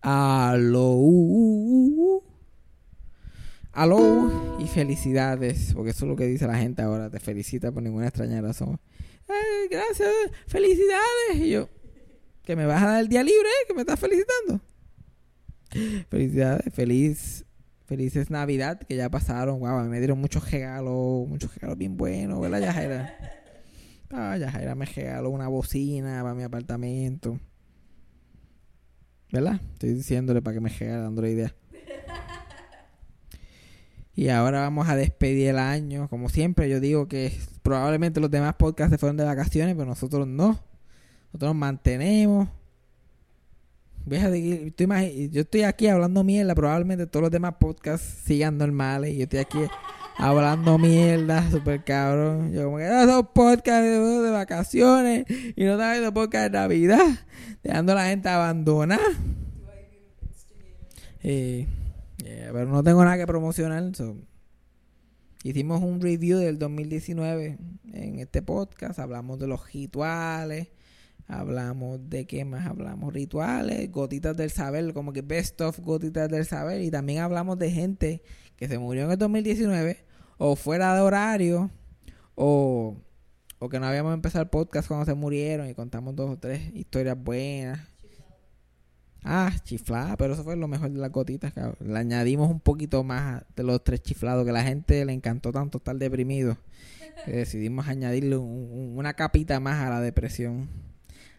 Aló. 0.00 1.02
Aló 3.72 4.58
y 4.58 4.66
felicidades, 4.66 5.72
porque 5.74 5.90
eso 5.90 6.04
es 6.04 6.08
lo 6.08 6.16
que 6.16 6.26
dice 6.26 6.46
la 6.46 6.58
gente 6.58 6.82
ahora. 6.82 7.10
Te 7.10 7.20
felicita 7.20 7.70
por 7.72 7.82
ninguna 7.82 8.06
extraña 8.08 8.40
razón. 8.40 8.80
Eh, 9.28 9.68
gracias, 9.70 10.10
felicidades. 10.46 11.36
Y 11.36 11.50
yo, 11.50 11.68
que 12.42 12.56
me 12.56 12.66
vas 12.66 12.82
a 12.82 12.86
dar 12.86 13.00
el 13.00 13.08
día 13.08 13.22
libre, 13.22 13.48
que 13.66 13.74
me 13.74 13.82
estás 13.82 14.00
felicitando. 14.00 14.60
Felicidades, 16.08 16.72
feliz, 16.72 17.44
felices 17.84 18.30
Navidad, 18.30 18.80
que 18.80 18.96
ya 18.96 19.10
pasaron. 19.10 19.60
Wow, 19.60 19.84
me 19.84 19.98
dieron 19.98 20.18
muchos 20.18 20.50
regalos, 20.50 21.28
muchos 21.28 21.54
regalos 21.54 21.76
bien 21.76 21.96
buenos, 21.96 22.40
¿verdad, 22.40 22.60
Yajaira? 22.60 23.16
Ah, 24.10 24.38
Yajaira 24.38 24.74
me 24.74 24.86
regaló 24.86 25.28
una 25.28 25.48
bocina 25.48 26.22
para 26.22 26.34
mi 26.34 26.42
apartamento. 26.42 27.38
¿Verdad? 29.32 29.60
Estoy 29.74 29.94
diciéndole 29.94 30.40
para 30.42 30.54
que 30.54 30.60
me 30.60 30.70
regale, 30.70 31.02
dándole 31.02 31.30
idea. 31.30 31.54
Y 34.14 34.30
ahora 34.30 34.62
vamos 34.62 34.88
a 34.88 34.96
despedir 34.96 35.48
el 35.48 35.58
año. 35.58 36.08
Como 36.08 36.28
siempre, 36.28 36.68
yo 36.68 36.80
digo 36.80 37.06
que 37.06 37.32
probablemente 37.62 38.18
los 38.20 38.30
demás 38.30 38.54
podcasts 38.56 38.92
se 38.92 38.98
fueron 38.98 39.16
de 39.16 39.24
vacaciones, 39.24 39.76
pero 39.76 39.86
nosotros 39.86 40.26
no. 40.26 40.58
Nosotros 41.26 41.50
nos 41.50 41.54
mantenemos. 41.54 42.48
Estoy, 44.10 45.30
yo 45.30 45.42
estoy 45.42 45.62
aquí 45.62 45.86
hablando 45.86 46.24
mierda. 46.24 46.54
Probablemente 46.54 47.06
todos 47.06 47.22
los 47.22 47.30
demás 47.30 47.54
podcasts 47.60 48.22
sigan 48.24 48.58
normales. 48.58 49.14
Y 49.14 49.18
yo 49.18 49.22
estoy 49.24 49.38
aquí 49.38 49.58
hablando 50.18 50.78
mierda, 50.78 51.48
super 51.50 51.82
cabrón. 51.84 52.52
Yo 52.52 52.64
como 52.64 52.78
que 52.78 52.88
no 52.88 53.06
son 53.06 53.28
podcasts 53.32 53.88
de, 53.88 54.30
vacaciones 54.30 55.24
y 55.28 55.64
no 55.64 55.72
están 55.72 55.92
viendo 55.92 56.12
podcast 56.12 56.44
de 56.44 56.58
Navidad, 56.58 57.06
dejando 57.62 57.92
a 57.92 57.94
la 57.94 58.06
gente 58.06 58.28
abandonada. 58.28 59.02
Eh, 61.22 61.66
pero 62.18 62.66
no 62.66 62.82
tengo 62.82 63.04
nada 63.04 63.16
que 63.16 63.26
promocionar. 63.26 63.84
Hicimos 65.44 65.82
un 65.82 66.00
review 66.00 66.38
del 66.38 66.58
2019 66.58 67.58
en 67.92 68.18
este 68.18 68.42
podcast. 68.42 68.98
Hablamos 68.98 69.38
de 69.38 69.46
los 69.46 69.72
rituales. 69.72 70.68
Hablamos 71.28 72.08
de 72.08 72.26
qué 72.26 72.44
más 72.44 72.66
hablamos. 72.66 73.12
Rituales, 73.12 73.90
gotitas 73.92 74.36
del 74.36 74.50
saber, 74.50 74.92
como 74.94 75.12
que 75.12 75.22
best 75.22 75.60
of 75.60 75.78
gotitas 75.80 76.28
del 76.28 76.46
saber. 76.46 76.82
Y 76.82 76.90
también 76.90 77.20
hablamos 77.20 77.58
de 77.58 77.70
gente 77.70 78.22
que 78.56 78.66
se 78.66 78.78
murió 78.78 79.04
en 79.04 79.12
el 79.12 79.18
2019 79.18 80.07
o 80.38 80.56
fuera 80.56 80.94
de 80.94 81.00
horario 81.00 81.70
o, 82.34 82.96
o 83.58 83.68
que 83.68 83.80
no 83.80 83.86
habíamos 83.86 84.14
empezado 84.14 84.44
el 84.44 84.48
podcast 84.48 84.88
cuando 84.88 85.04
se 85.04 85.14
murieron 85.14 85.68
y 85.68 85.74
contamos 85.74 86.16
dos 86.16 86.30
o 86.30 86.38
tres 86.38 86.74
historias 86.74 87.16
buenas. 87.22 87.80
Ah, 89.24 89.52
chiflada, 89.64 90.16
pero 90.16 90.34
eso 90.34 90.44
fue 90.44 90.56
lo 90.56 90.68
mejor 90.68 90.90
de 90.90 90.98
las 90.98 91.10
gotitas. 91.10 91.52
Le 91.80 91.98
añadimos 91.98 92.50
un 92.50 92.60
poquito 92.60 93.02
más 93.02 93.42
de 93.56 93.64
los 93.64 93.82
tres 93.82 94.00
chiflados 94.00 94.46
que 94.46 94.52
la 94.52 94.62
gente 94.62 95.04
le 95.04 95.12
encantó 95.12 95.52
tanto 95.52 95.78
estar 95.78 95.96
deprimido. 95.96 96.56
decidimos 97.26 97.88
añadirle 97.88 98.36
una 98.36 99.14
capita 99.14 99.58
más 99.60 99.84
a 99.84 99.90
la 99.90 100.00
depresión. 100.00 100.68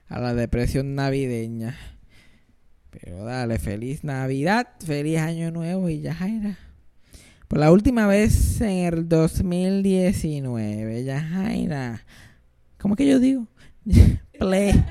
A 0.09 0.19
la 0.19 0.33
depresión 0.33 0.95
navideña. 0.95 1.77
Pero 2.89 3.23
dale, 3.23 3.59
feliz 3.59 4.03
Navidad, 4.03 4.67
feliz 4.83 5.19
Año 5.19 5.51
Nuevo 5.51 5.89
y 5.89 6.01
ya 6.01 6.17
era. 6.21 6.68
Por 7.49 7.59
la 7.59 7.71
última 7.71 8.05
vez 8.05 8.61
en 8.61 8.85
el 8.85 9.09
2019, 9.09 11.03
ya 11.03 11.19
Jaina. 11.19 12.05
¿Cómo 12.77 12.95
que 12.95 13.07
yo 13.07 13.17
digo? 13.19 13.47
play, 14.39 14.85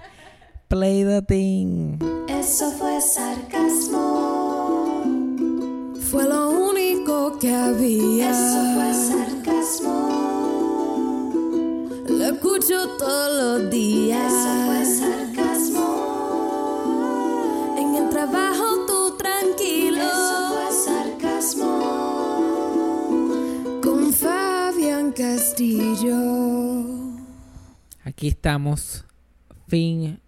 play 0.67 1.05
the 1.05 1.23
thing. 1.23 1.99
Eso 2.29 2.73
fue 2.73 3.01
sarcasmo. 3.01 4.03
Fue 6.11 6.25
lo 6.25 6.51
único 6.51 7.39
que 7.39 7.55
había. 7.55 8.31
Eso 8.33 8.75
fue 8.75 8.93
sarcasmo. 8.93 10.09
Lo 12.09 12.25
escucho 12.25 12.89
todos 12.99 13.61
los 13.63 13.71
días. 13.71 14.33
Eso 14.33 14.67
fue 14.67 14.85
sarcasmo. 14.85 15.87
En 17.79 17.95
el 17.95 18.09
trabajo 18.11 18.78
Castillo. 25.59 26.15
Aquí 28.05 28.29
estamos, 28.29 29.05
fin 29.67 30.21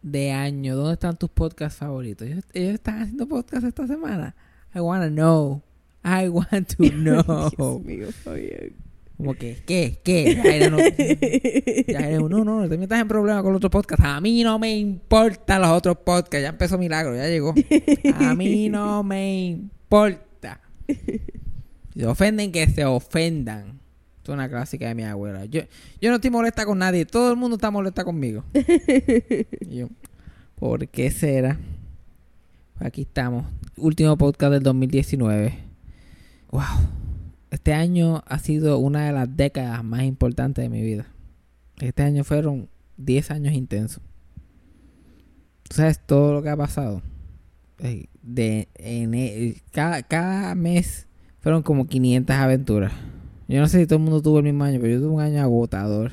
de 0.00 0.32
año. 0.32 0.76
¿Dónde 0.76 0.94
están 0.94 1.18
tus 1.18 1.28
podcasts 1.28 1.78
favoritos? 1.78 2.26
¿Ellos, 2.26 2.42
están 2.54 3.02
haciendo 3.02 3.28
podcast 3.28 3.64
esta 3.64 3.86
semana? 3.86 4.34
I 4.74 4.78
wanna 4.78 5.10
know. 5.10 5.60
I 6.02 6.28
want 6.30 6.74
to 6.74 6.84
know. 6.90 7.22
Como 9.18 9.34
que, 9.34 9.62
¿qué? 9.66 10.00
¿Qué? 10.02 11.84
Ya 11.86 12.08
no, 12.18 12.30
no, 12.30 12.42
no, 12.42 12.62
no 12.62 12.68
te 12.70 12.78
metas 12.78 12.98
en 12.98 13.08
problema 13.08 13.42
con 13.42 13.52
los 13.52 13.58
otros 13.58 13.70
podcasts. 13.72 14.06
A 14.06 14.22
mí 14.22 14.42
no 14.42 14.58
me 14.58 14.74
importan 14.74 15.60
los 15.60 15.70
otros 15.70 15.98
podcasts. 15.98 16.44
Ya 16.44 16.48
empezó 16.48 16.78
Milagro, 16.78 17.14
ya 17.14 17.28
llegó. 17.28 17.52
A 18.14 18.34
mí 18.34 18.70
no 18.70 19.02
me 19.02 19.48
importa. 19.48 20.62
Si 20.86 21.20
se 22.00 22.06
ofenden, 22.06 22.50
que 22.52 22.66
se 22.70 22.86
ofendan 22.86 23.86
una 24.32 24.48
clásica 24.48 24.88
de 24.88 24.94
mi 24.94 25.04
abuela. 25.04 25.44
Yo, 25.46 25.62
yo 26.00 26.10
no 26.10 26.16
estoy 26.16 26.30
molesta 26.30 26.64
con 26.64 26.78
nadie, 26.78 27.06
todo 27.06 27.30
el 27.30 27.36
mundo 27.36 27.56
está 27.56 27.70
molesta 27.70 28.04
conmigo. 28.04 28.44
yo, 29.68 29.88
¿por 30.56 30.88
qué 30.88 31.10
será? 31.10 31.58
Aquí 32.80 33.02
estamos. 33.02 33.46
Último 33.76 34.16
podcast 34.16 34.52
del 34.52 34.62
2019. 34.62 35.58
Wow. 36.50 36.62
Este 37.50 37.72
año 37.72 38.22
ha 38.26 38.38
sido 38.38 38.78
una 38.78 39.06
de 39.06 39.12
las 39.12 39.36
décadas 39.36 39.82
más 39.82 40.02
importantes 40.02 40.62
de 40.62 40.68
mi 40.68 40.82
vida. 40.82 41.06
Este 41.80 42.02
año 42.02 42.24
fueron 42.24 42.68
10 42.98 43.30
años 43.30 43.54
intensos. 43.54 44.02
¿Tú 45.62 45.76
sabes 45.76 46.00
todo 46.04 46.32
lo 46.32 46.42
que 46.42 46.50
ha 46.50 46.56
pasado? 46.56 47.02
De, 48.22 48.68
en, 48.74 49.14
e, 49.14 49.62
cada, 49.70 50.02
cada 50.02 50.54
mes 50.54 51.06
fueron 51.40 51.62
como 51.62 51.86
500 51.86 52.36
aventuras. 52.36 52.92
Yo 53.48 53.60
no 53.60 53.66
sé 53.66 53.80
si 53.80 53.86
todo 53.86 53.98
el 53.98 54.04
mundo 54.04 54.20
tuvo 54.20 54.38
el 54.38 54.44
mismo 54.44 54.62
año, 54.64 54.78
pero 54.78 54.92
yo 54.92 55.00
tuve 55.00 55.14
un 55.14 55.20
año 55.22 55.40
agotador. 55.40 56.12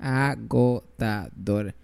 Agotador. 0.00 1.76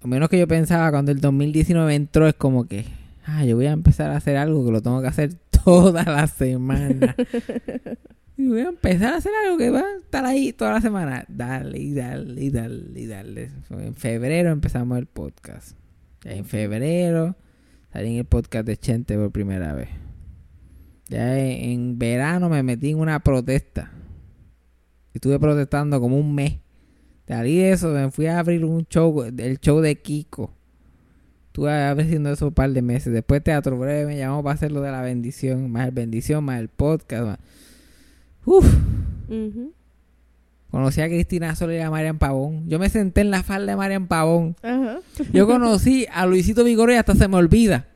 Lo 0.00 0.08
menos 0.08 0.28
que 0.28 0.38
yo 0.38 0.46
pensaba 0.46 0.92
cuando 0.92 1.10
el 1.10 1.20
2019 1.20 1.92
entró 1.92 2.28
es 2.28 2.34
como 2.34 2.68
que, 2.68 2.84
ah, 3.24 3.44
yo 3.44 3.56
voy 3.56 3.66
a 3.66 3.72
empezar 3.72 4.12
a 4.12 4.16
hacer 4.16 4.36
algo 4.36 4.64
que 4.64 4.70
lo 4.70 4.80
tengo 4.80 5.00
que 5.00 5.08
hacer 5.08 5.34
toda 5.64 6.04
la 6.04 6.28
semana. 6.28 7.16
y 8.36 8.46
voy 8.46 8.60
a 8.60 8.68
empezar 8.68 9.14
a 9.14 9.16
hacer 9.16 9.32
algo 9.44 9.58
que 9.58 9.70
va 9.70 9.80
a 9.80 9.96
estar 9.96 10.24
ahí 10.24 10.52
toda 10.52 10.74
la 10.74 10.80
semana. 10.80 11.24
Dale, 11.26 11.76
y 11.76 11.92
dale, 11.92 12.40
y 12.40 12.50
dale, 12.50 13.00
y 13.00 13.06
dale. 13.06 13.50
En 13.70 13.96
febrero 13.96 14.50
empezamos 14.50 14.98
el 14.98 15.06
podcast. 15.06 15.76
En 16.22 16.44
febrero 16.44 17.34
salí 17.92 18.12
en 18.12 18.18
el 18.18 18.24
podcast 18.24 18.66
de 18.68 18.76
Chente 18.76 19.16
por 19.16 19.32
primera 19.32 19.72
vez. 19.72 19.88
Ya 21.08 21.36
en 21.38 21.98
verano 21.98 22.48
me 22.48 22.62
metí 22.62 22.90
en 22.90 23.00
una 23.00 23.18
protesta. 23.18 23.90
Estuve 25.16 25.38
protestando 25.38 25.98
como 25.98 26.18
un 26.18 26.34
mes. 26.34 26.58
Salí 27.26 27.56
de 27.56 27.72
eso, 27.72 27.88
me 27.88 28.10
fui 28.10 28.26
a 28.26 28.38
abrir 28.38 28.66
un 28.66 28.84
show, 28.84 29.22
el 29.22 29.58
show 29.58 29.80
de 29.80 29.96
Kiko. 29.96 30.52
Estuve 31.46 31.72
haciendo 31.72 32.30
eso 32.30 32.48
un 32.48 32.52
par 32.52 32.70
de 32.70 32.82
meses. 32.82 33.14
Después 33.14 33.42
Teatro 33.42 33.78
Breve 33.78 34.04
me 34.04 34.18
llamó 34.18 34.42
para 34.42 34.56
hacer 34.56 34.72
lo 34.72 34.82
de 34.82 34.90
la 34.90 35.00
bendición, 35.00 35.70
más 35.72 35.86
el 35.86 35.92
bendición, 35.92 36.44
más 36.44 36.60
el 36.60 36.68
podcast. 36.68 37.40
Uf. 38.44 38.66
Conocí 40.70 41.00
a 41.00 41.06
Cristina 41.06 41.56
Soler 41.56 41.80
y 41.80 41.82
a 41.82 41.90
Marian 41.90 42.18
Pavón. 42.18 42.68
Yo 42.68 42.78
me 42.78 42.90
senté 42.90 43.22
en 43.22 43.30
la 43.30 43.42
falda 43.42 43.72
de 43.72 43.76
Marian 43.76 44.08
Pavón. 44.08 44.54
Yo 45.32 45.46
conocí 45.46 46.06
a 46.12 46.26
Luisito 46.26 46.62
Vigoro 46.62 46.92
y 46.92 46.96
hasta 46.96 47.14
se 47.14 47.26
me 47.26 47.36
olvida. 47.36 47.86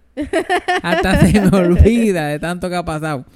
Hasta 0.83 1.27
se 1.27 1.39
me 1.39 1.55
olvida 1.55 2.29
de 2.29 2.39
tanto 2.39 2.71
que 2.71 2.77
ha 2.77 2.85
pasado. 2.87 3.27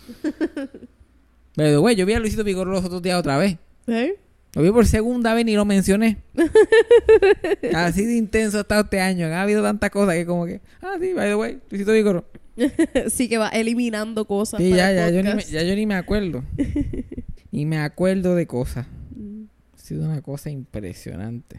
Pero, 1.55 1.83
güey, 1.83 1.97
yo 1.97 2.07
vi 2.07 2.15
a 2.15 2.19
Luisito 2.19 2.45
Vigoro 2.45 2.73
los 2.73 2.83
otros 2.83 3.03
días 3.03 3.19
otra 3.19 3.37
vez. 3.37 3.59
¿Eh? 3.87 4.17
Lo 4.55 4.63
vi 4.63 4.71
por 4.71 4.87
segunda 4.87 5.35
vez 5.35 5.47
y 5.49 5.55
lo 5.55 5.65
mencioné. 5.65 6.19
Así 7.75 8.05
de 8.05 8.17
intenso 8.17 8.59
ha 8.59 8.61
estado 8.61 8.83
este 8.83 9.01
año. 9.01 9.27
Ha 9.27 9.43
habido 9.43 9.63
tantas 9.63 9.91
cosas 9.91 10.15
que 10.15 10.27
como 10.27 10.47
que... 10.47 10.61
Ah, 10.81 10.97
sí, 11.01 11.13
by 11.13 11.29
the 11.29 11.35
way, 11.35 11.59
Luisito 11.71 11.93
Vigoro. 11.93 12.25
sí, 13.09 13.29
que 13.29 13.39
va 13.39 13.49
eliminando 13.49 14.27
cosas. 14.27 14.61
Sí, 14.61 14.71
ya, 14.71 14.93
ya, 14.93 15.11
yo 15.11 15.23
ni 15.23 15.35
me, 15.35 15.43
ya 15.43 15.63
yo 15.65 15.75
ni 15.75 15.87
me 15.87 15.97
acuerdo. 15.97 16.45
ni 17.51 17.67
me 17.67 17.79
acuerdo 17.79 18.37
de 18.37 18.47
cosas. 18.47 18.87
Mm. 19.17 19.45
Ha 19.75 19.79
sido 19.79 20.05
una 20.05 20.23
cosa 20.23 20.51
impresionante. 20.51 21.59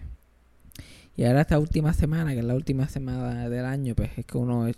Y 1.18 1.26
ahora 1.26 1.42
esta 1.42 1.60
última 1.60 1.94
semana, 1.94 2.34
que 2.34 2.40
es 2.40 2.46
la 2.46 2.56
última 2.56 2.88
semana 2.88 3.50
del 3.50 3.66
año, 3.66 3.94
pues 3.96 4.12
es 4.18 4.26
que 4.26 4.38
uno 4.38 4.70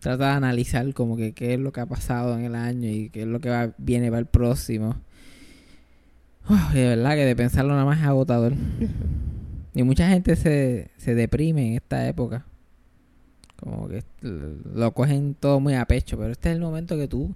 trata 0.00 0.26
de 0.26 0.32
analizar 0.32 0.92
como 0.94 1.16
que 1.16 1.32
qué 1.32 1.54
es 1.54 1.60
lo 1.60 1.72
que 1.72 1.80
ha 1.80 1.86
pasado 1.86 2.38
en 2.38 2.44
el 2.44 2.54
año 2.54 2.88
y 2.88 3.10
qué 3.10 3.22
es 3.22 3.28
lo 3.28 3.40
que 3.40 3.50
va, 3.50 3.74
viene 3.78 4.08
para 4.08 4.20
el 4.20 4.26
próximo. 4.26 4.96
De 6.72 6.88
verdad 6.88 7.14
que 7.14 7.24
de 7.24 7.36
pensarlo 7.36 7.72
nada 7.72 7.84
más 7.84 7.98
es 7.98 8.04
agotador. 8.04 8.54
y 9.74 9.82
mucha 9.82 10.08
gente 10.08 10.36
se, 10.36 10.90
se 10.96 11.14
deprime 11.14 11.68
en 11.68 11.74
esta 11.74 12.08
época. 12.08 12.46
Como 13.56 13.88
que 13.88 14.04
lo 14.22 14.92
cogen 14.94 15.34
todo 15.34 15.60
muy 15.60 15.74
a 15.74 15.84
pecho. 15.86 16.16
Pero 16.16 16.30
este 16.30 16.50
es 16.50 16.56
el 16.56 16.62
momento 16.62 16.96
que 16.96 17.08
tú 17.08 17.34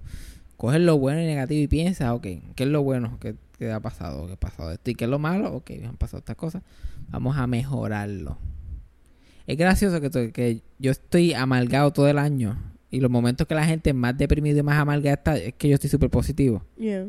coges 0.57 0.79
lo 0.79 0.97
bueno 0.97 1.21
y 1.21 1.25
negativo 1.25 1.61
y 1.61 1.67
piensas, 1.67 2.11
ok, 2.11 2.27
¿qué 2.55 2.63
es 2.63 2.69
lo 2.69 2.83
bueno 2.83 3.19
que, 3.19 3.35
que 3.57 3.71
ha 3.71 3.79
pasado? 3.79 4.27
¿Qué 4.27 4.33
ha 4.33 4.39
pasado 4.39 4.71
esto? 4.71 4.89
¿Y 4.91 4.95
qué 4.95 5.05
es 5.05 5.09
lo 5.09 5.19
malo? 5.19 5.53
Ok, 5.53 5.71
han 5.85 5.97
pasado 5.97 6.19
estas 6.19 6.37
cosas. 6.37 6.63
Vamos 7.09 7.37
a 7.37 7.47
mejorarlo. 7.47 8.37
Es 9.45 9.57
gracioso 9.57 9.99
que, 9.99 10.31
que 10.31 10.61
yo 10.79 10.91
estoy 10.91 11.33
amargado 11.33 11.91
todo 11.91 12.07
el 12.07 12.17
año. 12.17 12.57
Y 12.89 12.99
los 13.01 13.11
momentos 13.11 13.47
que 13.47 13.55
la 13.55 13.65
gente 13.65 13.91
más 13.91 14.17
deprimido 14.17 14.59
y 14.59 14.63
más 14.63 14.77
amargada 14.77 15.15
está, 15.15 15.37
es 15.37 15.53
que 15.55 15.67
yo 15.67 15.75
estoy 15.75 15.89
súper 15.89 16.09
positivo. 16.09 16.63
Yeah. 16.77 17.07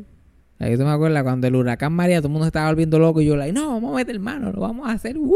Ahí 0.57 0.77
tú 0.77 0.83
me 0.83 0.91
acuerdas 0.91 1.23
cuando 1.23 1.47
el 1.47 1.55
huracán 1.55 1.91
María, 1.93 2.19
todo 2.19 2.27
el 2.27 2.33
mundo 2.33 2.45
se 2.45 2.49
estaba 2.49 2.69
volviendo 2.69 2.97
loco 2.97 3.19
y 3.21 3.25
yo, 3.25 3.35
like, 3.35 3.51
no, 3.51 3.73
vamos 3.73 3.91
a 3.91 3.95
meter 3.97 4.17
mano, 4.19 4.53
lo 4.53 4.61
vamos 4.61 4.87
a 4.87 4.93
hacer, 4.93 5.17
¡Woo! 5.17 5.35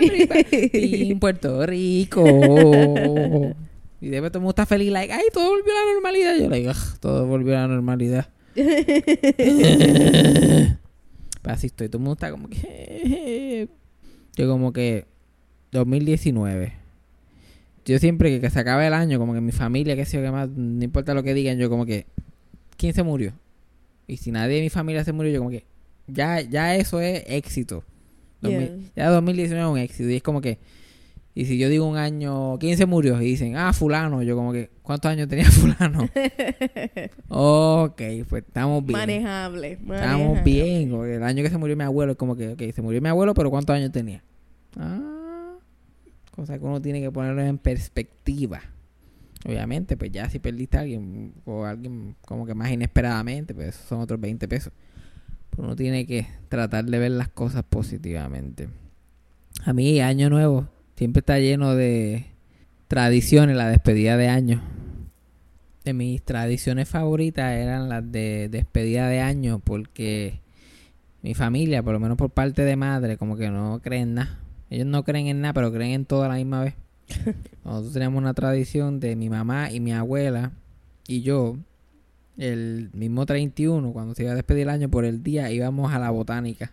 everybody 0.00 1.10
en 1.12 1.20
Puerto 1.20 1.64
Rico. 1.66 2.24
Y 3.98 4.08
después 4.08 4.30
todo 4.30 4.40
el 4.40 4.42
mundo 4.42 4.50
está 4.50 4.66
feliz, 4.66 4.92
like, 4.92 5.10
ay, 5.10 5.24
todo 5.32 5.48
volvió 5.48 5.72
a 5.72 5.86
la 5.86 5.92
normalidad. 5.94 6.36
Yo, 6.36 6.50
like, 6.50 6.68
"Ugh, 6.68 6.98
todo 7.00 7.26
volvió 7.26 7.56
a 7.56 7.62
la 7.62 7.68
normalidad. 7.68 8.28
Pero 8.54 8.68
así 11.44 11.68
estoy, 11.68 11.88
todo 11.88 11.98
el 11.98 12.04
mundo 12.04 12.12
está 12.12 12.30
como 12.30 12.48
que. 12.48 13.68
Yo, 14.36 14.48
como 14.48 14.72
que. 14.72 15.06
2019. 15.72 16.74
Yo 17.86 17.98
siempre 17.98 18.30
que, 18.30 18.40
que 18.40 18.50
se 18.50 18.60
acabe 18.60 18.86
el 18.86 18.94
año, 18.94 19.18
como 19.18 19.32
que 19.32 19.40
mi 19.40 19.52
familia, 19.52 19.96
qué 19.96 20.04
sé 20.04 20.18
yo, 20.18 20.22
qué 20.22 20.30
más, 20.30 20.50
no 20.50 20.84
importa 20.84 21.14
lo 21.14 21.22
que 21.22 21.32
digan, 21.34 21.56
yo, 21.58 21.70
como 21.70 21.86
que. 21.86 22.06
¿Quién 22.76 22.92
se 22.92 23.02
murió? 23.02 23.32
Y 24.06 24.18
si 24.18 24.30
nadie 24.30 24.56
de 24.56 24.62
mi 24.62 24.70
familia 24.70 25.04
se 25.04 25.12
murió, 25.12 25.32
yo 25.32 25.38
como 25.40 25.50
que 25.50 25.64
ya, 26.06 26.40
ya 26.40 26.76
eso 26.76 27.00
es 27.00 27.24
éxito. 27.26 27.84
2000 28.40 28.92
Ya 28.94 29.10
2019 29.10 29.62
es 29.64 29.72
un 29.72 29.78
éxito. 29.78 30.10
Y 30.10 30.16
es 30.16 30.22
como 30.22 30.40
que, 30.40 30.58
y 31.34 31.44
si 31.44 31.58
yo 31.58 31.68
digo 31.68 31.86
un 31.86 31.96
año, 31.96 32.58
¿quién 32.58 32.76
se 32.76 32.86
murió? 32.86 33.20
Y 33.20 33.26
dicen, 33.26 33.56
ah, 33.56 33.72
fulano. 33.72 34.22
Yo 34.22 34.36
como 34.36 34.52
que, 34.52 34.70
¿cuántos 34.82 35.10
años 35.10 35.28
tenía 35.28 35.44
fulano? 35.50 36.08
ok, 37.28 38.02
pues 38.28 38.44
estamos 38.46 38.84
bien. 38.84 38.98
Manejable. 38.98 39.72
Estamos 39.72 40.44
bien. 40.44 40.90
porque 40.90 41.16
El 41.16 41.22
año 41.22 41.42
que 41.42 41.50
se 41.50 41.58
murió 41.58 41.76
mi 41.76 41.84
abuelo 41.84 42.12
es 42.12 42.18
como 42.18 42.36
que, 42.36 42.50
ok, 42.50 42.62
se 42.74 42.82
murió 42.82 43.02
mi 43.02 43.08
abuelo, 43.08 43.34
pero 43.34 43.50
¿cuántos 43.50 43.74
años 43.74 43.92
tenía? 43.92 44.22
Ah, 44.78 45.56
cosa 46.30 46.58
que 46.58 46.64
uno 46.64 46.80
tiene 46.80 47.00
que 47.00 47.10
ponerlo 47.10 47.42
en 47.42 47.58
perspectiva. 47.58 48.62
Obviamente, 49.44 49.96
pues 49.96 50.10
ya 50.10 50.28
si 50.30 50.38
perdiste 50.38 50.76
a 50.76 50.80
alguien 50.80 51.34
o 51.44 51.64
alguien 51.64 52.16
como 52.22 52.46
que 52.46 52.54
más 52.54 52.70
inesperadamente, 52.70 53.54
pues 53.54 53.68
esos 53.68 53.86
son 53.86 54.00
otros 54.00 54.20
20 54.20 54.48
pesos. 54.48 54.72
Pero 55.50 55.64
uno 55.64 55.76
tiene 55.76 56.06
que 56.06 56.26
tratar 56.48 56.84
de 56.84 56.98
ver 56.98 57.12
las 57.12 57.28
cosas 57.28 57.62
positivamente. 57.68 58.68
A 59.64 59.72
mí, 59.72 60.00
Año 60.00 60.30
Nuevo 60.30 60.68
siempre 60.96 61.20
está 61.20 61.38
lleno 61.38 61.74
de 61.74 62.26
tradiciones, 62.88 63.56
la 63.56 63.68
despedida 63.68 64.16
de 64.16 64.28
año. 64.28 64.62
De 65.84 65.92
mis 65.92 66.22
tradiciones 66.22 66.88
favoritas 66.88 67.52
eran 67.52 67.88
las 67.88 68.10
de 68.10 68.48
despedida 68.50 69.08
de 69.08 69.20
año 69.20 69.60
porque 69.60 70.40
mi 71.22 71.34
familia, 71.34 71.82
por 71.82 71.92
lo 71.92 72.00
menos 72.00 72.16
por 72.16 72.30
parte 72.30 72.62
de 72.62 72.76
madre, 72.76 73.16
como 73.16 73.36
que 73.36 73.50
no 73.50 73.80
creen 73.82 74.02
en 74.02 74.14
nada. 74.14 74.40
Ellos 74.70 74.86
no 74.86 75.04
creen 75.04 75.28
en 75.28 75.40
nada, 75.40 75.54
pero 75.54 75.72
creen 75.72 75.92
en 75.92 76.04
todo 76.04 76.24
a 76.24 76.28
la 76.28 76.34
misma 76.34 76.62
vez. 76.62 76.74
Nosotros 77.64 77.92
teníamos 77.92 78.18
una 78.18 78.34
tradición 78.34 79.00
de 79.00 79.16
mi 79.16 79.28
mamá 79.28 79.70
y 79.70 79.80
mi 79.80 79.92
abuela 79.92 80.52
y 81.08 81.22
yo, 81.22 81.56
el 82.36 82.90
mismo 82.92 83.26
31, 83.26 83.92
cuando 83.92 84.14
se 84.14 84.24
iba 84.24 84.32
a 84.32 84.34
despedir 84.34 84.62
el 84.62 84.70
año, 84.70 84.88
por 84.88 85.04
el 85.04 85.22
día 85.22 85.50
íbamos 85.50 85.92
a 85.92 85.98
la 85.98 86.10
botánica 86.10 86.72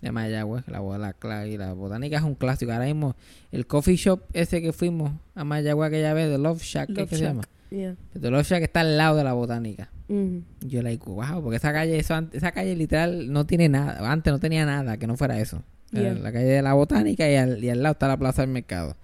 de 0.00 0.12
Mayagüez, 0.12 0.64
la, 0.68 1.14
la, 1.22 1.46
y 1.46 1.56
la 1.56 1.72
botánica 1.72 2.18
es 2.18 2.22
un 2.22 2.34
clásico. 2.34 2.72
Ahora 2.72 2.84
mismo, 2.84 3.16
el 3.52 3.66
coffee 3.66 3.96
shop 3.96 4.20
ese 4.32 4.60
que 4.60 4.72
fuimos 4.72 5.12
a 5.34 5.44
Mayagüez 5.44 5.88
aquella 5.88 6.14
vez, 6.14 6.30
de 6.30 6.38
Love 6.38 6.62
Shack, 6.62 6.88
¿qué 6.88 6.92
Love 7.00 7.08
que 7.08 7.16
se 7.16 7.22
llama? 7.24 7.42
Yeah. 7.70 7.96
El 8.14 8.30
Love 8.30 8.46
Shack 8.46 8.62
está 8.62 8.80
al 8.80 8.96
lado 8.96 9.16
de 9.16 9.24
la 9.24 9.32
botánica. 9.32 9.90
Y 10.08 10.42
Yo 10.60 10.82
like, 10.82 11.04
wow, 11.06 11.42
porque 11.42 11.56
esa 11.56 11.72
calle, 11.72 11.98
eso, 11.98 12.14
esa 12.32 12.52
calle 12.52 12.76
literal 12.76 13.32
no 13.32 13.46
tiene 13.46 13.68
nada, 13.68 14.10
antes 14.12 14.32
no 14.32 14.38
tenía 14.38 14.66
nada 14.66 14.98
que 14.98 15.06
no 15.06 15.16
fuera 15.16 15.40
eso. 15.40 15.62
Yeah. 15.90 16.14
La 16.14 16.32
calle 16.32 16.46
de 16.46 16.62
la 16.62 16.74
botánica 16.74 17.30
y 17.30 17.36
al, 17.36 17.62
y 17.64 17.70
al 17.70 17.82
lado 17.82 17.94
está 17.94 18.08
la 18.08 18.16
plaza 18.16 18.42
del 18.42 18.50
mercado. 18.50 18.96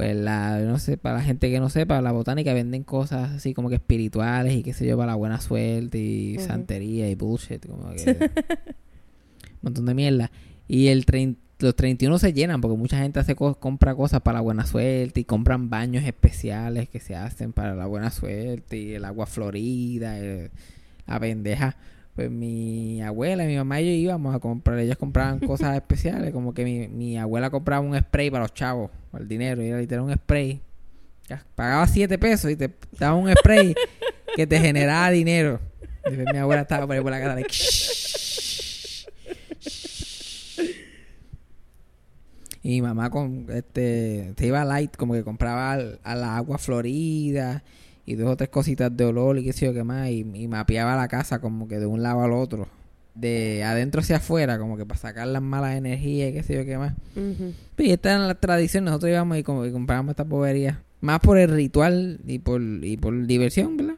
Pues 0.00 0.16
la, 0.16 0.58
no 0.60 0.78
sé, 0.78 0.96
para 0.96 1.16
la 1.16 1.22
gente 1.22 1.50
que 1.50 1.60
no 1.60 1.68
sepa, 1.68 2.00
la 2.00 2.10
botánica 2.12 2.54
venden 2.54 2.84
cosas 2.84 3.32
así 3.32 3.52
como 3.52 3.68
que 3.68 3.74
espirituales 3.74 4.54
y 4.54 4.62
qué 4.62 4.72
sé 4.72 4.86
yo, 4.86 4.96
para 4.96 5.12
la 5.12 5.14
buena 5.16 5.40
suerte 5.42 5.98
y 5.98 6.38
santería 6.38 7.10
y 7.10 7.14
bullshit, 7.16 7.66
como 7.66 7.90
que 7.90 8.10
un 8.10 9.58
montón 9.60 9.84
de 9.86 9.94
mierda. 9.94 10.30
Y 10.68 10.88
el 10.88 11.04
trein- 11.04 11.36
los 11.58 11.76
31 11.76 12.18
se 12.18 12.32
llenan 12.32 12.62
porque 12.62 12.78
mucha 12.78 12.98
gente 12.98 13.20
hace 13.20 13.34
co- 13.34 13.56
compra 13.56 13.94
cosas 13.94 14.22
para 14.22 14.38
la 14.38 14.40
buena 14.40 14.64
suerte 14.64 15.20
y 15.20 15.24
compran 15.24 15.68
baños 15.68 16.04
especiales 16.04 16.88
que 16.88 17.00
se 17.00 17.14
hacen 17.16 17.52
para 17.52 17.74
la 17.74 17.84
buena 17.84 18.10
suerte 18.10 18.78
y 18.78 18.94
el 18.94 19.04
agua 19.04 19.26
florida, 19.26 20.18
el- 20.18 20.50
la 21.06 21.20
pendeja. 21.20 21.76
Pues 22.14 22.30
mi 22.30 23.02
abuela 23.02 23.44
y 23.44 23.48
mi 23.48 23.56
mamá 23.56 23.80
y 23.82 23.86
yo 23.86 23.92
íbamos 23.92 24.34
a 24.34 24.38
comprar, 24.38 24.78
ellas 24.78 24.96
compraban 24.96 25.40
cosas 25.40 25.76
especiales, 25.76 26.32
como 26.32 26.54
que 26.54 26.64
mi, 26.64 26.88
mi 26.88 27.18
abuela 27.18 27.50
compraba 27.50 27.84
un 27.86 27.98
spray 27.98 28.30
para 28.30 28.44
los 28.44 28.54
chavos, 28.54 28.90
el 29.18 29.28
dinero, 29.28 29.62
y 29.62 29.68
era 29.68 29.78
literal 29.78 30.04
un 30.04 30.14
spray. 30.14 30.60
Pagaba 31.54 31.86
7 31.86 32.18
pesos 32.18 32.50
y 32.50 32.56
te 32.56 32.70
daba 32.98 33.14
un 33.14 33.30
spray 33.32 33.74
que 34.36 34.46
te 34.46 34.58
generaba 34.60 35.10
dinero. 35.10 35.60
Y 36.10 36.16
mi 36.16 36.38
abuela 36.38 36.62
estaba 36.62 36.86
por 36.86 36.96
ahí 36.96 37.02
por 37.02 37.10
la 37.10 37.20
cara, 37.20 37.34
like, 37.34 37.54
Y 42.62 42.68
mi 42.70 42.82
mamá 42.82 43.08
con 43.10 43.46
este 43.50 44.34
se 44.36 44.46
iba 44.46 44.64
light, 44.64 44.94
como 44.96 45.14
que 45.14 45.24
compraba 45.24 45.72
al- 45.72 45.98
a 46.04 46.14
la 46.14 46.36
agua 46.36 46.58
florida 46.58 47.62
y 48.04 48.16
dos 48.16 48.28
o 48.30 48.36
tres 48.36 48.50
cositas 48.50 48.94
de 48.94 49.04
olor 49.04 49.38
y 49.38 49.44
qué 49.44 49.52
sé 49.54 49.64
yo 49.66 49.72
qué 49.72 49.82
más, 49.82 50.10
y, 50.10 50.20
y 50.34 50.46
mapeaba 50.48 50.94
la 50.96 51.08
casa 51.08 51.40
como 51.40 51.68
que 51.68 51.78
de 51.78 51.86
un 51.86 52.02
lado 52.02 52.22
al 52.22 52.32
otro, 52.32 52.68
de 53.14 53.64
adentro 53.64 54.00
hacia 54.00 54.16
afuera, 54.16 54.58
como 54.58 54.76
que 54.76 54.86
para 54.86 54.98
sacar 55.00 55.26
las 55.28 55.42
malas 55.42 55.76
energías 55.76 56.30
y 56.30 56.32
qué 56.32 56.42
sé 56.42 56.54
yo 56.54 56.64
qué 56.64 56.78
más. 56.78 56.94
Pues, 57.76 57.88
y 57.88 57.92
esta 57.92 58.10
era 58.14 58.26
la 58.26 58.34
tradición, 58.34 58.84
nosotros 58.84 59.10
íbamos 59.10 59.36
y, 59.36 59.40
y 59.40 59.42
comprábamos 59.72 60.10
esta 60.10 60.24
bobería, 60.24 60.82
más 61.00 61.20
por 61.20 61.38
el 61.38 61.50
ritual 61.50 62.20
y 62.26 62.38
por, 62.38 62.60
y 62.62 62.96
por 62.96 63.26
diversión, 63.26 63.76
¿verdad? 63.76 63.94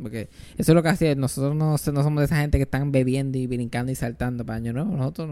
Porque 0.00 0.30
eso 0.56 0.72
es 0.72 0.74
lo 0.74 0.82
que 0.82 0.88
hacía. 0.88 1.14
Nosotros 1.14 1.54
no, 1.54 1.72
no 1.72 2.02
somos 2.02 2.20
de 2.20 2.24
esa 2.24 2.40
gente 2.40 2.56
que 2.56 2.62
están 2.62 2.90
bebiendo 2.90 3.36
y 3.36 3.46
brincando 3.46 3.92
y 3.92 3.94
saltando 3.94 4.46
para 4.46 4.56
año 4.56 4.72
nuevo. 4.72 4.96
Nosotros 4.96 5.28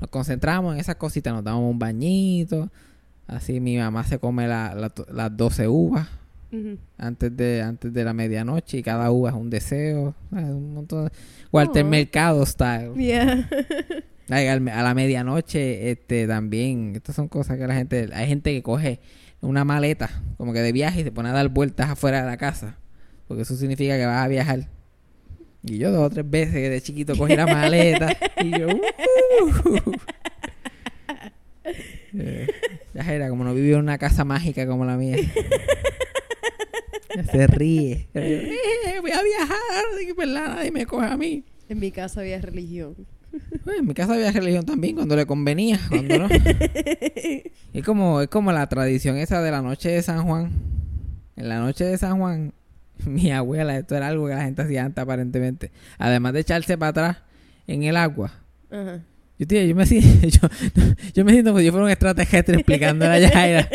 nos, 0.00 0.10
concentramos 0.10 0.74
en 0.74 0.80
esas 0.80 0.96
cositas. 0.96 1.32
Nos 1.32 1.44
damos 1.44 1.70
un 1.70 1.78
bañito. 1.78 2.72
Así 3.28 3.60
mi 3.60 3.76
mamá 3.78 4.02
se 4.02 4.18
come 4.18 4.48
la- 4.48 4.74
la- 4.74 4.92
las 5.12 5.36
12 5.36 5.68
uvas 5.68 6.08
Antes 6.98 7.36
de 7.36 7.62
antes 7.62 7.92
de 7.92 8.04
la 8.04 8.12
medianoche 8.12 8.78
y 8.78 8.82
cada 8.82 9.10
uva 9.10 9.30
es 9.30 9.34
un 9.36 9.48
deseo. 9.50 10.14
Un 10.30 10.74
montón 10.74 11.06
de- 11.06 11.12
Walter 11.50 11.84
Oh. 11.84 11.88
Mercado 11.88 12.44
style. 12.46 12.92
Yeah. 12.96 13.48
A 14.28 14.82
la 14.82 14.94
medianoche 14.94 15.90
este 15.90 16.26
también. 16.26 16.92
Estas 16.96 17.16
son 17.16 17.28
cosas 17.28 17.58
que 17.58 17.66
la 17.66 17.74
gente... 17.74 18.08
Hay 18.14 18.26
gente 18.28 18.52
que 18.52 18.62
coge 18.62 19.00
una 19.40 19.64
maleta 19.64 20.08
como 20.38 20.52
que 20.52 20.60
de 20.60 20.72
viaje 20.72 21.00
y 21.00 21.04
se 21.04 21.12
pone 21.12 21.28
a 21.28 21.32
dar 21.32 21.48
vueltas 21.48 21.90
afuera 21.90 22.20
de 22.20 22.26
la 22.26 22.36
casa. 22.36 22.78
Porque 23.28 23.42
eso 23.42 23.56
significa 23.56 23.96
que 23.96 24.06
vas 24.06 24.24
a 24.24 24.28
viajar. 24.28 24.68
Y 25.64 25.78
yo 25.78 25.90
dos 25.90 26.02
o 26.06 26.10
tres 26.10 26.28
veces 26.28 26.70
de 26.70 26.80
chiquito 26.80 27.16
cogí 27.16 27.34
la 27.36 27.46
maleta 27.46 28.16
y 28.42 28.58
yo... 28.58 28.68
"Uh". 28.68 29.92
Eh, 32.14 32.46
ya 32.92 33.10
era 33.14 33.28
como 33.30 33.42
no 33.44 33.54
vivía 33.54 33.74
en 33.76 33.80
una 33.80 33.96
casa 33.96 34.24
mágica 34.24 34.66
como 34.66 34.84
la 34.84 34.96
mía. 34.98 35.16
Se 37.30 37.46
ríe. 37.46 38.08
"Eh, 38.14 38.98
voy 39.00 39.10
a 39.10 39.22
viajar, 39.22 39.56
que 40.06 40.12
verdad, 40.12 40.56
nadie 40.56 40.70
me 40.70 40.86
coge 40.86 41.06
a 41.06 41.16
mí. 41.16 41.44
En 41.68 41.78
mi 41.78 41.90
casa 41.90 42.20
había 42.20 42.40
religión. 42.40 42.94
Pues, 43.64 43.78
en 43.78 43.86
mi 43.86 43.94
casa 43.94 44.12
había 44.14 44.30
religión 44.30 44.64
también 44.66 44.94
cuando 44.96 45.16
le 45.16 45.24
convenía, 45.24 45.80
cuando 45.88 46.18
no. 46.18 46.28
es 47.72 47.84
como 47.84 48.20
es 48.20 48.28
como 48.28 48.52
la 48.52 48.68
tradición 48.68 49.16
esa 49.16 49.40
de 49.40 49.50
la 49.50 49.62
noche 49.62 49.88
de 49.90 50.02
San 50.02 50.24
Juan. 50.26 50.50
En 51.36 51.48
la 51.48 51.58
noche 51.60 51.84
de 51.84 51.96
San 51.96 52.18
Juan, 52.18 52.52
mi 53.06 53.30
abuela, 53.32 53.78
esto 53.78 53.96
era 53.96 54.08
algo 54.08 54.26
que 54.28 54.34
la 54.34 54.44
gente 54.44 54.62
hacía 54.62 54.84
antes 54.84 55.00
aparentemente. 55.02 55.70
Además 55.98 56.34
de 56.34 56.40
echarse 56.40 56.76
para 56.76 56.90
atrás 56.90 57.16
en 57.66 57.84
el 57.84 57.96
agua. 57.96 58.32
Ajá. 58.70 59.00
Yo, 59.38 59.46
tío, 59.46 59.62
yo 59.64 59.74
me 59.74 59.86
siento, 59.86 60.28
yo, 60.28 60.48
yo 61.14 61.24
me 61.24 61.32
siento 61.32 61.50
como 61.50 61.60
si 61.60 61.64
yo 61.66 61.72
fuera 61.72 61.86
un 61.86 61.90
extraterrestre 61.90 62.56
explicando 62.56 63.06
a 63.06 63.18
Yajaira 63.18 63.68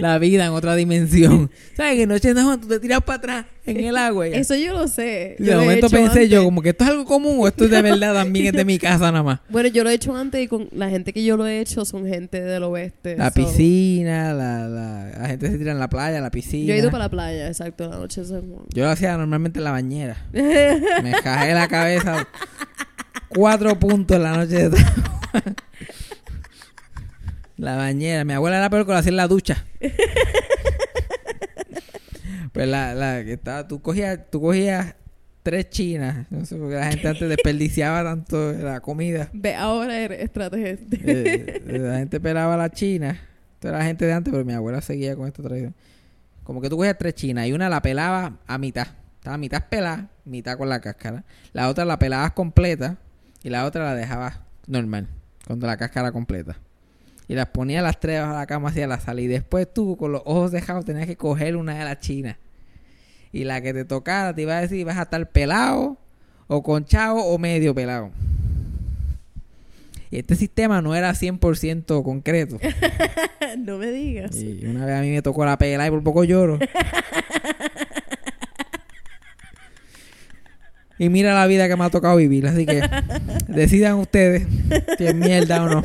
la 0.02 0.18
vida 0.18 0.44
en 0.46 0.52
otra 0.52 0.74
dimensión. 0.76 1.50
¿Sabes? 1.76 1.94
Que 1.96 2.02
en 2.02 2.08
noche 2.08 2.34
Juan 2.34 2.60
tú 2.60 2.68
te 2.68 2.80
tiras 2.80 3.00
para 3.02 3.16
atrás 3.18 3.46
en 3.66 3.80
el 3.84 3.96
agua. 3.96 4.26
Eso 4.26 4.54
yo 4.56 4.72
lo 4.72 4.88
sé. 4.88 5.36
y 5.38 5.44
Yo 5.44 5.50
de 5.50 5.54
lo 5.56 5.60
momento 5.62 5.88
pensé 5.90 6.28
yo 6.28 6.42
como 6.44 6.62
que 6.62 6.70
esto 6.70 6.84
es 6.84 6.90
algo 6.90 7.04
común 7.04 7.36
o 7.40 7.46
esto 7.48 7.64
es 7.64 7.70
de 7.70 7.82
verdad 7.82 8.14
también 8.14 8.46
es 8.46 8.52
de 8.52 8.64
mi 8.64 8.78
casa 8.80 9.10
nada 9.12 9.22
más. 9.22 9.40
Bueno, 9.48 9.68
yo 9.68 9.84
lo 9.84 9.90
he 9.90 9.94
hecho 9.94 10.14
antes 10.16 10.42
y 10.42 10.48
con 10.48 10.68
la 10.72 10.88
gente 10.90 11.12
que 11.12 11.24
yo 11.24 11.36
lo 11.36 11.46
he 11.46 11.60
hecho 11.60 11.84
son 11.84 12.06
gente 12.06 12.40
del 12.40 12.62
oeste. 12.64 13.16
La 13.16 13.28
so- 13.30 13.34
piscina, 13.34 14.32
la, 14.34 14.66
la, 14.68 15.10
la 15.18 15.26
gente 15.28 15.48
se 15.50 15.58
tira 15.58 15.72
en 15.72 15.78
la 15.78 15.88
playa, 15.88 16.20
la 16.20 16.30
piscina. 16.30 16.66
Yo 16.66 16.74
he 16.74 16.78
ido 16.78 16.90
para 16.90 17.04
la 17.04 17.10
playa, 17.10 17.46
exacto, 17.48 17.88
la 17.88 17.98
noche. 17.98 18.22
Yo 18.24 18.84
lo 18.84 18.88
hacía 18.90 19.16
normalmente 19.16 19.58
en 19.60 19.64
la 19.64 19.70
bañera. 19.72 20.16
Me 20.32 21.12
cajé 21.22 21.54
la 21.54 21.68
cabeza 21.68 22.26
cuatro 23.28 23.78
puntos 23.78 24.16
en 24.16 24.22
la 24.24 24.36
noche 24.36 24.68
de 24.68 24.78
Juan. 24.80 25.56
La 27.60 27.76
bañera. 27.76 28.24
Mi 28.24 28.32
abuela 28.32 28.56
era 28.56 28.70
peor 28.70 28.86
que 28.86 28.92
lo 28.92 28.98
hacía 28.98 29.10
en 29.10 29.16
la 29.16 29.28
ducha. 29.28 29.64
Pues 32.52 32.66
la, 32.66 32.94
la 32.94 33.24
que 33.24 33.34
estaba, 33.34 33.68
tú 33.68 33.80
cogías, 33.80 34.18
tú 34.28 34.40
cogías 34.40 34.96
tres 35.44 35.70
chinas. 35.70 36.26
No 36.30 36.44
sé, 36.44 36.56
porque 36.56 36.74
la 36.74 36.90
gente 36.90 37.06
antes 37.06 37.28
desperdiciaba 37.28 38.02
tanto 38.02 38.52
la 38.54 38.80
comida. 38.80 39.30
Ve, 39.32 39.54
ahora 39.54 39.96
eres 39.96 40.20
extraterrestre. 40.20 40.98
Eh, 41.04 41.62
la 41.78 41.98
gente 41.98 42.18
pelaba 42.18 42.56
la 42.56 42.68
china. 42.68 43.20
Esto 43.54 43.68
era 43.68 43.78
la 43.78 43.84
gente 43.84 44.04
de 44.04 44.14
antes, 44.14 44.32
pero 44.32 44.44
mi 44.44 44.52
abuela 44.52 44.80
seguía 44.80 45.14
con 45.14 45.28
esta 45.28 45.44
tradición. 45.44 45.76
Como 46.42 46.60
que 46.60 46.68
tú 46.68 46.76
cogías 46.76 46.98
tres 46.98 47.14
chinas 47.14 47.46
y 47.46 47.52
una 47.52 47.68
la 47.68 47.80
pelaba 47.82 48.38
a 48.48 48.58
mitad. 48.58 48.88
Estaba 49.18 49.38
mitad 49.38 49.68
pelada, 49.68 50.10
mitad 50.24 50.58
con 50.58 50.68
la 50.68 50.80
cáscara. 50.80 51.22
La 51.52 51.68
otra 51.68 51.84
la 51.84 52.00
pelabas 52.00 52.32
completa 52.32 52.96
y 53.44 53.50
la 53.50 53.64
otra 53.64 53.84
la 53.84 53.94
dejabas 53.94 54.40
normal, 54.66 55.06
con 55.46 55.60
la 55.60 55.76
cáscara 55.76 56.10
completa. 56.10 56.56
Y 57.30 57.34
las 57.34 57.46
ponías 57.46 57.82
las 57.84 58.00
tres 58.00 58.20
bajo 58.20 58.34
la 58.34 58.44
cama 58.44 58.70
hacia 58.70 58.88
la 58.88 58.98
sala. 58.98 59.20
Y 59.20 59.28
después 59.28 59.72
tú, 59.72 59.96
con 59.96 60.10
los 60.10 60.20
ojos 60.24 60.50
dejados, 60.50 60.84
tenías 60.84 61.06
que 61.06 61.14
coger 61.14 61.54
una 61.54 61.78
de 61.78 61.84
las 61.84 62.00
chinas. 62.00 62.38
Y 63.30 63.44
la 63.44 63.60
que 63.60 63.72
te 63.72 63.84
tocara 63.84 64.34
te 64.34 64.42
iba 64.42 64.58
a 64.58 64.62
decir, 64.62 64.84
vas 64.84 64.98
a 64.98 65.02
estar 65.02 65.30
pelado, 65.30 65.96
o 66.48 66.64
conchado, 66.64 67.18
o 67.18 67.38
medio 67.38 67.72
pelado. 67.72 68.10
Y 70.10 70.18
este 70.18 70.34
sistema 70.34 70.82
no 70.82 70.96
era 70.96 71.12
100% 71.12 72.02
concreto. 72.02 72.58
no 73.58 73.78
me 73.78 73.92
digas. 73.92 74.34
Y 74.34 74.66
una 74.66 74.84
vez 74.84 74.96
a 74.96 75.00
mí 75.00 75.12
me 75.12 75.22
tocó 75.22 75.44
la 75.44 75.56
pela 75.56 75.86
y 75.86 75.90
por 75.90 76.02
poco 76.02 76.24
lloro. 76.24 76.58
y 80.98 81.08
mira 81.08 81.32
la 81.32 81.46
vida 81.46 81.68
que 81.68 81.76
me 81.76 81.84
ha 81.84 81.90
tocado 81.90 82.16
vivir. 82.16 82.48
Así 82.48 82.66
que 82.66 82.82
decidan 83.46 84.00
ustedes 84.00 84.48
si 84.98 85.06
es 85.06 85.14
mierda 85.14 85.62
o 85.62 85.68
no. 85.68 85.84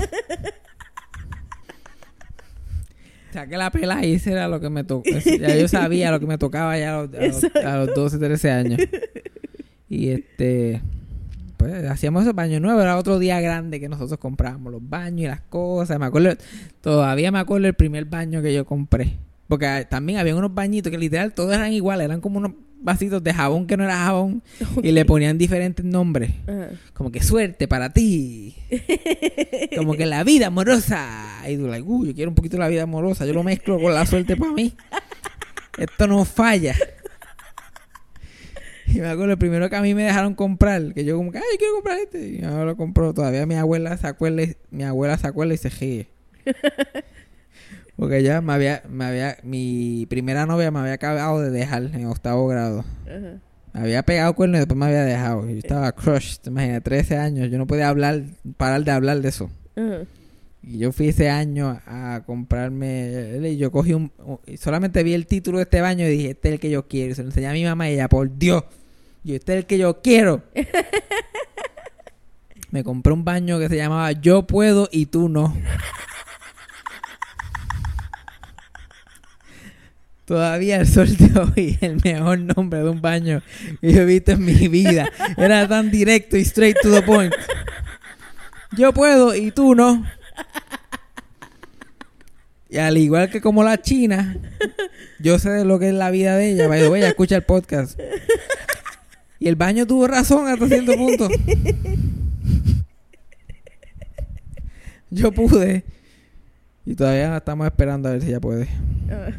Saqué 3.36 3.58
la 3.58 3.70
pela 3.72 4.06
y 4.06 4.14
ese 4.14 4.32
era 4.32 4.48
lo 4.48 4.60
que 4.60 4.70
me 4.70 4.84
tocó. 4.84 5.04
Ya 5.40 5.56
yo 5.56 5.68
sabía 5.68 6.10
lo 6.12 6.20
que 6.20 6.26
me 6.26 6.38
tocaba 6.38 6.78
ya 6.78 6.98
a 7.00 7.02
los, 7.04 7.14
a 7.14 7.26
los- 7.28 7.66
a 7.66 7.78
los 7.86 7.94
12, 7.96 8.18
13 8.18 8.52
años. 8.52 8.80
Y 9.90 10.10
este... 10.10 10.82
Pues 11.58 11.86
hacíamos 11.86 12.24
esos 12.24 12.36
baños 12.36 12.62
nuevos. 12.62 12.82
Era 12.84 12.98
otro 12.98 13.18
día 13.20 13.40
grande 13.42 13.80
que 13.80 13.88
nosotros 13.90 14.20
comprábamos 14.20 14.72
los 14.74 14.82
baños 14.88 15.22
y 15.22 15.28
las 15.28 15.42
cosas. 15.42 16.00
Me 16.00 16.06
acuerdo... 16.06 16.30
Todavía 16.82 17.32
me 17.32 17.40
acuerdo 17.40 17.68
el 17.68 17.74
primer 17.76 18.06
baño 18.06 18.42
que 18.42 18.54
yo 18.54 18.66
compré. 18.66 19.14
Porque 19.48 19.66
ah, 19.68 19.88
también 19.88 20.20
había 20.20 20.36
unos 20.36 20.54
bañitos 20.54 20.92
que 20.92 20.98
literal 20.98 21.34
todos 21.34 21.54
eran 21.54 21.72
iguales. 21.72 22.06
Eran 22.06 22.22
como 22.22 22.40
unos 22.40 22.54
vasitos 22.82 23.24
de 23.24 23.34
jabón 23.34 23.68
que 23.68 23.78
no 23.78 23.84
era 23.84 23.98
jabón. 23.98 24.44
Y 24.84 24.92
le 24.92 25.06
ponían 25.06 25.38
diferentes 25.38 25.86
nombres. 25.86 26.32
Como 26.94 27.12
que 27.12 27.22
suerte 27.22 27.68
para 27.68 27.92
ti. 27.94 28.56
Como 29.76 29.94
que 29.96 30.06
la 30.06 30.24
vida 30.24 30.48
amorosa. 30.48 31.44
Y 31.48 31.58
tú, 31.58 31.68
like, 31.68 31.88
"Uh, 31.88 32.06
yo 32.08 32.14
quiero 32.16 32.32
un 32.32 32.36
poquito 32.36 32.58
la 32.58 32.68
vida 32.68 32.84
amorosa. 32.84 33.26
Yo 33.26 33.34
lo 33.34 33.44
mezclo 33.44 33.80
con 33.80 33.94
la 33.94 34.06
suerte 34.06 34.36
para 34.36 34.52
mí. 34.52 34.74
Esto 35.78 36.08
no 36.08 36.24
falla. 36.26 36.76
Y 38.88 39.00
me 39.00 39.08
acuerdo 39.08 39.34
el 39.34 39.38
primero 39.38 39.70
que 39.70 39.76
a 39.76 39.82
mí 39.82 39.94
me 39.96 40.04
dejaron 40.04 40.36
comprar, 40.36 40.94
que 40.94 41.04
yo 41.04 41.18
como 41.18 41.32
que, 41.32 41.40
ay, 41.40 41.58
quiero 41.58 41.74
comprar 41.76 41.98
este. 41.98 42.28
Y 42.30 42.44
abuela 42.44 42.66
lo 42.66 42.78
compró. 42.78 43.14
Todavía 43.14 43.46
mi 43.46 43.56
abuela 43.56 43.98
se 43.98 44.08
acuerda, 44.08 44.44
mi 44.72 44.84
abuela 44.84 45.18
se 45.18 45.28
acuerda 45.28 45.54
y 45.54 45.58
se 45.58 45.70
ríe. 45.70 46.08
Porque 47.96 48.24
ya 48.24 48.42
me 48.42 48.54
había, 48.54 48.84
me 48.90 49.06
había, 49.06 49.38
mi 49.44 50.06
primera 50.10 50.46
novia 50.46 50.72
me 50.72 50.80
había 50.80 50.94
acabado 50.94 51.42
de 51.42 51.50
dejar 51.50 51.84
en 51.94 52.08
octavo 52.08 52.48
grado. 52.48 52.84
Ajá. 53.06 53.40
Me 53.74 53.82
había 53.82 54.04
pegado 54.04 54.34
cuerno 54.36 54.58
y 54.58 54.60
después 54.60 54.78
me 54.78 54.86
había 54.86 55.04
dejado. 55.04 55.50
Yo 55.50 55.58
estaba 55.58 55.92
crushed, 55.92 56.42
te 56.42 56.50
imaginas, 56.50 56.84
13 56.84 57.18
años. 57.18 57.52
Yo 57.52 57.58
no 57.58 57.68
podía 57.68 57.90
hablar, 57.90 58.24
parar 58.58 58.84
de 58.84 58.92
hablar 58.92 59.22
de 59.22 59.30
eso. 59.30 59.50
Ajá. 59.76 60.06
Y 60.68 60.80
yo 60.80 60.92
fui 60.92 61.10
ese 61.10 61.30
año 61.30 61.80
a 61.86 62.24
comprarme. 62.26 63.38
Y 63.44 63.58
yo 63.58 63.72
cogí 63.72 63.94
un. 63.94 64.12
solamente 64.58 65.04
vi 65.04 65.14
el 65.14 65.28
título 65.28 65.60
de 65.60 65.64
este 65.64 65.80
baño 65.80 66.06
y 66.06 66.10
dije: 66.10 66.30
Este 66.32 66.50
es 66.50 66.54
el 66.54 66.60
que 66.60 66.72
yo 66.72 66.88
quiero. 66.88 67.12
Y 67.12 67.16
se 67.16 67.22
lo 67.22 67.30
enseñé 67.30 67.48
a 67.48 67.54
mi 67.54 67.64
mamá 67.64 67.90
y 67.90 67.94
ella, 67.94 68.10
por 68.10 68.36
Dios. 68.36 68.64
Y 69.24 69.36
este 69.36 69.54
es 69.54 69.60
el 69.60 69.66
que 69.66 69.78
yo 69.78 70.02
quiero. 70.02 70.42
Me 72.72 72.84
compré 72.84 73.14
un 73.14 73.24
baño 73.24 73.60
que 73.60 73.70
se 73.70 73.78
llamaba 73.78 74.12
Yo 74.12 74.48
puedo 74.48 74.90
y 74.92 75.06
tú 75.06 75.30
no. 75.30 75.56
Todavía 80.26 80.78
el 80.78 80.88
sol 80.88 81.16
de 81.18 81.40
hoy 81.40 81.78
el 81.82 82.02
mejor 82.04 82.40
nombre 82.40 82.80
de 82.80 82.90
un 82.90 83.02
baño 83.02 83.44
que 83.80 83.94
yo 83.94 84.02
he 84.02 84.06
visto 84.06 84.32
en 84.32 84.44
mi 84.44 84.68
vida. 84.68 85.10
Era 85.38 85.68
tan 85.68 85.92
directo 85.92 86.36
y 86.36 86.42
straight 86.42 86.78
to 86.82 86.92
the 86.92 87.04
point. 87.04 87.34
Yo 88.76 88.92
puedo 88.92 89.36
y 89.36 89.52
tú 89.52 89.76
no. 89.76 90.04
Y 92.70 92.78
al 92.78 92.98
igual 92.98 93.30
que 93.30 93.40
como 93.40 93.64
la 93.64 93.82
china, 93.82 94.36
yo 95.20 95.38
sé 95.38 95.52
de 95.52 95.64
lo 95.64 95.78
que 95.80 95.90
es 95.90 95.94
la 95.94 96.10
vida 96.10 96.36
de 96.36 96.52
ella. 96.52 96.68
Vaya, 96.68 96.88
ella 96.88 97.08
escucha 97.10 97.36
el 97.36 97.44
podcast. 97.44 98.00
Y 99.40 99.48
el 99.48 99.56
baño 99.56 99.86
tuvo 99.86 100.08
razón 100.08 100.48
hasta 100.48 100.68
cierto 100.68 100.96
punto. 100.96 101.30
Yo 105.12 105.32
pude. 105.32 105.86
Y 106.86 106.96
todavía 106.96 107.36
estamos 107.38 107.66
esperando 107.66 108.10
a 108.10 108.12
ver 108.14 108.22
si 108.22 108.30
ella 108.30 108.40
puede. 108.40 108.68
Ajá. 109.10 109.34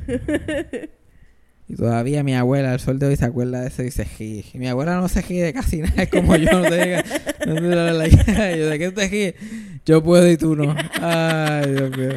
Y 1.68 1.74
todavía 1.74 2.22
mi 2.22 2.34
abuela, 2.34 2.72
al 2.72 2.78
sol 2.80 2.98
de 3.00 3.06
hoy, 3.06 3.16
se 3.16 3.24
acuerda 3.24 3.60
de 3.62 3.68
eso 3.68 3.82
y 3.82 3.90
se 3.90 4.04
ríe. 4.04 4.44
Y 4.54 4.58
mi 4.58 4.68
abuela 4.68 4.96
no 4.96 5.08
se 5.08 5.20
ríe 5.20 5.42
de 5.42 5.52
casi 5.52 5.78
nada, 5.78 6.02
es 6.04 6.08
como 6.10 6.36
yo. 6.36 6.50
No 6.52 6.62
te 6.68 6.84
diga, 6.84 7.04
no 7.46 7.54
te 7.56 7.60
la- 7.62 8.08
yo, 8.56 8.68
¿De 8.70 8.78
qué 8.78 8.90
te 8.92 9.08
ríes? 9.08 9.34
Yo 9.84 10.02
puedo 10.02 10.30
y 10.30 10.36
tú 10.36 10.54
no. 10.54 10.74
Ay, 11.00 11.72
Dios 11.72 11.96
mío. 11.96 12.12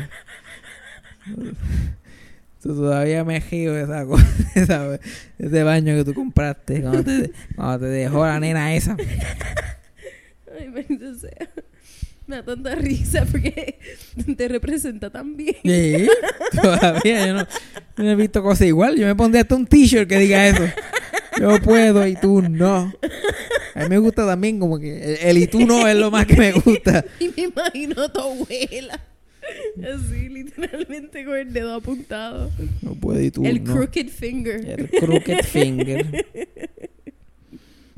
Tú 2.62 2.76
todavía 2.76 3.24
me 3.24 3.40
río 3.40 3.74
de 3.74 3.84
esa 3.84 4.06
cosa, 4.06 4.28
esa- 4.56 5.00
ese 5.38 5.64
baño 5.64 5.96
que 5.96 6.04
tú 6.04 6.14
compraste 6.14 6.82
cuando 6.82 7.04
te, 7.04 7.32
cuando 7.56 7.80
te 7.80 7.86
dejó 7.86 8.26
la 8.26 8.40
nena 8.40 8.76
esa. 8.76 8.98
Ay, 10.60 10.68
maldita 10.70 11.14
sea. 11.16 11.50
Me 12.30 12.36
da 12.36 12.44
tanta 12.44 12.76
risa 12.76 13.26
porque 13.26 13.80
te 14.38 14.48
representa 14.48 15.10
tan 15.10 15.36
bien. 15.36 15.56
Sí, 15.64 16.08
todavía 16.62 17.26
yo 17.26 17.34
no, 17.98 18.12
he 18.12 18.16
visto 18.16 18.44
cosas 18.44 18.68
igual. 18.68 18.98
Yo 18.98 19.08
me 19.08 19.16
pondría 19.16 19.42
hasta 19.42 19.56
un 19.56 19.66
t-shirt 19.66 20.08
que 20.08 20.20
diga 20.20 20.48
eso. 20.48 20.64
Yo 21.40 21.60
puedo 21.60 22.06
y 22.06 22.16
tú 22.16 22.44
no. 22.44 22.94
A 23.74 23.80
mí 23.82 23.90
me 23.90 23.98
gusta 23.98 24.28
también 24.28 24.60
como 24.60 24.78
que 24.78 25.16
el, 25.16 25.18
el 25.22 25.38
y 25.40 25.48
tú 25.48 25.66
no 25.66 25.88
es 25.88 25.98
lo 25.98 26.12
más 26.12 26.28
que 26.28 26.36
me 26.36 26.52
gusta. 26.52 27.04
Y 27.20 27.30
me 27.30 27.44
imagino 27.46 28.04
a 28.04 28.14
tu 28.14 28.20
abuela. 28.20 29.00
Así, 29.82 30.30
literalmente 30.30 31.26
con 31.26 31.36
el 31.36 31.52
dedo 31.52 31.74
apuntado. 31.74 32.52
No 32.84 32.94
puedo 32.94 33.20
y 33.24 33.32
tú 33.32 33.44
el 33.44 33.64
no. 33.64 33.74
crooked 33.74 34.10
finger. 34.10 34.70
El 34.70 34.88
crooked 34.88 35.46
finger. 35.46 36.06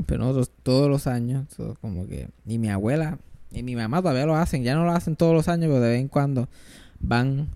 Pero 0.06 0.24
nosotros 0.24 0.52
todos 0.64 0.90
los 0.90 1.06
años, 1.06 1.48
como 1.82 2.08
que... 2.08 2.30
Y 2.48 2.58
mi 2.60 2.70
abuela 2.70 3.20
y 3.52 3.64
mi 3.64 3.76
mamá 3.76 4.02
todavía 4.02 4.26
lo 4.26 4.36
hacen. 4.36 4.64
Ya 4.64 4.76
no 4.76 4.86
lo 4.86 4.92
hacen 4.92 5.16
todos 5.16 5.34
los 5.34 5.48
años, 5.48 5.68
pero 5.68 5.80
de 5.82 5.90
vez 5.90 6.00
en 6.02 6.08
cuando 6.08 6.48
van 7.00 7.48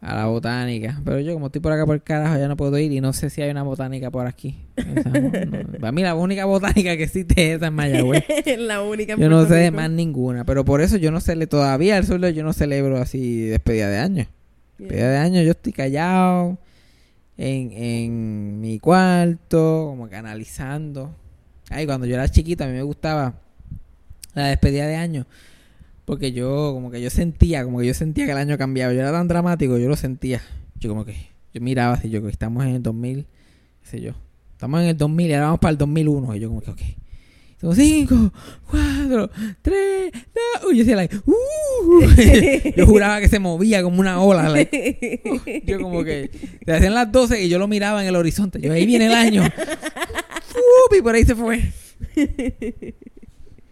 a 0.00 0.14
la 0.16 0.26
botánica. 0.26 1.00
Pero 1.04 1.20
yo 1.20 1.32
como 1.34 1.46
estoy 1.46 1.60
por 1.60 1.72
acá 1.72 1.86
por 1.86 1.94
el 1.94 2.02
carajo 2.02 2.36
ya 2.36 2.48
no 2.48 2.56
puedo 2.56 2.76
ir 2.78 2.90
y 2.92 3.00
no 3.00 3.12
sé 3.12 3.30
si 3.30 3.40
hay 3.40 3.50
una 3.50 3.62
botánica 3.62 4.10
por 4.10 4.26
aquí. 4.26 4.56
O 4.76 5.00
sea, 5.02 5.12
no- 5.12 5.20
no. 5.62 5.78
Para 5.78 5.92
mí 5.92 6.02
la 6.02 6.14
única 6.16 6.44
botánica 6.44 6.96
que 6.96 7.04
existe 7.04 7.50
es 7.52 7.56
esa 7.58 7.68
en 7.68 7.74
Mayagüez. 7.74 8.24
la 8.58 8.82
única. 8.82 9.12
en 9.14 9.20
Yo 9.20 9.28
no 9.28 9.46
sé 9.46 9.54
de 9.54 9.70
más 9.70 9.90
ninguna. 9.90 10.44
Pero 10.44 10.64
por 10.64 10.80
eso 10.80 10.96
yo 10.96 11.10
no 11.12 11.20
sé, 11.20 11.34
todavía 11.46 11.96
al 11.96 12.04
sur 12.04 12.20
yo 12.28 12.42
no 12.44 12.52
celebro 12.52 12.98
así 13.00 13.42
despedida 13.46 13.88
de 13.88 13.98
año. 13.98 14.26
Despedida 14.78 15.10
de 15.10 15.18
año 15.18 15.42
yo 15.42 15.52
estoy 15.52 15.72
callado 15.72 16.58
en, 17.38 17.72
en 17.72 18.60
mi 18.60 18.78
cuarto, 18.80 19.86
como 19.90 20.08
que 20.08 20.16
analizando. 20.16 21.14
Ay, 21.70 21.86
cuando 21.86 22.06
yo 22.06 22.14
era 22.16 22.28
chiquita 22.28 22.64
a 22.64 22.66
mí 22.66 22.74
me 22.74 22.82
gustaba 22.82 23.34
la 24.34 24.48
despedida 24.48 24.86
de 24.86 24.96
año. 24.96 25.26
Porque 26.04 26.32
yo, 26.32 26.72
como 26.74 26.90
que 26.90 27.00
yo 27.00 27.10
sentía, 27.10 27.64
como 27.64 27.78
que 27.78 27.86
yo 27.86 27.94
sentía 27.94 28.26
que 28.26 28.32
el 28.32 28.38
año 28.38 28.58
cambiaba. 28.58 28.92
Yo 28.92 29.00
era 29.00 29.12
tan 29.12 29.28
dramático, 29.28 29.78
yo 29.78 29.88
lo 29.88 29.96
sentía. 29.96 30.42
Yo 30.78 30.88
como 30.88 31.04
que, 31.04 31.14
yo 31.54 31.60
miraba 31.60 31.94
así, 31.94 32.10
yo 32.10 32.22
que 32.22 32.28
estamos 32.28 32.64
en 32.64 32.74
el 32.76 32.82
2000, 32.82 33.26
qué 33.82 33.88
sé 33.88 34.00
yo. 34.00 34.12
Estamos 34.52 34.80
en 34.82 34.88
el 34.88 34.96
2000 34.96 35.30
y 35.30 35.34
ahora 35.34 35.46
vamos 35.46 35.60
para 35.60 35.72
el 35.72 35.78
2001. 35.78 36.36
Y 36.36 36.40
yo 36.40 36.48
como 36.48 36.60
que, 36.60 36.70
ok. 36.70 36.80
Son 37.62 37.76
5, 37.76 38.32
4, 38.72 39.30
3, 39.62 40.12
2. 40.62 40.72
Yo 40.72 40.78
decía, 40.78 40.96
like, 40.96 41.16
uh. 41.16 42.72
yo 42.76 42.86
juraba 42.86 43.20
que 43.20 43.28
se 43.28 43.38
movía 43.38 43.84
como 43.84 44.00
una 44.00 44.20
ola. 44.20 44.48
like. 44.48 45.62
Yo 45.66 45.80
como 45.80 46.02
que 46.02 46.28
se 46.64 46.72
hacían 46.72 46.94
las 46.94 47.12
12 47.12 47.44
y 47.44 47.48
yo 47.48 47.60
lo 47.60 47.68
miraba 47.68 48.02
en 48.02 48.08
el 48.08 48.16
horizonte. 48.16 48.60
Yo 48.60 48.72
ahí 48.72 48.84
viene 48.84 49.06
el 49.06 49.12
año. 49.12 49.42
Uf, 50.50 50.98
y 50.98 51.02
por 51.02 51.14
ahí 51.14 51.24
se 51.24 51.36
fue. 51.36 51.72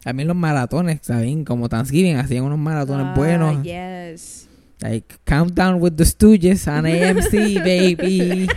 También 0.03 0.29
los 0.29 0.37
maratones, 0.37 1.01
¿saben? 1.03 1.45
Como 1.45 1.69
Thanksgiving 1.69 2.17
hacían 2.17 2.45
unos 2.45 2.59
maratones 2.59 3.07
Ah, 3.09 3.15
buenos. 3.15 3.63
Yes. 3.63 4.49
Like 4.81 5.17
Countdown 5.25 5.81
with 5.81 5.93
the 5.93 6.05
Stooges 6.05 6.67
on 6.67 6.87
AMC, 6.87 7.59
baby. 7.63 8.49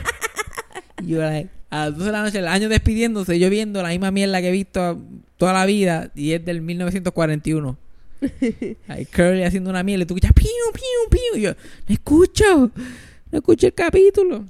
Y 1.01 1.07
yo 1.07 1.21
like, 1.21 1.49
a 1.69 1.85
las 1.89 1.97
12 1.97 2.05
de 2.05 2.11
la 2.11 2.23
noche, 2.23 2.39
el 2.39 2.47
año 2.47 2.69
despidiéndose, 2.69 3.37
yo 3.39 3.49
viendo 3.49 3.81
la 3.83 3.89
misma 3.89 4.11
mierda 4.11 4.39
que 4.39 4.47
he 4.49 4.51
visto 4.51 5.01
toda 5.37 5.51
la 5.53 5.65
vida 5.65 6.11
y 6.15 6.31
es 6.31 6.45
del 6.45 6.61
1941. 6.61 7.77
Hay 8.87 9.05
Curly 9.13 9.43
haciendo 9.43 9.69
una 9.69 9.83
mierda 9.83 10.03
y 10.03 10.05
tú 10.05 10.13
escuchas 10.15 10.33
piu, 10.33 10.47
piu, 10.73 11.09
piu. 11.09 11.39
Y 11.39 11.41
yo, 11.41 11.51
no 11.87 11.93
escucho, 11.93 12.71
no 13.31 13.37
escucho 13.37 13.67
el 13.67 13.73
capítulo. 13.73 14.45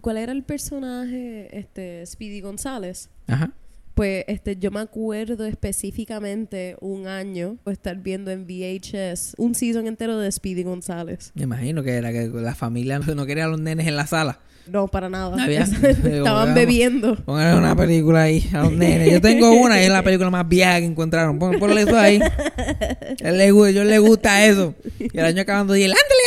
¿Cuál 0.00 0.18
era 0.18 0.30
el 0.30 0.44
personaje? 0.44 1.48
Este, 1.58 2.06
Speedy 2.06 2.40
González. 2.42 3.08
Ajá. 3.26 3.50
Pues 3.98 4.24
este, 4.28 4.56
yo 4.56 4.70
me 4.70 4.78
acuerdo 4.78 5.44
específicamente 5.44 6.76
un 6.80 7.08
año 7.08 7.56
o 7.64 7.70
estar 7.72 7.96
viendo 7.96 8.30
en 8.30 8.46
VHS 8.46 9.34
un 9.38 9.56
season 9.56 9.88
entero 9.88 10.20
de 10.20 10.30
Speedy 10.30 10.62
González. 10.62 11.32
Me 11.34 11.42
imagino 11.42 11.82
que 11.82 11.90
era 11.96 12.12
que 12.12 12.28
la 12.28 12.54
familia 12.54 13.00
no 13.00 13.26
quería 13.26 13.46
a 13.46 13.48
los 13.48 13.60
nenes 13.60 13.88
en 13.88 13.96
la 13.96 14.06
sala. 14.06 14.38
No, 14.68 14.86
para 14.86 15.08
nada. 15.08 15.34
No 15.36 15.42
había- 15.42 15.62
Estaban 15.82 16.54
bebiendo. 16.54 17.16
Pongan 17.24 17.58
una 17.58 17.74
película 17.74 18.22
ahí 18.22 18.48
a 18.52 18.62
los 18.62 18.72
nenes. 18.72 19.10
Yo 19.14 19.20
tengo 19.20 19.50
una 19.50 19.80
y 19.82 19.86
es 19.86 19.90
la 19.90 20.04
película 20.04 20.30
más 20.30 20.48
vieja 20.48 20.78
que 20.78 20.84
encontraron. 20.86 21.36
Pon, 21.40 21.58
ponle 21.58 21.82
eso 21.82 21.98
ahí. 21.98 22.20
A 22.22 23.28
él 23.30 23.36
le, 23.38 23.48
yo 23.48 23.82
le 23.82 23.98
gusta 23.98 24.46
eso. 24.46 24.76
Y 25.00 25.18
el 25.18 25.24
año 25.24 25.42
acabando 25.42 25.74
y 25.74 25.82
él, 25.82 25.92
ándale, 25.92 26.22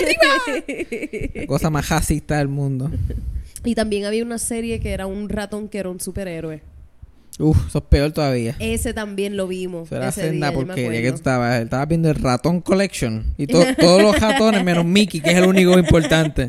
ándale, 0.00 0.18
arriba, 0.18 0.72
arriba. 0.74 1.30
La 1.42 1.46
cosa 1.46 1.70
más 1.70 1.88
racista 1.88 2.38
del 2.38 2.48
mundo. 2.48 2.90
Y 3.64 3.74
también 3.74 4.04
había 4.04 4.22
una 4.24 4.38
serie 4.38 4.80
que 4.80 4.90
era 4.92 5.06
un 5.06 5.28
ratón 5.28 5.68
que 5.68 5.78
era 5.78 5.88
un 5.90 6.00
superhéroe. 6.00 6.62
Uf, 7.38 7.66
eso 7.66 7.78
es 7.78 7.84
peor 7.84 8.12
todavía. 8.12 8.54
Ese 8.60 8.94
también 8.94 9.36
lo 9.36 9.48
vimos. 9.48 9.86
Eso 9.88 9.96
era 9.96 10.08
ese 10.10 10.20
senda 10.22 10.50
día, 10.50 10.56
porquería 10.56 11.02
que 11.02 11.08
tú 11.10 11.16
estabas. 11.16 11.60
Estabas 11.62 11.88
viendo 11.88 12.08
el 12.08 12.14
Ratón 12.16 12.60
Collection. 12.60 13.34
Y 13.36 13.48
to- 13.48 13.64
todos 13.80 14.02
los 14.02 14.20
ratones 14.20 14.62
menos 14.62 14.84
Mickey, 14.84 15.20
que 15.20 15.30
es 15.30 15.36
el 15.38 15.46
único 15.46 15.76
importante. 15.76 16.48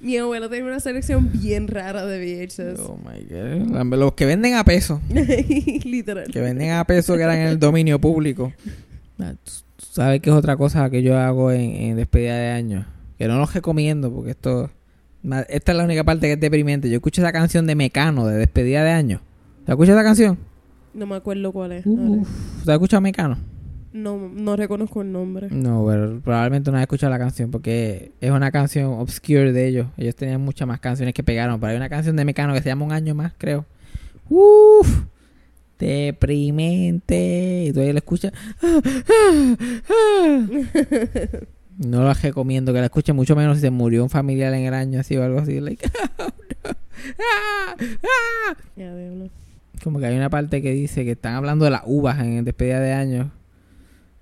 Mi 0.00 0.18
abuelo 0.18 0.50
tenía 0.50 0.66
una 0.66 0.78
selección 0.80 1.30
bien 1.32 1.68
rara 1.68 2.04
de 2.04 2.18
VHS. 2.46 2.80
Oh 2.80 2.98
my 2.98 3.24
God. 3.24 3.94
Los 3.98 4.12
que 4.12 4.26
venden 4.26 4.54
a 4.54 4.64
peso. 4.64 5.00
Literal. 5.84 6.30
Que 6.30 6.40
venden 6.40 6.72
a 6.72 6.84
peso 6.84 7.16
que 7.16 7.22
eran 7.22 7.38
en 7.38 7.46
el 7.48 7.58
dominio 7.58 7.98
público. 7.98 8.52
Ah, 9.18 9.32
¿Sabes 9.78 10.20
qué 10.20 10.28
es 10.28 10.36
otra 10.36 10.56
cosa 10.58 10.90
que 10.90 11.02
yo 11.02 11.16
hago 11.18 11.50
en, 11.50 11.60
en 11.76 11.96
despedida 11.96 12.36
de 12.36 12.50
año? 12.50 12.86
Que 13.18 13.26
no 13.26 13.38
los 13.38 13.54
recomiendo 13.54 14.12
porque 14.12 14.32
esto... 14.32 14.70
Esta 15.48 15.72
es 15.72 15.78
la 15.78 15.84
única 15.84 16.04
parte 16.04 16.26
que 16.26 16.34
es 16.34 16.40
deprimente. 16.40 16.88
Yo 16.88 16.96
escucho 16.96 17.20
esa 17.20 17.32
canción 17.32 17.66
de 17.66 17.74
Mecano 17.74 18.26
de 18.26 18.36
despedida 18.36 18.84
de 18.84 18.90
año. 18.90 19.20
¿Te 19.64 19.72
escuchas 19.72 19.94
esa 19.94 20.04
canción? 20.04 20.38
No 20.94 21.06
me 21.06 21.16
acuerdo 21.16 21.52
cuál 21.52 21.72
es. 21.72 21.84
Uf. 21.84 22.28
¿Te 22.64 22.70
has 22.70 22.76
escuchado 22.76 23.00
Mecano? 23.00 23.36
No, 23.92 24.28
no 24.28 24.56
reconozco 24.56 25.02
el 25.02 25.10
nombre. 25.10 25.48
No, 25.50 25.84
pero 25.88 26.20
probablemente 26.20 26.70
no 26.70 26.76
has 26.76 26.82
escuchado 26.82 27.10
la 27.10 27.18
canción 27.18 27.50
porque 27.50 28.12
es 28.20 28.30
una 28.30 28.50
canción 28.50 28.92
obscure 28.92 29.52
de 29.52 29.66
ellos. 29.66 29.86
Ellos 29.96 30.14
tenían 30.14 30.42
muchas 30.42 30.68
más 30.68 30.80
canciones 30.80 31.14
que 31.14 31.22
pegaron, 31.24 31.58
pero 31.58 31.70
hay 31.70 31.76
una 31.76 31.88
canción 31.88 32.14
de 32.14 32.24
Mecano 32.24 32.54
que 32.54 32.62
se 32.62 32.68
llama 32.68 32.84
Un 32.84 32.92
año 32.92 33.14
más, 33.14 33.32
creo. 33.36 33.64
Uf, 34.28 35.04
deprimente. 35.78 37.64
Y 37.68 37.72
tú 37.72 37.80
ahí 37.80 37.92
la 37.92 37.98
escuchas. 37.98 38.32
ah, 38.62 38.80
ah, 39.08 39.56
ah. 39.90 41.38
No 41.78 42.04
la 42.04 42.14
recomiendo 42.14 42.72
que 42.72 42.78
la 42.80 42.86
escuchen, 42.86 43.14
mucho 43.14 43.36
menos 43.36 43.56
si 43.56 43.62
se 43.62 43.70
murió 43.70 44.02
un 44.02 44.10
familiar 44.10 44.54
en 44.54 44.64
el 44.64 44.74
año 44.74 45.00
así 45.00 45.16
o 45.16 45.22
algo 45.22 45.40
así. 45.40 45.60
Like, 45.60 45.90
oh, 46.18 46.24
no. 46.24 46.76
Ah, 47.18 47.76
ah. 47.78 48.56
Ya 48.76 48.94
veo. 48.94 49.28
Como 49.84 49.98
que 49.98 50.06
hay 50.06 50.16
una 50.16 50.30
parte 50.30 50.62
que 50.62 50.72
dice 50.72 51.04
que 51.04 51.12
están 51.12 51.34
hablando 51.34 51.64
de 51.64 51.70
las 51.70 51.82
uvas 51.84 52.18
en 52.20 52.44
despedida 52.44 52.80
de 52.80 52.92
año. 52.92 53.30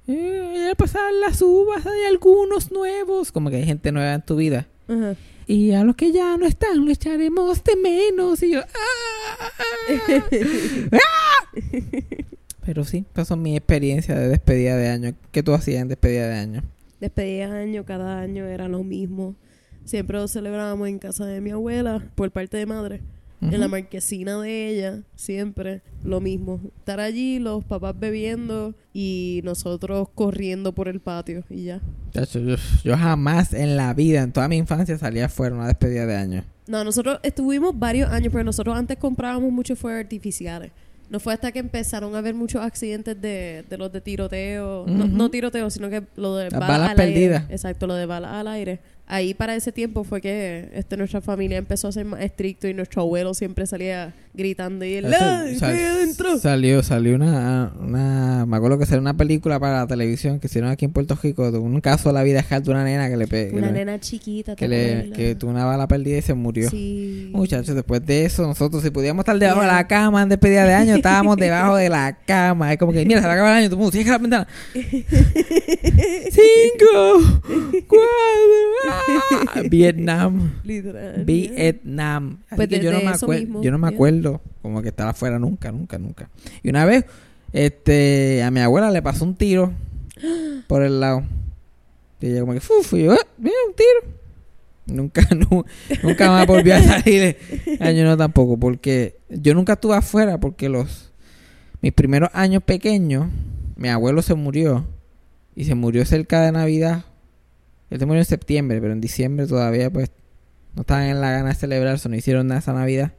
Eh, 0.07 0.75
pasar 0.77 1.13
las 1.15 1.41
uvas 1.41 1.87
hay 1.87 2.05
algunos 2.11 2.73
nuevos. 2.73 3.31
Como 3.31 3.51
que 3.51 3.57
hay 3.57 3.65
gente 3.65 3.93
nueva 3.93 4.15
en 4.15 4.23
tu 4.23 4.37
vida. 4.37 4.67
Y 5.47 5.73
a 5.73 5.85
los 5.85 5.97
que 5.97 6.13
ya 6.13 6.37
no 6.37 6.47
están, 6.47 6.85
lo 6.85 6.91
echaremos 6.91 7.63
de 7.63 7.77
menos. 7.77 8.43
Y 8.43 8.53
yo, 8.53 8.61
¡ah! 8.61 9.49
¡Ah! 10.93 10.99
Pero 12.67 12.85
sí, 12.85 13.05
esas 13.13 13.29
son 13.29 13.43
mis 13.43 13.57
experiencias 13.57 14.19
de 14.19 14.29
despedida 14.29 14.77
de 14.77 14.89
año. 14.89 15.15
¿Qué 15.31 15.43
tú 15.43 15.53
hacías 15.53 15.83
en 15.83 15.89
despedida 15.89 16.29
de 16.29 16.35
año? 16.35 16.63
Despedida 17.05 17.53
de 17.53 17.63
año, 17.65 17.85
cada 17.85 18.19
año 18.19 18.47
era 18.47 18.67
lo 18.67 18.83
mismo. 18.83 19.35
Siempre 19.85 20.17
lo 20.17 20.27
celebrábamos 20.27 20.89
en 20.89 20.99
casa 20.99 21.27
de 21.27 21.43
mi 21.43 21.51
abuela, 21.51 22.03
por 22.15 22.31
parte 22.31 22.57
de 22.57 22.65
madre. 22.65 23.03
En 23.43 23.61
la 23.61 23.69
marquesina 23.69 24.41
de 24.41 24.71
ella, 24.71 25.03
siempre 25.15 25.83
lo 26.03 26.23
mismo. 26.23 26.63
Estar 26.79 27.01
allí, 27.01 27.41
los 27.41 27.63
papás 27.63 27.95
bebiendo 28.01 28.75
y 28.95 29.43
nosotros 29.45 30.09
corriendo 30.15 30.75
por 30.75 30.89
el 30.89 31.01
patio 31.01 31.45
y 31.51 31.65
ya. 31.65 31.83
Yo, 32.83 32.97
jamás 32.97 33.53
en 33.53 33.77
la 33.77 33.93
vida, 33.93 34.23
en 34.23 34.33
toda 34.33 34.49
mi 34.49 34.57
infancia, 34.57 34.97
salía 34.97 35.27
afuera 35.27 35.55
una 35.55 35.67
despedida 35.67 36.07
de 36.07 36.17
año. 36.17 36.45
No, 36.67 36.85
nosotros 36.85 37.21
estuvimos 37.23 37.79
varios 37.79 38.09
años, 38.09 38.33
pero 38.33 38.45
nosotros 38.45 38.75
antes 38.75 38.97
comprábamos 38.97 39.53
muchos 39.53 39.79
fuegos 39.79 40.01
artificiales. 40.01 40.73
No 41.11 41.21
fue 41.21 41.35
hasta 41.35 41.53
que 41.53 41.59
empezaron 41.59 42.15
a 42.15 42.19
haber 42.19 42.35
muchos 42.35 42.63
accidentes 42.63 43.21
de, 43.21 43.65
de 43.69 43.77
los 43.79 43.93
de 43.93 44.01
tiroteo. 44.01 44.85
no, 44.89 45.07
no 45.07 45.31
tiroteo, 45.31 45.69
sino 45.71 45.91
que 45.91 46.03
lo 46.17 46.37
de 46.37 46.51
Las 46.51 46.59
balas, 46.61 46.69
balas 46.69 46.91
al 46.91 47.01
aire. 47.01 47.13
perdidas. 47.13 47.45
Exacto, 47.51 47.87
lo 47.87 47.95
de 47.95 48.07
balas 48.07 48.33
al 48.33 48.49
aire. 48.49 48.81
Ahí 49.07 49.35
para 49.35 49.55
ese 49.55 49.71
tiempo 49.71 50.03
fue 50.03 50.23
que 50.23 50.71
este, 50.73 50.97
nuestra 50.97 51.21
familia 51.21 51.59
empezó 51.59 51.89
a 51.89 51.93
ser 51.93 52.07
más 52.07 52.23
estricto 52.23 52.67
y 52.69 52.73
nuestro 52.75 53.03
abuelo 53.03 53.35
siempre 53.35 53.67
salía 53.67 54.15
gritando 54.33 54.85
y 54.87 54.95
él, 54.95 55.05
Eso- 55.05 55.17
¡ay, 55.21 55.57
sal- 55.57 55.75
estoy 55.75 55.85
adentro! 55.87 56.39
Salió, 56.39 56.83
salió 56.83 57.15
una, 57.15 57.71
una, 57.79 58.47
me 58.47 58.57
acuerdo 58.57 58.79
que 58.79 58.87
salió 58.87 59.03
una 59.03 59.15
película 59.17 59.61
para 59.61 59.81
la 59.81 59.87
televisión 59.87 60.41
que 60.41 60.47
hicieron 60.47 60.71
aquí 60.71 60.87
en 60.87 60.93
Puerto 60.93 61.19
Rico, 61.23 61.53
de 61.53 61.59
un 61.59 61.81
caso 61.83 62.09
de 62.09 62.15
la 62.15 62.23
vida 62.23 62.41
real 62.49 62.63
de 62.65 62.71
una 62.71 62.83
nena 62.83 63.09
que 63.11 63.17
le 63.19 63.27
pe- 63.27 63.51
que 63.51 63.57
Una 63.57 63.67
le- 63.67 63.73
nena 63.75 64.01
chiquita, 64.01 64.57
¿te 64.57 64.61
que, 64.61 64.69
le, 64.69 65.11
que 65.11 65.35
tuvo 65.35 65.51
una 65.51 65.67
bala 65.67 65.87
perdida 65.87 66.17
y 66.19 66.23
se 66.23 66.33
murió. 66.35 66.71
Sí. 66.71 67.29
Muchachos, 67.33 67.75
después 67.75 68.05
de 68.07 68.25
eso, 68.25 68.47
nosotros 68.47 68.83
si 68.83 68.91
podíamos 68.91 69.23
estar 69.23 69.39
debajo 69.39 69.61
de 69.61 69.67
la 69.67 69.87
cama 69.87 70.23
en 70.23 70.31
despedida 70.31 70.65
de 70.65 70.73
año, 70.75 70.95
estábamos 70.97 71.37
debajo 71.37 71.77
de 71.77 71.91
la 71.91 72.17
cama. 72.27 72.73
Es 72.73 72.79
como 72.79 72.93
que, 72.93 73.05
mira, 73.05 73.21
se 73.21 73.27
va 73.27 73.33
a 73.35 73.37
acabar 73.37 73.53
el 73.53 73.59
año, 73.59 73.69
todo 73.69 73.77
el 73.77 73.81
mundo, 73.83 73.93
cierra 73.93 74.13
la 74.13 74.19
ventana. 74.19 74.49
Cinco, 76.31 77.41
cuatro, 77.87 78.94
Vietnam. 79.71 80.53
Literal. 80.65 81.25
Vietnam. 81.25 82.39
Así 82.47 82.57
Pues 82.57 82.69
que 82.69 82.81
yo 82.81 82.93
no 82.93 83.01
me 83.01 83.11
acuerdo, 83.11 83.41
mismo, 83.41 83.63
yo 83.63 83.71
no 83.71 83.79
me 83.79 83.89
yeah. 83.89 83.95
acuerdo 83.97 84.41
como 84.63 84.83
que 84.83 84.89
estar 84.89 85.09
afuera 85.09 85.39
nunca, 85.39 85.71
nunca, 85.73 85.99
nunca. 85.99 86.31
Y 86.63 86.71
una 86.71 86.85
vez, 86.85 87.05
este, 87.53 88.43
a 88.43 88.51
mi 88.51 88.61
abuela 88.61 88.91
le 88.91 89.03
pasó 89.03 89.25
un 89.25 89.35
tiro 89.37 89.73
por 90.69 90.83
el 90.83 91.01
lado. 91.01 91.23
Y 92.21 92.29
ella 92.29 92.41
como 92.41 92.55
que, 92.55 92.61
¡fuf! 92.61 92.95
Y 92.95 93.05
yo, 93.05 93.13
"Ah, 93.13 93.19
mira, 93.39 93.55
un 93.69 93.75
tiro. 93.75 94.15
Nunca, 94.87 95.23
nu- 95.51 95.65
nunca 96.03 96.31
más 96.31 96.47
volvió 96.47 96.75
a 96.77 96.83
salir. 96.83 97.37
Año 97.81 98.05
no 98.05 98.17
tampoco, 98.17 98.57
porque 98.59 99.17
yo 99.29 99.55
nunca 99.55 99.75
estuve 99.75 99.97
afuera 99.97 100.39
porque 100.39 100.69
los 100.69 101.13
mis 101.83 101.93
primeros 101.93 102.31
años 102.33 102.63
pequeños, 102.63 103.27
mi 103.77 103.89
abuelo 103.91 104.23
se 104.23 104.35
murió 104.35 104.87
y 105.55 105.65
se 105.67 105.75
murió 105.75 106.05
cerca 106.07 106.41
de 106.41 106.53
Navidad. 106.53 107.05
Él 107.91 107.99
se 107.99 108.07
murió 108.07 108.21
en 108.21 108.27
septiembre, 108.27 108.81
pero 108.81 108.93
en 108.93 109.01
diciembre 109.01 109.47
todavía 109.47 109.91
pues 109.91 110.11
no 110.75 110.83
estaban 110.83 111.05
en 111.05 111.21
la 111.21 111.31
gana 111.31 111.51
de 111.51 111.55
celebrar, 111.55 111.95
eso 111.95 112.09
no 112.09 112.17
hicieron 112.17 112.49
nada 112.49 112.61
esa 112.61 112.73
Navidad. 112.73 113.13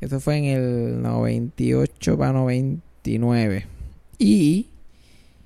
Eso 0.00 0.20
fue 0.20 0.36
en 0.38 0.44
el 0.44 1.02
98 1.02 2.18
para 2.18 2.32
99. 2.32 3.66
Y 4.18 4.68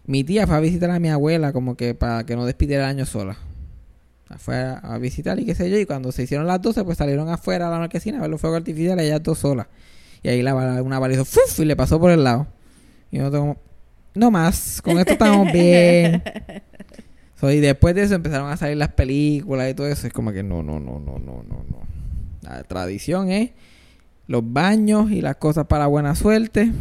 mi 0.06 0.22
tía 0.24 0.46
fue 0.46 0.56
a 0.56 0.60
visitar 0.60 0.90
a 0.90 0.98
mi 0.98 1.08
abuela 1.08 1.52
como 1.52 1.76
que 1.76 1.94
para 1.94 2.24
que 2.24 2.36
no 2.36 2.46
despidiera 2.46 2.84
el 2.84 2.90
año 2.90 3.06
sola. 3.06 3.36
Fue 4.38 4.56
a, 4.56 4.98
visitar 4.98 5.38
y 5.38 5.44
qué 5.44 5.54
sé 5.54 5.70
yo. 5.70 5.78
Y 5.78 5.86
cuando 5.86 6.12
se 6.12 6.24
hicieron 6.24 6.46
las 6.46 6.60
12, 6.60 6.84
pues 6.84 6.98
salieron 6.98 7.28
afuera 7.28 7.68
a 7.68 7.70
la 7.70 7.78
marquesina 7.78 8.18
a 8.18 8.22
ver 8.22 8.30
los 8.30 8.40
fuegos 8.40 8.58
artificiales, 8.58 9.06
ellas 9.06 9.22
dos 9.22 9.38
solas. 9.38 9.66
Y 10.22 10.28
ahí 10.28 10.42
la, 10.42 10.54
una 10.82 10.98
bala 10.98 11.14
hizo 11.14 11.24
¡fuf! 11.24 11.60
y 11.60 11.64
le 11.64 11.76
pasó 11.76 12.00
por 12.00 12.10
el 12.10 12.24
lado. 12.24 12.46
Y 13.10 13.18
nosotros 13.18 13.40
como, 13.40 13.56
no 14.14 14.30
más, 14.30 14.80
con 14.82 14.98
esto 14.98 15.12
estamos 15.12 15.52
bien. 15.52 16.22
So, 17.44 17.52
y 17.52 17.60
después 17.60 17.94
de 17.94 18.04
eso 18.04 18.14
empezaron 18.14 18.50
a 18.50 18.56
salir 18.56 18.78
las 18.78 18.92
películas 18.92 19.70
y 19.70 19.74
todo 19.74 19.86
eso. 19.86 20.06
Es 20.06 20.14
como 20.14 20.32
que 20.32 20.42
no, 20.42 20.62
no, 20.62 20.80
no, 20.80 20.98
no, 20.98 21.18
no, 21.18 21.42
no, 21.42 21.64
no. 21.68 21.78
La 22.40 22.62
tradición 22.64 23.30
es 23.30 23.50
los 24.26 24.42
baños 24.50 25.10
y 25.10 25.20
las 25.20 25.36
cosas 25.36 25.66
para 25.66 25.86
buena 25.86 26.14
suerte. 26.14 26.72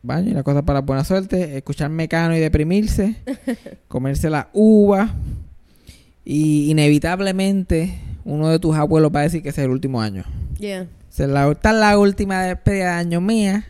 Baños 0.00 0.30
y 0.30 0.34
las 0.34 0.44
cosas 0.44 0.62
para 0.62 0.80
buena 0.80 1.04
suerte. 1.04 1.58
Escuchar 1.58 1.90
mecano 1.90 2.34
y 2.34 2.40
deprimirse. 2.40 3.16
comerse 3.88 4.30
la 4.30 4.48
uva. 4.54 5.14
Y 6.24 6.70
inevitablemente 6.70 7.98
uno 8.24 8.48
de 8.48 8.58
tus 8.58 8.74
abuelos 8.76 9.12
va 9.14 9.20
a 9.20 9.24
decir 9.24 9.42
que 9.42 9.50
ese 9.50 9.60
es 9.60 9.66
el 9.66 9.72
último 9.72 10.00
año. 10.00 10.24
Yeah. 10.58 10.86
Esa 11.12 11.24
es 11.24 11.28
la, 11.28 11.50
esta 11.50 11.70
es 11.72 11.76
la 11.76 11.98
última 11.98 12.44
despedida 12.44 12.94
de 12.94 13.00
año 13.00 13.20
mía. 13.20 13.66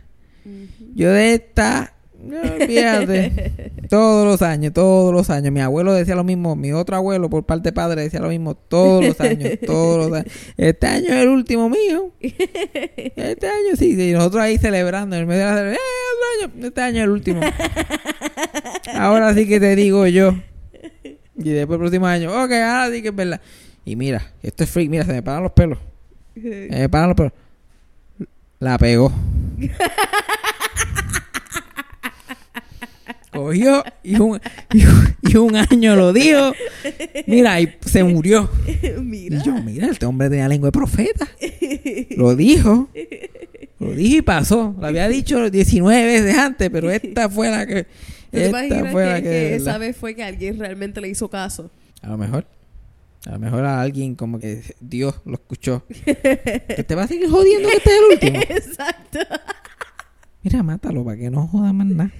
Yo 0.94 1.10
de 1.10 1.34
esta, 1.34 1.94
no, 2.22 2.40
olvídate. 2.40 3.72
todos 3.88 4.26
los 4.26 4.42
años, 4.42 4.72
todos 4.72 5.12
los 5.12 5.30
años. 5.30 5.52
Mi 5.52 5.60
abuelo 5.60 5.92
decía 5.92 6.14
lo 6.14 6.24
mismo, 6.24 6.56
mi 6.56 6.72
otro 6.72 6.96
abuelo 6.96 7.30
por 7.30 7.44
parte 7.44 7.70
de 7.70 7.72
padre 7.72 8.02
decía 8.02 8.20
lo 8.20 8.28
mismo 8.28 8.54
todos 8.54 9.04
los 9.04 9.20
años, 9.20 9.52
todos 9.66 10.08
los 10.08 10.18
años. 10.18 10.32
Este 10.56 10.86
año 10.86 11.08
es 11.08 11.22
el 11.22 11.28
último 11.28 11.68
mío. 11.68 12.12
Este 12.20 13.46
año 13.46 13.76
sí, 13.76 14.00
y 14.00 14.12
nosotros 14.12 14.42
ahí 14.42 14.58
celebrando 14.58 15.16
en 15.16 15.22
el 15.22 15.26
medio 15.26 15.44
de 15.44 15.50
la 15.50 15.56
celebración, 15.56 15.82
¡eh, 15.82 16.06
otro 16.14 16.48
año! 16.56 16.66
Este 16.66 16.80
año 16.80 16.96
es 16.98 17.04
el 17.04 17.10
último. 17.10 17.40
Ahora 18.94 19.34
sí 19.34 19.46
que 19.46 19.60
te 19.60 19.76
digo 19.76 20.06
yo. 20.06 20.34
Y 21.36 21.50
después 21.50 21.76
el 21.76 21.80
próximo 21.80 22.06
año, 22.06 22.30
ok, 22.30 22.52
ahora 22.52 22.90
sí 22.90 23.02
que 23.02 23.08
es 23.08 23.16
verdad. 23.16 23.40
Y 23.84 23.96
mira, 23.96 24.32
esto 24.42 24.64
es 24.64 24.70
freak, 24.70 24.90
mira, 24.90 25.04
se 25.04 25.12
me 25.12 25.22
paran 25.22 25.42
los 25.42 25.52
pelos. 25.52 25.78
Se 26.34 26.68
me 26.70 26.88
paran 26.88 27.08
los 27.08 27.16
pelos. 27.16 27.32
La 28.58 28.78
pegó. 28.78 29.12
Cogió 33.36 33.84
y 34.02 34.16
un, 34.20 34.40
y 34.72 34.84
un, 34.84 35.16
y 35.22 35.36
un 35.36 35.56
año 35.56 35.94
lo 35.96 36.12
dijo. 36.12 36.52
Mira, 37.26 37.60
y 37.60 37.72
se 37.84 38.02
murió. 38.04 38.50
Mira. 39.02 39.38
Y 39.38 39.42
yo, 39.44 39.54
mira, 39.62 39.88
este 39.88 40.06
hombre 40.06 40.28
tenía 40.30 40.48
lengua 40.48 40.68
de 40.68 40.72
profeta. 40.72 41.28
Lo 42.16 42.34
dijo. 42.34 42.88
Lo 43.78 43.92
dijo 43.92 44.16
y 44.18 44.22
pasó. 44.22 44.74
Lo 44.78 44.86
había 44.86 45.08
dicho 45.08 45.50
19 45.50 46.04
veces 46.04 46.36
antes, 46.38 46.70
pero 46.70 46.90
esta 46.90 47.28
fue 47.28 47.50
la 47.50 47.66
que. 47.66 47.84
¿Tú 47.84 47.88
te 48.32 48.46
Esta 48.46 48.90
fue 48.90 49.02
que, 49.04 49.08
la 49.10 49.16
que. 49.16 49.22
que 49.22 49.50
la- 49.50 49.56
esa 49.56 49.78
vez 49.78 49.96
fue 49.96 50.14
que 50.14 50.24
alguien 50.24 50.58
realmente 50.58 51.00
le 51.00 51.08
hizo 51.08 51.28
caso? 51.28 51.70
A 52.02 52.08
lo 52.08 52.18
mejor. 52.18 52.46
A 53.26 53.32
lo 53.32 53.38
mejor 53.40 53.64
a 53.64 53.80
alguien 53.80 54.14
como 54.14 54.38
que 54.38 54.62
Dios 54.80 55.20
lo 55.24 55.34
escuchó. 55.34 55.84
que 56.04 56.84
te 56.86 56.94
va 56.94 57.02
a 57.04 57.06
seguir 57.08 57.28
jodiendo 57.28 57.68
que 57.68 57.76
este 57.76 57.90
es 57.90 57.96
el 57.96 58.12
último. 58.12 58.40
Exacto. 58.56 59.18
Mira, 60.42 60.62
mátalo 60.62 61.04
para 61.04 61.16
que 61.16 61.28
no 61.30 61.46
joda 61.48 61.72
más 61.72 61.86
nada. 61.88 62.10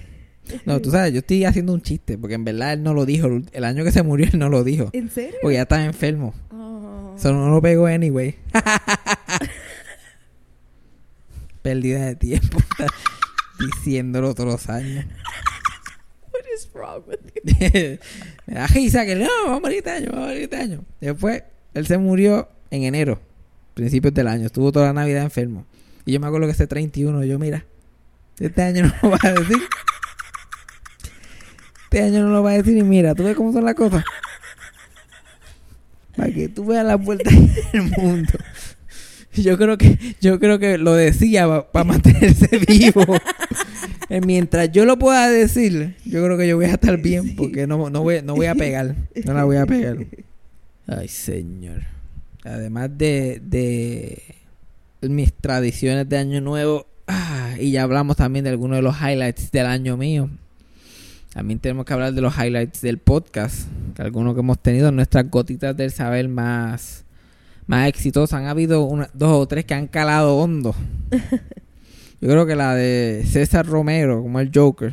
No, 0.65 0.79
tú 0.81 0.91
sabes, 0.91 1.13
yo 1.13 1.19
estoy 1.19 1.45
haciendo 1.45 1.73
un 1.73 1.81
chiste, 1.81 2.17
porque 2.17 2.35
en 2.35 2.43
verdad 2.45 2.73
él 2.73 2.83
no 2.83 2.93
lo 2.93 3.05
dijo. 3.05 3.27
El- 3.51 3.63
año 3.63 3.83
que 3.83 3.91
se 3.91 4.03
murió 4.03 4.27
él 4.31 4.39
no 4.39 4.49
lo 4.49 4.63
dijo. 4.63 4.89
¿En 4.93 5.09
serio? 5.09 5.37
Porque 5.41 5.55
ya 5.55 5.63
estaba 5.63 5.83
enfermo. 5.85 6.33
Oh. 6.51 7.15
No 7.23 7.49
lo 7.49 7.61
pegó 7.61 7.87
anyway. 7.87 8.35
Pérdida 11.61 12.05
de 12.05 12.15
tiempo. 12.15 12.59
Diciéndolo 13.59 14.33
todos 14.35 14.49
los 14.51 14.69
años. 14.69 15.05
What 16.31 16.41
is 16.55 16.69
wrong 16.73 17.03
with 17.07 17.19
you? 17.35 17.41
Me 18.45 18.53
da 18.53 18.67
risa 18.67 19.05
que 19.05 19.15
no, 19.15 19.27
vamos 19.45 19.57
a 19.57 19.59
morir 19.61 19.77
este 19.79 19.89
año, 19.89 20.07
vamos 20.11 20.23
a 20.23 20.27
morir 20.27 20.43
este 20.43 20.55
año. 20.57 20.85
Después, 21.01 21.43
él 21.73 21.87
se 21.87 21.97
murió 21.97 22.47
en 22.71 22.83
enero, 22.83 23.19
principios 23.73 24.13
del 24.13 24.27
año. 24.27 24.45
Estuvo 24.45 24.71
toda 24.71 24.87
la 24.87 24.93
Navidad 24.93 25.23
enfermo. 25.23 25.65
Y 26.05 26.13
yo 26.13 26.19
me 26.19 26.27
acuerdo 26.27 26.47
que 26.47 26.53
ese 26.53 26.67
31, 26.67 27.25
yo, 27.25 27.37
mira, 27.39 27.65
este 28.39 28.61
año 28.61 28.85
no 28.85 28.93
lo 29.01 29.09
va 29.09 29.19
a 29.21 29.31
decir. 29.33 29.57
Este 31.89 32.01
año 32.01 32.23
no 32.23 32.33
lo 32.33 32.43
va 32.43 32.51
a 32.51 32.53
decir 32.53 32.75
y 32.75 32.83
mira, 32.83 33.15
tú 33.15 33.23
ves 33.23 33.35
cómo 33.35 33.53
son 33.53 33.63
las 33.63 33.75
cosas. 33.75 34.03
Para 36.17 36.33
que 36.33 36.49
tú 36.49 36.65
veas 36.65 36.85
las 36.85 37.01
vueltas 37.01 37.33
del 37.71 37.83
mundo. 37.97 38.33
Yo 39.33 39.57
creo 39.57 39.77
que, 39.77 39.97
yo 40.19 40.37
creo 40.37 40.59
que 40.59 40.77
lo 40.77 40.93
decía 40.95 41.47
para 41.71 41.85
mantenerse 41.85 42.57
vivo. 42.67 43.05
Eh, 44.09 44.19
Mientras 44.19 44.69
yo 44.71 44.83
lo 44.83 44.99
pueda 44.99 45.29
decir, 45.29 45.95
yo 46.03 46.23
creo 46.25 46.37
que 46.37 46.47
yo 46.47 46.57
voy 46.57 46.65
a 46.65 46.73
estar 46.73 46.97
bien 46.97 47.35
porque 47.37 47.67
no, 47.67 47.89
no, 47.89 48.01
voy, 48.01 48.21
no 48.21 48.35
voy 48.35 48.47
a 48.47 48.55
pegar. 48.55 48.95
No 49.23 49.33
la 49.33 49.45
voy 49.45 49.57
a 49.57 49.65
pegar. 49.65 49.97
Ay, 50.87 51.07
señor. 51.07 51.83
Además 52.43 52.89
de, 52.97 53.41
de 53.45 54.35
mis 55.01 55.31
tradiciones 55.33 56.09
de 56.09 56.17
Año 56.17 56.41
Nuevo, 56.41 56.87
ah, 57.07 57.55
y 57.59 57.71
ya 57.71 57.83
hablamos 57.83 58.17
también 58.17 58.43
de 58.43 58.51
algunos 58.51 58.77
de 58.77 58.81
los 58.81 58.95
highlights 58.99 59.51
del 59.51 59.67
año 59.67 59.95
mío. 59.95 60.29
También 61.37 61.59
tenemos 61.59 61.85
que 61.85 61.93
hablar 61.93 62.13
de 62.15 62.21
los 62.21 62.35
highlights 62.35 62.81
del 62.81 62.97
podcast, 62.97 63.67
que 63.95 64.01
algunos 64.01 64.33
que 64.33 64.39
hemos 64.39 64.57
tenido, 64.57 64.91
nuestras 64.91 65.29
gotitas 65.29 65.77
del 65.77 65.91
saber 65.91 66.27
más, 66.29 67.05
más 67.67 67.87
exitosas. 67.87 68.39
Han 68.39 68.47
habido 68.47 68.85
una- 68.85 69.11
dos 69.13 69.29
o 69.33 69.47
tres 69.47 69.63
que 69.65 69.75
han 69.75 69.85
calado 69.85 70.35
hondo. 70.37 70.73
Yo 72.21 72.27
creo 72.27 72.47
que 72.47 72.55
la 72.55 72.73
de 72.73 73.23
César 73.27 73.67
Romero, 73.67 74.23
como 74.23 74.39
el 74.39 74.49
Joker. 74.51 74.91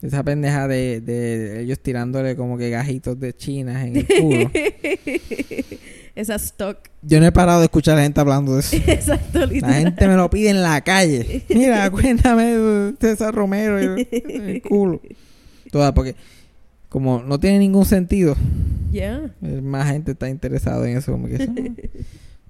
Esa 0.00 0.24
pendeja 0.24 0.66
de, 0.66 1.00
de 1.00 1.62
ellos 1.62 1.78
tirándole 1.78 2.34
como 2.34 2.58
que 2.58 2.70
gajitos 2.70 3.20
de 3.20 3.32
chinas 3.32 3.86
en 3.86 3.98
el 3.98 4.06
culo. 4.08 4.50
Esa 6.14 6.34
stock. 6.36 6.78
Yo 7.02 7.20
no 7.20 7.26
he 7.26 7.32
parado 7.32 7.60
de 7.60 7.66
escuchar 7.66 7.94
a 7.94 7.96
la 7.98 8.02
gente 8.04 8.20
hablando 8.20 8.54
de 8.54 8.60
eso. 8.60 8.76
Exacto, 8.86 9.40
La 9.40 9.46
literal. 9.46 9.74
gente 9.82 10.08
me 10.08 10.16
lo 10.16 10.28
pide 10.30 10.50
en 10.50 10.62
la 10.62 10.80
calle. 10.82 11.44
Mira, 11.48 11.90
cuéntame 11.90 12.94
César 13.00 13.34
Romero 13.34 13.78
el 13.78 14.62
culo. 14.62 15.00
Toda, 15.70 15.94
porque 15.94 16.14
como 16.88 17.22
no 17.22 17.40
tiene 17.40 17.58
ningún 17.58 17.84
sentido, 17.86 18.36
Yeah. 18.92 19.34
eh, 19.40 19.62
más 19.62 19.90
gente 19.90 20.12
está 20.12 20.28
interesado 20.28 20.84
en 20.84 20.98
eso. 20.98 21.12
Como 21.12 21.26
que 21.26 21.36
eso 21.36 21.46
no, 21.50 21.62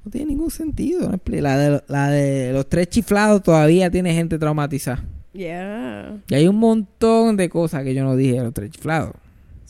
no 0.05 0.11
tiene 0.11 0.27
ningún 0.27 0.51
sentido. 0.51 1.09
La 1.27 1.57
de, 1.57 1.83
la 1.87 2.11
de 2.11 2.53
los 2.53 2.69
tres 2.69 2.89
chiflados 2.89 3.45
todavía 3.45 3.89
tiene 3.93 4.13
gente 4.13 4.41
traumatizada. 4.41 5.05
Yeah. 5.33 6.19
Y 6.29 6.35
hay 6.35 6.49
un 6.49 6.57
montón 6.57 7.37
de 7.37 7.49
cosas 7.49 7.85
que 7.85 7.95
yo 7.95 8.03
no 8.03 8.17
dije 8.17 8.35
de 8.39 8.43
los 8.43 8.53
tres 8.53 8.71
chiflados. 8.73 9.13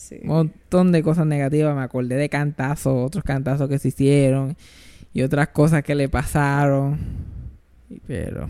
Sí. 0.02 0.18
Un 0.22 0.28
montón 0.28 0.90
de 0.90 1.02
cosas 1.02 1.26
negativas. 1.26 1.76
Me 1.76 1.82
acordé 1.82 2.16
de 2.16 2.28
cantazos, 2.28 3.06
otros 3.06 3.22
cantazos 3.22 3.68
que 3.68 3.78
se 3.78 3.88
hicieron 3.88 4.56
y 5.14 5.22
otras 5.22 5.48
cosas 5.48 5.84
que 5.84 5.94
le 5.94 6.08
pasaron. 6.08 6.98
Pero. 8.06 8.48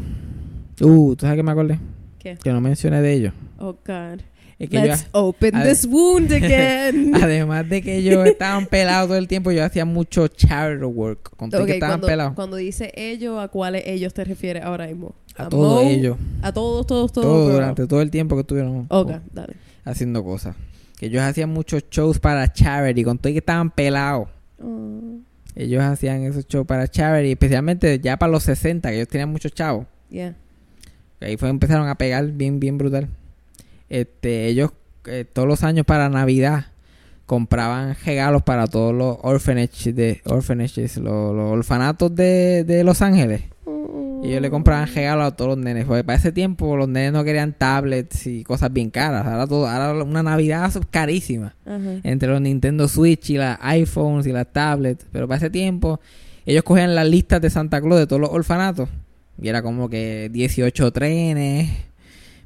Uh, 0.80 1.14
¿tú 1.14 1.26
sabes 1.26 1.36
qué 1.36 1.42
me 1.42 1.52
acordé? 1.52 1.78
¿Qué? 2.18 2.38
Que 2.42 2.52
no 2.52 2.60
mencioné 2.62 3.02
de 3.02 3.12
ellos. 3.12 3.34
Oh, 3.58 3.76
God. 3.86 4.20
Es 4.58 4.70
que 4.70 4.76
yo, 4.76 4.82
Let's 4.84 5.08
open 5.12 5.62
this 5.62 5.84
wound 5.84 6.32
again. 6.32 7.14
además 7.22 7.68
de 7.68 7.82
que 7.82 7.96
ellos 7.96 8.26
estaban 8.26 8.66
pelados 8.66 9.08
todo 9.08 9.18
el 9.18 9.28
tiempo, 9.28 9.50
yo 9.50 9.62
hacía 9.64 9.84
mucho 9.84 10.28
charity 10.28 10.84
work. 10.84 11.36
Con 11.36 11.50
todo 11.50 11.62
Ok, 11.62 11.66
que 11.66 11.72
estaban 11.74 11.94
cuando, 11.94 12.06
pelados. 12.06 12.34
cuando 12.34 12.56
dice 12.56 12.92
ellos, 12.96 13.38
¿a 13.42 13.48
cuáles 13.48 13.82
ellos 13.86 14.14
te 14.14 14.24
refieres 14.24 14.62
ahora 14.62 14.86
mismo? 14.86 15.14
A 15.36 15.48
todos 15.48 15.84
ellos. 15.84 16.16
A 16.40 16.52
todos, 16.52 16.86
todos, 16.86 17.12
todos. 17.12 17.26
Todo 17.26 17.52
durante 17.52 17.86
todo 17.86 18.00
el 18.00 18.10
tiempo 18.10 18.36
que 18.36 18.40
estuvieron 18.42 18.86
dale. 19.32 19.54
haciendo 19.84 20.24
cosas. 20.24 20.56
Que 21.02 21.06
ellos 21.08 21.22
hacían 21.22 21.50
muchos 21.50 21.82
shows 21.90 22.20
para 22.20 22.52
charity. 22.52 23.02
Con 23.02 23.18
todo 23.18 23.32
que 23.32 23.40
estaban 23.40 23.72
pelados. 23.72 24.28
Oh. 24.62 25.18
Ellos 25.56 25.82
hacían 25.82 26.22
esos 26.22 26.46
shows 26.46 26.64
para 26.64 26.86
charity, 26.86 27.32
especialmente 27.32 27.98
ya 27.98 28.16
para 28.16 28.30
los 28.30 28.44
60, 28.44 28.88
que 28.88 28.94
ellos 28.94 29.08
tenían 29.08 29.28
muchos 29.28 29.52
chavos. 29.52 29.84
Yeah. 30.10 30.36
Ahí 31.20 31.36
fue 31.36 31.48
empezaron 31.48 31.88
a 31.88 31.96
pegar 31.96 32.24
bien, 32.30 32.60
bien 32.60 32.78
brutal. 32.78 33.08
Este, 33.88 34.46
ellos 34.46 34.70
eh, 35.06 35.24
todos 35.24 35.48
los 35.48 35.64
años 35.64 35.84
para 35.84 36.08
Navidad 36.08 36.66
compraban 37.26 37.96
regalos 38.06 38.44
para 38.44 38.68
todos 38.68 38.94
los 38.94 39.18
orphanages, 39.22 39.96
de, 39.96 40.20
orphanages 40.26 40.98
los, 40.98 41.34
los 41.34 41.50
orfanatos 41.50 42.14
de, 42.14 42.62
de 42.62 42.84
Los 42.84 43.02
Ángeles. 43.02 43.42
Y 44.22 44.28
ellos 44.28 44.40
le 44.40 44.50
compraban 44.50 44.86
regalos 44.86 45.26
a 45.26 45.30
todos 45.32 45.56
los 45.56 45.58
nenes. 45.58 45.84
Porque 45.84 46.04
para 46.04 46.16
ese 46.16 46.30
tiempo 46.30 46.76
los 46.76 46.88
nenes 46.88 47.12
no 47.12 47.24
querían 47.24 47.52
tablets 47.54 48.26
y 48.28 48.44
cosas 48.44 48.72
bien 48.72 48.90
caras. 48.90 49.26
Ahora, 49.26 49.46
todo, 49.48 49.66
ahora 49.66 50.04
una 50.04 50.22
Navidad 50.22 50.72
carísima 50.90 51.56
entre 52.04 52.28
los 52.28 52.40
Nintendo 52.40 52.86
Switch 52.86 53.30
y 53.30 53.36
las 53.36 53.58
iPhones 53.60 54.26
y 54.28 54.32
las 54.32 54.46
tablets. 54.46 55.06
Pero 55.10 55.26
para 55.26 55.38
ese 55.38 55.50
tiempo, 55.50 55.98
ellos 56.46 56.62
cogían 56.62 56.94
las 56.94 57.08
listas 57.08 57.40
de 57.40 57.50
Santa 57.50 57.80
Claus 57.80 57.98
de 57.98 58.06
todos 58.06 58.20
los 58.20 58.30
orfanatos. 58.30 58.88
Y 59.40 59.48
era 59.48 59.60
como 59.60 59.88
que 59.88 60.30
18 60.32 60.92
trenes, 60.92 61.70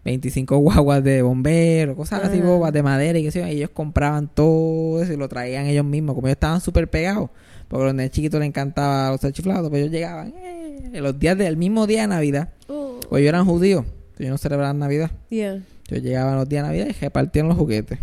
25 0.07 0.57
guaguas 0.57 1.05
de 1.05 1.21
bomberos, 1.21 1.95
cosas 1.95 2.25
así, 2.25 2.41
bobas 2.41 2.73
de 2.73 2.83
madera 2.83 3.19
y 3.19 3.25
qué 3.25 3.31
sé 3.31 3.41
yo. 3.41 3.47
Y 3.49 3.51
ellos 3.51 3.71
compraban 3.75 4.29
todo 4.33 5.03
eso 5.03 5.13
y 5.13 5.17
lo 5.17 5.29
traían 5.29 5.67
ellos 5.67 5.85
mismos. 5.85 6.15
Como 6.15 6.27
ellos 6.27 6.37
estaban 6.37 6.63
súper 6.63 6.89
pegados. 6.89 7.29
Porque 7.69 7.83
a 7.83 7.87
los 7.87 7.95
nenes 7.95 8.13
chiquitos 8.13 8.41
les 8.41 8.49
encantaba 8.49 9.11
los 9.11 9.33
chiflados. 9.33 9.69
Pues 9.69 9.83
ellos 9.83 9.93
llegaban 9.93 10.29
eh, 10.29 10.66
en 10.93 11.03
los 11.03 11.19
días 11.19 11.37
del 11.37 11.57
mismo 11.57 11.87
día 11.87 12.03
de 12.03 12.09
Navidad. 12.09 12.51
Oh. 12.69 13.01
Pues 13.09 13.21
ellos 13.21 13.29
eran 13.29 13.45
judíos. 13.45 13.85
Ellos 14.19 14.31
no 14.31 14.39
celebraban 14.39 14.79
Navidad. 14.79 15.11
Yeah. 15.29 15.63
Yo 15.89 15.97
llegaba 15.99 16.35
los 16.35 16.49
días 16.49 16.63
de 16.63 16.69
Navidad 16.69 16.87
y 16.89 16.93
repartían 16.93 17.49
los 17.49 17.57
juguetes. 17.57 17.99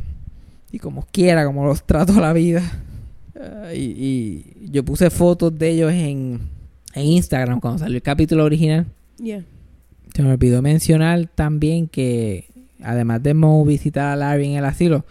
Y 0.72 0.80
como 0.80 1.06
quiera, 1.12 1.46
como 1.46 1.66
los 1.66 1.84
trato 1.86 2.20
la 2.20 2.34
vida. 2.34 2.62
Ah, 3.40 3.74
y, 3.74 4.46
y 4.62 4.70
yo 4.72 4.84
puse 4.86 5.10
fotos 5.10 5.58
de 5.58 5.70
ellos 5.70 5.92
en, 5.92 6.42
en 6.94 7.06
Instagram 7.06 7.60
cuando 7.60 7.80
salió 7.80 7.96
el 7.96 8.04
capítulo 8.04 8.44
original. 8.44 8.86
Yeah. 9.18 9.44
Se 10.14 10.22
me 10.22 10.32
olvidó 10.32 10.62
mencionar 10.62 11.28
también 11.34 11.88
que, 11.88 12.50
además 12.82 13.24
de 13.24 13.34
Mo 13.34 13.66
visitar 13.66 14.14
a 14.14 14.16
Larry 14.16 14.52
en 14.52 14.58
el 14.58 14.66
asilo, 14.66 15.06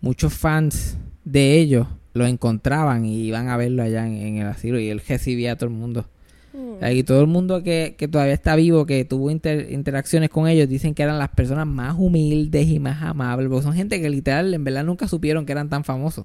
muchos 0.00 0.32
fans 0.32 0.96
de 1.24 1.58
ellos 1.58 1.86
lo 2.14 2.26
encontraban 2.26 3.04
y 3.04 3.24
iban 3.24 3.48
a 3.48 3.58
verlo 3.58 3.82
allá 3.82 4.06
en, 4.06 4.14
en 4.14 4.36
el 4.38 4.46
asilo 4.46 4.80
y 4.80 4.88
él 4.88 5.02
recibía 5.06 5.52
a 5.52 5.56
todo 5.56 5.68
el 5.68 5.74
mundo. 5.76 6.06
Oh. 6.56 6.88
Y 6.88 7.02
todo 7.02 7.20
el 7.20 7.26
mundo 7.26 7.62
que, 7.62 7.94
que 7.98 8.08
todavía 8.08 8.34
está 8.34 8.56
vivo, 8.56 8.86
que 8.86 9.04
tuvo 9.04 9.30
inter- 9.30 9.70
interacciones 9.70 10.30
con 10.30 10.48
ellos, 10.48 10.68
dicen 10.68 10.94
que 10.94 11.02
eran 11.02 11.18
las 11.18 11.28
personas 11.30 11.66
más 11.66 11.94
humildes 11.98 12.68
y 12.68 12.78
más 12.78 13.02
amables. 13.02 13.48
Porque 13.48 13.64
son 13.64 13.74
gente 13.74 14.00
que 14.00 14.08
literal, 14.08 14.54
en 14.54 14.64
verdad, 14.64 14.84
nunca 14.84 15.08
supieron 15.08 15.46
que 15.46 15.52
eran 15.52 15.68
tan 15.68 15.84
famosos. 15.84 16.24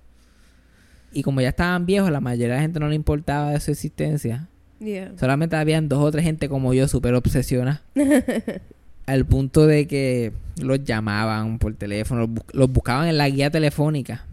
Y 1.13 1.23
como 1.23 1.41
ya 1.41 1.49
estaban 1.49 1.85
viejos, 1.85 2.09
la 2.09 2.21
mayoría 2.21 2.47
de 2.47 2.55
la 2.55 2.61
gente 2.61 2.79
no 2.79 2.87
le 2.87 2.95
importaba 2.95 3.51
de 3.51 3.59
su 3.59 3.71
existencia. 3.71 4.47
Yeah. 4.79 5.11
Solamente 5.19 5.55
habían 5.55 5.89
dos 5.89 5.99
o 5.99 6.09
tres 6.11 6.23
gente 6.23 6.47
como 6.49 6.73
yo, 6.73 6.87
súper 6.87 7.13
obsesionadas. 7.13 7.81
al 9.05 9.25
punto 9.25 9.67
de 9.67 9.87
que 9.87 10.31
los 10.61 10.83
llamaban 10.83 11.59
por 11.59 11.73
teléfono, 11.75 12.29
los 12.53 12.71
buscaban 12.71 13.07
en 13.07 13.17
la 13.17 13.29
guía 13.29 13.49
telefónica. 13.49 14.25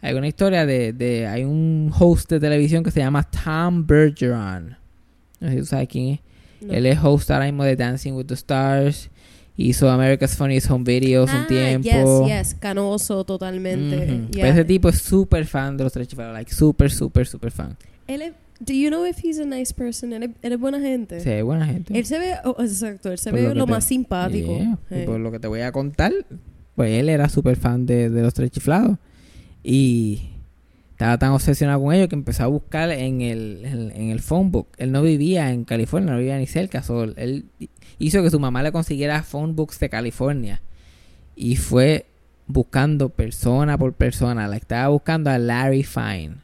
Hay 0.00 0.14
una 0.14 0.28
historia 0.28 0.64
de, 0.64 0.92
de... 0.92 1.26
Hay 1.26 1.44
un 1.44 1.92
host 1.98 2.30
de 2.30 2.38
televisión 2.40 2.84
que 2.84 2.90
se 2.90 3.00
llama 3.00 3.22
Tom 3.24 3.86
Bergeron. 3.86 4.76
No 5.40 5.48
sé 5.48 5.54
si 5.54 5.60
tú 5.60 5.66
sabes 5.66 5.88
quién 5.88 6.14
es. 6.14 6.20
No. 6.60 6.72
Él 6.72 6.86
es 6.86 6.98
host 7.02 7.30
ahora 7.30 7.46
mismo 7.46 7.64
de 7.64 7.76
Dancing 7.76 8.12
with 8.12 8.26
the 8.26 8.34
Stars. 8.34 9.10
Hizo 9.56 9.90
America's 9.90 10.36
Funniest 10.36 10.70
Home 10.70 10.84
Videos 10.84 11.30
un 11.30 11.36
Ah, 11.36 11.46
tiempo. 11.48 12.26
Yes, 12.28 12.48
yes. 12.52 12.54
Canoso 12.60 13.24
totalmente. 13.24 13.96
Ujú. 13.96 14.30
Yeah. 14.30 14.42
Pero 14.42 14.46
ese 14.48 14.64
tipo 14.64 14.88
es 14.88 14.98
súper 15.00 15.46
fan 15.46 15.76
de 15.76 15.82
los 15.84 15.92
tres 15.92 16.06
chiflados. 16.06 16.32
Like, 16.32 16.52
súper, 16.54 16.90
súper, 16.92 17.26
súper 17.26 17.50
fan. 17.50 17.76
Él 18.06 18.22
es, 18.22 18.32
Do 18.60 18.72
you 18.72 18.88
know 18.88 19.04
if 19.06 19.18
he's 19.24 19.38
a 19.38 19.44
nice 19.44 19.72
person? 19.74 20.12
Él 20.12 20.22
es, 20.24 20.30
él 20.42 20.52
es 20.52 20.58
buena 20.60 20.80
gente. 20.80 21.18
Ve 21.24 21.42
buena 21.42 21.64
gente. 21.66 21.96
Él 21.96 22.04
se 22.06 22.18
ve, 22.18 22.34
oh, 22.44 22.56
exacto, 22.60 23.10
él 23.12 23.18
se 23.18 23.30
Por 23.30 23.38
ve 23.40 23.48
lo 23.48 23.54
lo, 23.54 23.64
te- 23.66 23.70
más 23.70 23.84
simpático. 23.84 24.56
Yeah. 24.58 24.78
Sí. 24.88 24.94
Y 24.96 25.06
por 25.06 25.20
lo 25.20 25.30
que 25.30 25.38
te 25.40 25.46
voy 25.48 25.60
a 25.60 25.70
contar, 25.70 26.12
pues 26.74 26.90
él 26.92 27.08
era 27.08 27.28
súper 27.28 27.56
fan 27.56 27.86
de, 27.86 28.10
de 28.10 28.22
los 28.22 28.34
tres 28.34 28.50
chiflados. 28.50 28.96
Y 29.62 30.30
estaba 30.90 31.18
tan 31.18 31.30
obsesionado 31.32 31.80
con 31.82 31.94
ellos 31.94 32.08
que 32.08 32.14
empezó 32.16 32.44
a 32.44 32.48
buscar 32.48 32.90
en 32.90 33.20
el, 33.20 33.64
en, 33.64 33.90
en 33.92 34.10
el 34.10 34.20
phone 34.20 34.50
book. 34.50 34.68
Él 34.78 34.92
no 34.92 35.02
vivía 35.02 35.50
en 35.52 35.64
California, 35.64 36.12
no 36.12 36.18
vivía 36.18 36.38
ni 36.38 36.46
cerca. 36.46 36.82
so, 36.82 37.04
él 37.04 37.46
hizo 37.98 38.22
que 38.22 38.30
su 38.30 38.40
mamá 38.40 38.62
le 38.62 38.72
consiguiera 38.72 39.22
phone 39.22 39.54
books 39.54 39.78
de 39.80 39.88
California. 39.88 40.60
Y 41.36 41.56
fue 41.56 42.06
buscando 42.46 43.10
persona 43.10 43.78
por 43.78 43.92
persona. 43.92 44.48
La 44.48 44.56
estaba 44.56 44.88
buscando 44.88 45.30
a 45.30 45.38
Larry 45.38 45.84
Fine. 45.84 46.36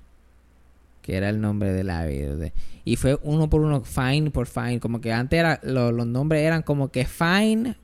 Que 1.02 1.16
era 1.16 1.28
el 1.28 1.40
nombre 1.40 1.72
de 1.72 1.84
Larry. 1.84 2.52
Y 2.84 2.96
fue 2.96 3.18
uno 3.22 3.48
por 3.50 3.60
uno, 3.62 3.82
Fine 3.82 4.30
por 4.30 4.46
Fine. 4.46 4.78
Como 4.80 5.00
que 5.00 5.12
antes 5.12 5.38
era, 5.38 5.58
lo- 5.62 5.90
los 5.92 6.06
nombres 6.06 6.42
eran 6.42 6.62
como 6.62 6.88
que 6.90 7.04
Fine.l. 7.06 7.74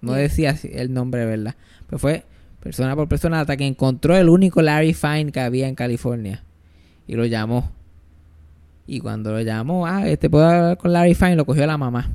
No 0.00 0.12
decía 0.14 0.56
el 0.64 0.92
nombre, 0.92 1.24
¿verdad? 1.24 1.54
Pero 1.86 1.98
fue 1.98 2.24
persona 2.62 2.94
por 2.94 3.08
persona 3.08 3.40
hasta 3.40 3.56
que 3.56 3.66
encontró 3.66 4.16
el 4.16 4.28
único 4.28 4.62
Larry 4.62 4.94
Fine 4.94 5.32
que 5.32 5.40
había 5.40 5.68
en 5.68 5.74
California. 5.74 6.44
Y 7.06 7.16
lo 7.16 7.26
llamó. 7.26 7.70
Y 8.86 9.00
cuando 9.00 9.32
lo 9.32 9.40
llamó, 9.40 9.86
ah, 9.86 10.08
este 10.08 10.30
puedo 10.30 10.46
hablar 10.46 10.78
con 10.78 10.92
Larry 10.92 11.14
Fine, 11.14 11.36
lo 11.36 11.44
cogió 11.44 11.66
la 11.66 11.76
mamá. 11.76 12.10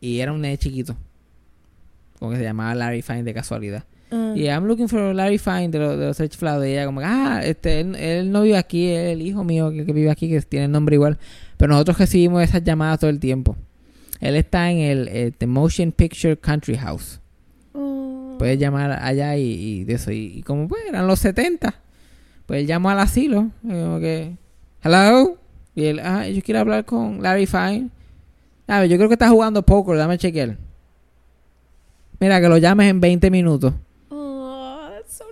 Y 0.00 0.20
era 0.20 0.32
un 0.32 0.40
nene 0.40 0.56
chiquito. 0.56 0.96
Como 2.18 2.30
que 2.30 2.38
se 2.38 2.42
llamaba 2.42 2.74
Larry 2.74 3.02
Fine 3.02 3.22
de 3.22 3.34
casualidad. 3.34 3.84
Ah. 4.10 4.32
Y 4.34 4.44
I'm 4.44 4.64
looking 4.64 4.88
for 4.88 5.14
Larry 5.14 5.38
Fine 5.38 5.68
de, 5.68 5.78
los 5.78 5.98
de 5.98 6.06
los 6.06 6.16
Search 6.16 6.36
Flowers. 6.36 6.66
Y 6.66 6.72
ella 6.72 6.86
como, 6.86 7.00
ah, 7.04 7.42
este, 7.44 7.80
él, 7.80 7.94
él 7.96 8.32
no 8.32 8.42
vive 8.42 8.56
aquí, 8.56 8.88
es 8.88 9.12
el 9.12 9.22
hijo 9.22 9.44
mío 9.44 9.70
que, 9.70 9.84
que 9.84 9.92
vive 9.92 10.10
aquí, 10.10 10.28
que 10.28 10.40
tiene 10.40 10.66
el 10.66 10.72
nombre 10.72 10.94
igual. 10.94 11.18
Pero 11.58 11.72
nosotros 11.72 11.98
recibimos 11.98 12.42
esas 12.42 12.64
llamadas 12.64 13.00
todo 13.00 13.10
el 13.10 13.20
tiempo. 13.20 13.56
Él 14.20 14.36
está 14.36 14.70
en 14.70 14.78
el 14.78 15.08
eh, 15.08 15.32
The 15.36 15.46
Motion 15.46 15.92
Picture 15.92 16.36
Country 16.36 16.76
House. 16.76 17.20
Puedes 18.38 18.58
llamar 18.58 18.92
allá 19.02 19.36
y, 19.36 19.42
y 19.52 19.84
de 19.84 19.94
eso. 19.94 20.10
Y, 20.12 20.38
y 20.38 20.42
como 20.42 20.68
pues 20.68 20.82
eran 20.88 21.06
los 21.06 21.18
70, 21.18 21.74
pues 22.46 22.60
él 22.60 22.66
llamó 22.66 22.90
al 22.90 23.00
asilo. 23.00 23.50
y 23.64 23.68
como 23.68 23.98
que, 24.00 24.36
hello. 24.82 25.36
Y 25.74 25.84
él, 25.84 26.00
ah, 26.00 26.26
yo 26.28 26.42
quiero 26.42 26.60
hablar 26.60 26.84
con 26.84 27.22
Larry 27.22 27.46
Fine. 27.46 27.88
A 28.66 28.80
ver, 28.80 28.88
yo 28.88 28.96
creo 28.96 29.08
que 29.08 29.14
está 29.14 29.28
jugando 29.28 29.62
poker, 29.62 29.96
dame 29.96 30.18
chequear. 30.18 30.56
Mira, 32.20 32.40
que 32.40 32.48
lo 32.48 32.58
llames 32.58 32.90
en 32.90 33.00
20 33.00 33.30
minutos. 33.30 33.72
Oh, 34.10 34.88
that's 34.90 35.14
so 35.16 35.24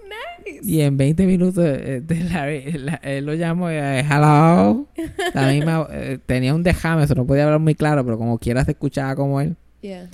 nice. 0.44 0.60
Y 0.62 0.80
en 0.82 0.96
20 0.96 1.26
minutos 1.26 1.64
eh, 1.66 2.00
de 2.00 2.20
Larry, 2.24 2.72
la- 2.78 3.00
él 3.02 3.26
lo 3.26 3.34
llamó 3.34 3.70
y 3.70 3.74
eh, 3.74 4.00
hello. 4.08 4.86
La 5.34 5.48
misma, 5.50 5.88
eh, 5.90 6.18
tenía 6.24 6.54
un 6.54 6.62
dejame, 6.62 7.02
eso 7.04 7.14
no 7.14 7.26
podía 7.26 7.44
hablar 7.44 7.58
muy 7.60 7.74
claro, 7.74 8.04
pero 8.04 8.16
como 8.18 8.38
quiera 8.38 8.64
se 8.64 8.70
escuchaba 8.70 9.16
como 9.16 9.40
él. 9.40 9.56
Yeah. 9.82 10.08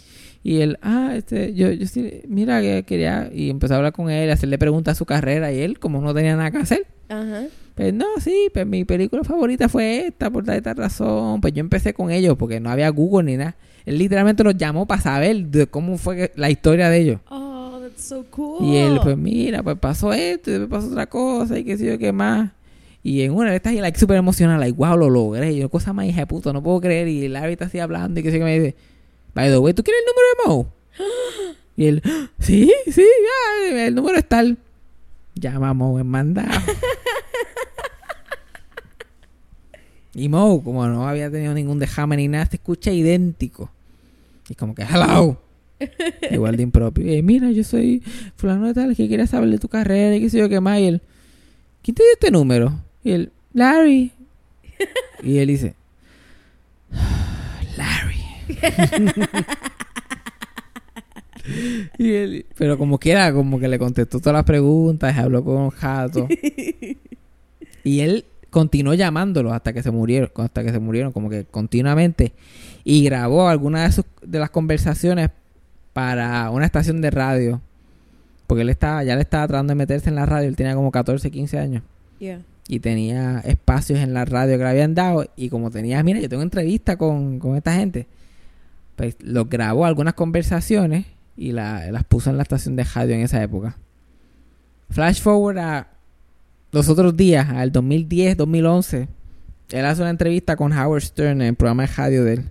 Y 0.44 0.60
él, 0.60 0.78
ah, 0.82 1.12
este, 1.16 1.54
yo, 1.54 1.70
yo 1.70 1.86
sí, 1.86 2.22
mira 2.26 2.60
que 2.60 2.82
quería, 2.84 3.30
y 3.32 3.48
empezó 3.50 3.74
a 3.74 3.76
hablar 3.76 3.92
con 3.92 4.10
él, 4.10 4.28
hacerle 4.30 4.58
preguntas 4.58 4.92
a 4.92 4.98
su 4.98 5.04
carrera, 5.06 5.52
y 5.52 5.60
él, 5.60 5.78
como 5.78 6.00
no 6.00 6.12
tenía 6.12 6.34
nada 6.36 6.50
que 6.50 6.58
hacer, 6.58 6.86
Ajá. 7.08 7.44
pues 7.76 7.94
no, 7.94 8.06
sí, 8.20 8.48
pues 8.52 8.66
mi 8.66 8.84
película 8.84 9.22
favorita 9.22 9.68
fue 9.68 10.06
esta, 10.08 10.30
por 10.30 10.44
tal 10.44 10.58
y 10.58 10.62
tal 10.62 10.76
razón, 10.76 11.40
pues 11.40 11.52
yo 11.52 11.60
empecé 11.60 11.94
con 11.94 12.10
ellos, 12.10 12.36
porque 12.36 12.58
no 12.58 12.70
había 12.70 12.88
Google 12.88 13.30
ni 13.30 13.36
nada. 13.36 13.56
Él 13.84 13.98
literalmente 13.98 14.42
los 14.44 14.56
llamó 14.56 14.86
para 14.86 15.00
saber 15.00 15.46
de 15.46 15.66
cómo 15.68 15.96
fue 15.96 16.16
que- 16.16 16.32
la 16.34 16.50
historia 16.50 16.88
de 16.88 16.98
ellos. 16.98 17.20
Oh, 17.30 17.78
that's 17.80 18.02
so 18.02 18.24
cool. 18.30 18.64
Y 18.66 18.76
él, 18.76 18.98
pues 19.02 19.16
mira, 19.16 19.62
pues 19.62 19.78
pasó 19.78 20.12
esto, 20.12 20.50
y 20.50 20.54
después 20.54 20.68
pasó 20.82 20.88
otra 20.90 21.06
cosa, 21.06 21.56
y 21.58 21.62
qué 21.64 21.76
sé 21.76 21.86
yo 21.86 21.98
qué 21.98 22.10
más. 22.12 22.50
Y 23.04 23.22
en 23.22 23.32
una 23.32 23.50
de 23.50 23.56
estas, 23.56 23.72
y 23.74 23.80
like, 23.80 23.98
súper 23.98 24.16
emocional, 24.16 24.58
like, 24.60 24.76
wow, 24.76 24.96
lo 24.96 25.08
logré. 25.10 25.52
Y 25.52 25.58
yo, 25.58 25.68
cosa 25.68 25.92
más 25.92 26.06
hija 26.06 26.20
de 26.20 26.26
puta, 26.26 26.52
no 26.52 26.62
puedo 26.62 26.80
creer. 26.80 27.08
Y 27.08 27.26
Larry 27.28 27.52
está 27.52 27.64
así 27.66 27.78
hablando, 27.80 28.18
y 28.20 28.22
qué 28.24 28.30
sé 28.30 28.38
yo 28.38 28.44
qué 28.44 28.50
me 28.50 28.58
dice, 28.60 28.76
by 29.34 29.50
the 29.50 29.58
way, 29.58 29.74
¿tú 29.74 29.82
quieres 29.82 30.02
el 30.02 30.06
número 30.06 30.26
de 30.28 30.48
Mo? 30.48 30.72
Y 31.74 31.86
él, 31.86 32.02
sí, 32.38 32.70
sí, 32.90 33.06
el 33.72 33.94
número 33.94 34.18
es 34.18 34.28
tal. 34.28 34.58
Llama 35.34 35.70
a 35.70 35.74
Mo 35.74 35.98
en 35.98 36.06
mandado. 36.06 36.50
y 40.14 40.28
Mo, 40.28 40.62
como 40.62 40.86
no 40.86 41.08
había 41.08 41.30
tenido 41.30 41.54
ningún 41.54 41.78
dejame 41.78 42.18
ni 42.18 42.28
nada, 42.28 42.46
se 42.46 42.56
escucha 42.56 42.92
idéntico. 42.92 43.70
Y 44.48 44.54
como 44.54 44.74
que, 44.74 44.82
hello. 44.82 45.38
Igual 46.30 46.56
de 46.56 46.62
impropio. 46.62 47.06
Eh, 47.06 47.22
mira, 47.22 47.50
yo 47.50 47.64
soy 47.64 48.02
fulano 48.36 48.66
de 48.66 48.74
tal 48.74 48.96
que 48.96 49.08
quiere 49.08 49.26
saber 49.26 49.48
de 49.50 49.58
tu 49.58 49.68
carrera 49.68 50.14
y 50.14 50.20
qué 50.20 50.30
sé 50.30 50.38
yo 50.38 50.48
qué 50.48 50.60
más. 50.60 50.78
Y 50.80 50.86
él, 50.86 51.02
¿quién 51.82 51.94
te 51.94 52.02
dio 52.02 52.12
este 52.12 52.30
número? 52.30 52.78
Y 53.02 53.12
él, 53.12 53.32
Larry. 53.52 54.12
y 55.22 55.38
él 55.38 55.48
dice. 55.48 55.74
y 61.98 62.12
él, 62.12 62.46
pero 62.56 62.78
como 62.78 62.98
quiera, 62.98 63.32
como 63.32 63.58
que 63.58 63.66
le 63.68 63.78
contestó 63.78 64.20
todas 64.20 64.34
las 64.34 64.44
preguntas, 64.44 65.16
habló 65.16 65.44
con 65.44 65.70
Jato. 65.70 66.28
y 67.84 68.00
él 68.00 68.24
continuó 68.50 68.94
llamándolos 68.94 69.52
hasta 69.52 69.72
que 69.72 69.82
se 69.82 69.90
murieron, 69.90 70.30
hasta 70.36 70.62
que 70.62 70.70
se 70.70 70.78
murieron, 70.78 71.12
como 71.12 71.30
que 71.30 71.44
continuamente. 71.44 72.32
Y 72.84 73.04
grabó 73.04 73.48
algunas 73.48 73.88
de, 73.88 73.92
sus, 73.92 74.04
de 74.22 74.38
las 74.38 74.50
conversaciones 74.50 75.30
para 75.92 76.50
una 76.50 76.66
estación 76.66 77.00
de 77.00 77.10
radio. 77.10 77.60
Porque 78.46 78.62
él 78.62 78.68
estaba, 78.68 79.02
ya 79.04 79.16
le 79.16 79.22
estaba 79.22 79.46
tratando 79.48 79.70
de 79.70 79.76
meterse 79.76 80.10
en 80.10 80.16
la 80.16 80.26
radio, 80.26 80.48
él 80.48 80.56
tenía 80.56 80.74
como 80.74 80.90
14, 80.90 81.30
15 81.30 81.58
años. 81.58 81.82
Yeah. 82.18 82.42
Y 82.68 82.80
tenía 82.80 83.40
espacios 83.40 84.00
en 84.00 84.14
la 84.14 84.24
radio 84.24 84.58
que 84.58 84.64
le 84.64 84.70
habían 84.70 84.94
dado. 84.94 85.26
Y 85.34 85.48
como 85.48 85.70
tenía, 85.70 86.02
mira, 86.02 86.20
yo 86.20 86.28
tengo 86.28 86.42
entrevista 86.42 86.96
con, 86.96 87.38
con 87.38 87.56
esta 87.56 87.74
gente. 87.74 88.06
Pues 88.96 89.16
lo 89.20 89.46
grabó 89.46 89.84
algunas 89.86 90.14
conversaciones 90.14 91.06
y 91.36 91.52
la- 91.52 91.90
las 91.90 92.04
puso 92.04 92.30
en 92.30 92.36
la 92.36 92.42
estación 92.42 92.76
de 92.76 92.84
radio 92.84 93.14
en 93.14 93.22
esa 93.22 93.42
época. 93.42 93.76
Flash 94.90 95.20
forward 95.20 95.58
a 95.58 95.88
los 96.72 96.88
otros 96.88 97.16
días, 97.16 97.48
al 97.48 97.72
2010, 97.72 98.36
2011. 98.36 99.08
Él 99.70 99.84
hace 99.86 100.02
una 100.02 100.10
entrevista 100.10 100.56
con 100.56 100.72
Howard 100.72 101.02
Stern 101.02 101.40
en 101.40 101.48
el 101.48 101.54
programa 101.54 101.84
de 101.84 101.92
radio 101.94 102.24
de 102.24 102.32
él. 102.34 102.44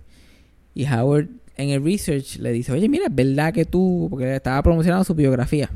Y 0.74 0.86
Howard 0.86 1.28
en 1.56 1.68
el 1.70 1.84
research 1.84 2.38
le 2.38 2.50
dice, 2.50 2.72
oye, 2.72 2.88
mira, 2.88 3.06
es 3.06 3.14
verdad 3.14 3.52
que 3.52 3.64
tú, 3.64 4.08
porque 4.10 4.34
estaba 4.34 4.60
promocionando 4.62 5.04
su 5.04 5.14
biografía. 5.14 5.70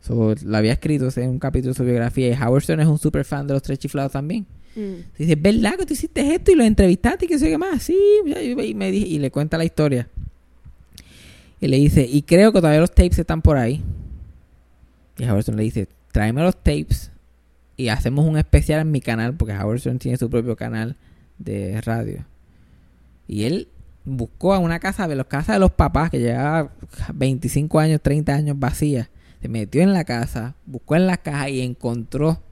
So, 0.00 0.34
lo 0.44 0.56
había 0.56 0.72
escrito 0.72 1.08
en 1.16 1.30
un 1.30 1.38
capítulo 1.38 1.72
de 1.72 1.76
su 1.76 1.84
biografía. 1.84 2.28
Y 2.30 2.42
Howard 2.42 2.62
Stern 2.62 2.80
es 2.80 2.86
un 2.86 2.98
super 2.98 3.24
fan 3.24 3.46
de 3.46 3.54
los 3.54 3.62
tres 3.62 3.78
chiflados 3.78 4.12
también. 4.12 4.46
Mm. 4.76 5.18
Dice, 5.18 5.32
¿es 5.32 5.42
verdad 5.42 5.76
que 5.76 5.86
tú 5.86 5.94
hiciste 5.94 6.34
esto 6.34 6.52
y 6.52 6.54
lo 6.54 6.62
entrevistaste 6.62 7.24
y 7.24 7.28
qué 7.28 7.38
sé 7.38 7.48
qué 7.48 7.58
más? 7.58 7.82
Sí, 7.82 7.98
y, 8.24 8.74
me 8.74 8.90
y 8.90 9.18
le 9.18 9.30
cuenta 9.30 9.58
la 9.58 9.64
historia. 9.64 10.08
Y 11.60 11.66
le 11.66 11.78
dice, 11.78 12.06
y 12.08 12.22
creo 12.22 12.52
que 12.52 12.60
todavía 12.60 12.80
los 12.80 12.92
tapes 12.92 13.18
están 13.18 13.42
por 13.42 13.56
ahí. 13.56 13.82
Y 15.18 15.24
Howard 15.24 15.42
Stern 15.42 15.56
le 15.56 15.64
dice, 15.64 15.88
tráeme 16.12 16.42
los 16.42 16.56
tapes 16.56 17.10
y 17.76 17.88
hacemos 17.88 18.26
un 18.26 18.36
especial 18.36 18.80
en 18.80 18.90
mi 18.90 19.00
canal, 19.00 19.34
porque 19.34 19.54
Howard 19.54 19.80
Stern 19.80 19.98
tiene 19.98 20.18
su 20.18 20.28
propio 20.28 20.56
canal 20.56 20.96
de 21.38 21.80
radio. 21.80 22.26
Y 23.26 23.44
él 23.44 23.68
buscó 24.04 24.54
a 24.54 24.58
una 24.58 24.78
casa 24.78 25.08
de 25.08 25.16
los 25.16 25.26
casas 25.26 25.56
de 25.56 25.60
los 25.60 25.72
papás 25.72 26.10
que 26.10 26.20
llevaba 26.20 26.70
25 27.14 27.80
años, 27.80 28.00
30 28.02 28.34
años 28.34 28.58
vacía. 28.58 29.10
Se 29.40 29.48
metió 29.48 29.82
en 29.82 29.92
la 29.92 30.04
casa, 30.04 30.54
buscó 30.66 30.96
en 30.96 31.06
las 31.06 31.18
cajas 31.18 31.48
y 31.50 31.60
encontró 31.62 32.42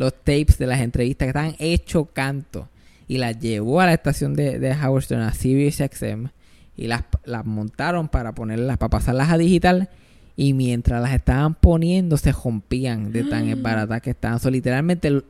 los 0.00 0.14
tapes 0.14 0.56
de 0.56 0.66
las 0.66 0.80
entrevistas 0.80 1.26
que 1.26 1.28
estaban 1.28 1.56
hecho 1.58 2.06
canto 2.06 2.70
y 3.06 3.18
las 3.18 3.38
llevó 3.38 3.82
a 3.82 3.86
la 3.86 3.92
estación 3.92 4.32
de, 4.32 4.58
de 4.58 4.72
Howard 4.72 5.02
Stern 5.02 5.20
a 5.20 5.34
Sirius 5.34 5.74
XM 5.74 6.28
y 6.74 6.86
las, 6.86 7.04
las 7.26 7.44
montaron 7.44 8.08
para 8.08 8.32
ponerlas, 8.34 8.78
para 8.78 8.88
pasarlas 8.88 9.28
a 9.28 9.36
digital 9.36 9.90
y 10.36 10.54
mientras 10.54 11.02
las 11.02 11.12
estaban 11.12 11.54
poniendo 11.54 12.16
se 12.16 12.32
rompían 12.32 13.12
de 13.12 13.24
tan 13.24 13.62
baratas 13.62 14.00
que 14.00 14.10
estaban. 14.10 14.40
So, 14.40 14.50
literalmente 14.50 15.22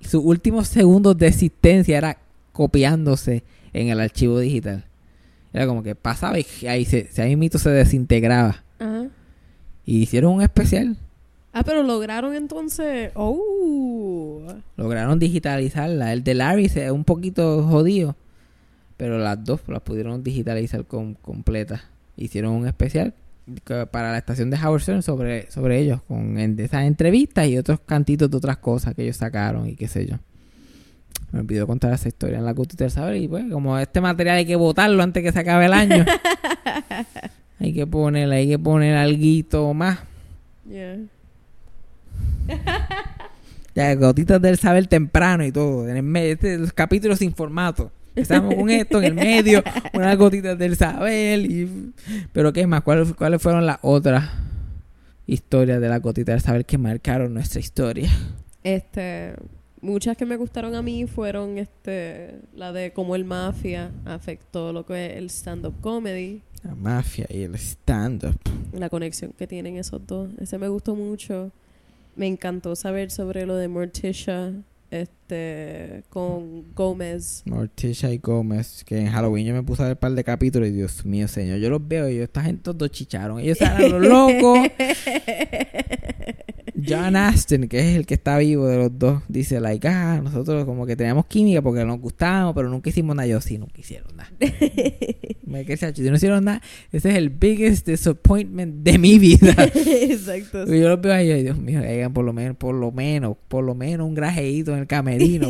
sus 0.00 0.22
últimos 0.22 0.68
segundos 0.68 1.16
de 1.16 1.28
existencia 1.28 1.96
era 1.96 2.18
copiándose 2.52 3.44
en 3.72 3.88
el 3.88 3.98
archivo 3.98 4.40
digital. 4.40 4.84
Era 5.54 5.66
como 5.66 5.82
que 5.82 5.94
pasaba 5.94 6.38
y 6.38 6.66
ahí 6.66 6.84
se, 6.84 7.10
se 7.10 7.22
ahí 7.22 7.34
mito 7.34 7.58
se 7.58 7.70
desintegraba. 7.70 8.62
Ajá. 8.78 9.06
Y 9.86 10.02
hicieron 10.02 10.34
un 10.34 10.42
especial. 10.42 10.98
Ah, 11.52 11.62
pero 11.64 11.82
lograron 11.82 12.34
entonces. 12.34 13.10
Oh. 13.14 13.97
Lograron 14.76 15.18
digitalizarla. 15.18 16.12
El 16.12 16.24
de 16.24 16.34
Larry 16.34 16.66
es 16.66 16.90
un 16.90 17.04
poquito 17.04 17.62
jodido. 17.64 18.16
Pero 18.96 19.18
las 19.18 19.44
dos 19.44 19.60
las 19.68 19.82
pudieron 19.82 20.22
digitalizar 20.22 20.84
con, 20.84 21.14
completas. 21.14 21.82
Hicieron 22.16 22.52
un 22.52 22.66
especial 22.66 23.14
para 23.90 24.12
la 24.12 24.18
estación 24.18 24.50
de 24.50 24.58
Howard 24.58 24.82
Stern 24.82 25.02
sobre, 25.02 25.50
sobre 25.50 25.78
ellos. 25.78 26.00
Con 26.02 26.38
esas 26.38 26.84
entrevistas 26.84 27.46
y 27.46 27.56
otros 27.58 27.80
cantitos 27.80 28.30
de 28.30 28.36
otras 28.36 28.58
cosas 28.58 28.94
que 28.94 29.02
ellos 29.02 29.16
sacaron 29.16 29.68
y 29.68 29.76
qué 29.76 29.88
sé 29.88 30.06
yo. 30.06 30.16
Me 31.30 31.40
olvidó 31.40 31.66
contar 31.66 31.92
esa 31.92 32.08
historia 32.08 32.38
en 32.38 32.44
la 32.44 32.54
Cultura 32.54 32.88
saber 32.88 33.16
Y 33.16 33.28
pues, 33.28 33.44
como 33.50 33.78
este 33.78 34.00
material 34.00 34.38
hay 34.38 34.46
que 34.46 34.56
botarlo 34.56 35.02
antes 35.02 35.22
que 35.22 35.32
se 35.32 35.38
acabe 35.38 35.66
el 35.66 35.74
año. 35.74 36.04
hay 37.60 37.72
que 37.72 37.86
poner, 37.86 38.30
hay 38.30 38.48
que 38.48 38.58
poner 38.58 38.96
alguito 38.96 39.72
más. 39.74 39.98
Yeah. 40.68 40.98
Ya, 43.78 43.94
gotitas 43.94 44.42
del 44.42 44.58
saber 44.58 44.88
temprano 44.88 45.44
y 45.46 45.52
todo. 45.52 45.88
En 45.88 45.96
el 45.96 46.02
medio, 46.02 46.32
este, 46.32 46.58
los 46.58 46.72
capítulos 46.72 47.20
sin 47.20 47.32
formato. 47.32 47.92
Empezamos 48.16 48.56
con 48.56 48.68
esto 48.70 48.98
en 48.98 49.04
el 49.04 49.14
medio, 49.14 49.62
unas 49.94 50.18
gotitas 50.18 50.58
del 50.58 50.74
saber. 50.74 51.38
Y... 51.48 51.92
Pero 52.32 52.52
¿qué 52.52 52.66
más? 52.66 52.82
¿Cuáles, 52.82 53.14
¿Cuáles 53.14 53.40
fueron 53.40 53.66
las 53.66 53.78
otras 53.82 54.30
historias 55.28 55.80
de 55.80 55.88
las 55.88 56.02
gotitas 56.02 56.34
del 56.34 56.40
saber 56.40 56.66
que 56.66 56.76
marcaron 56.76 57.32
nuestra 57.32 57.60
historia? 57.60 58.10
Este, 58.64 59.34
muchas 59.80 60.16
que 60.16 60.26
me 60.26 60.34
gustaron 60.34 60.74
a 60.74 60.82
mí 60.82 61.06
fueron 61.06 61.56
este, 61.58 62.40
la 62.56 62.72
de 62.72 62.92
cómo 62.92 63.14
el 63.14 63.24
mafia 63.24 63.92
afectó 64.04 64.72
lo 64.72 64.84
que 64.86 65.06
es 65.06 65.18
el 65.18 65.26
stand-up 65.30 65.80
comedy, 65.80 66.42
La 66.64 66.74
mafia 66.74 67.26
y 67.30 67.42
el 67.42 67.54
stand-up. 67.54 68.40
la 68.72 68.90
conexión 68.90 69.32
que 69.38 69.46
tienen 69.46 69.76
esos 69.76 70.04
dos. 70.04 70.30
Ese 70.40 70.58
me 70.58 70.66
gustó 70.66 70.96
mucho. 70.96 71.52
Me 72.18 72.26
encantó 72.26 72.74
saber 72.74 73.12
sobre 73.12 73.46
lo 73.46 73.54
de 73.54 73.68
Morticia 73.68 74.52
con 76.08 76.74
Gómez. 76.74 77.42
Morticia 77.46 78.12
y 78.12 78.18
Gómez, 78.18 78.84
que 78.84 78.98
en 78.98 79.08
Halloween 79.08 79.46
yo 79.46 79.54
me 79.54 79.62
puse 79.62 79.82
a 79.82 79.86
ver 79.86 79.94
un 79.94 80.00
par 80.00 80.12
de 80.12 80.24
capítulos 80.24 80.68
y 80.68 80.72
Dios 80.72 81.04
mío, 81.04 81.28
señor, 81.28 81.58
yo 81.58 81.70
los 81.70 81.86
veo 81.86 82.08
y 82.08 82.16
yo, 82.16 82.22
esta 82.24 82.42
gente 82.42 82.62
todos 82.62 82.78
dos 82.78 82.90
chicharon. 82.90 83.40
Ellos 83.40 83.60
eran 83.60 83.90
los 83.90 84.02
locos. 84.02 84.58
John 86.86 87.16
Aston, 87.16 87.68
que 87.68 87.80
es 87.80 87.96
el 87.96 88.06
que 88.06 88.14
está 88.14 88.38
vivo 88.38 88.66
de 88.66 88.76
los 88.76 88.98
dos, 88.98 89.22
dice, 89.28 89.60
like, 89.60 89.86
ah, 89.88 90.20
nosotros 90.22 90.64
como 90.64 90.86
que 90.86 90.96
teníamos 90.96 91.26
química 91.26 91.60
porque 91.60 91.84
nos 91.84 92.00
gustábamos, 92.00 92.54
pero 92.54 92.68
nunca 92.68 92.90
hicimos 92.90 93.16
nada. 93.16 93.26
Yo 93.26 93.40
sí, 93.40 93.58
nunca 93.58 93.80
hicieron 93.80 94.16
nada. 94.16 94.30
me 95.48 95.64
quedé 95.64 96.10
no 96.10 96.16
hicieron 96.16 96.44
nada, 96.44 96.62
ese 96.92 97.10
es 97.10 97.16
el 97.16 97.30
biggest 97.30 97.86
disappointment 97.86 98.82
de 98.82 98.98
mi 98.98 99.18
vida. 99.18 99.54
Exacto. 99.74 100.72
Y 100.72 100.80
yo 100.80 100.88
los 100.88 101.00
veo 101.00 101.12
ahí, 101.12 101.42
Dios 101.42 101.58
mío, 101.58 101.80
hagan 101.80 102.12
por 102.12 102.24
lo 102.24 102.32
menos, 102.32 102.56
por 102.56 102.74
lo 102.74 102.92
menos, 102.92 103.36
por 103.48 103.64
lo 103.64 103.74
menos 103.74 104.06
un 104.06 104.14
grajeíto 104.14 104.72
en 104.72 104.80
el 104.80 104.86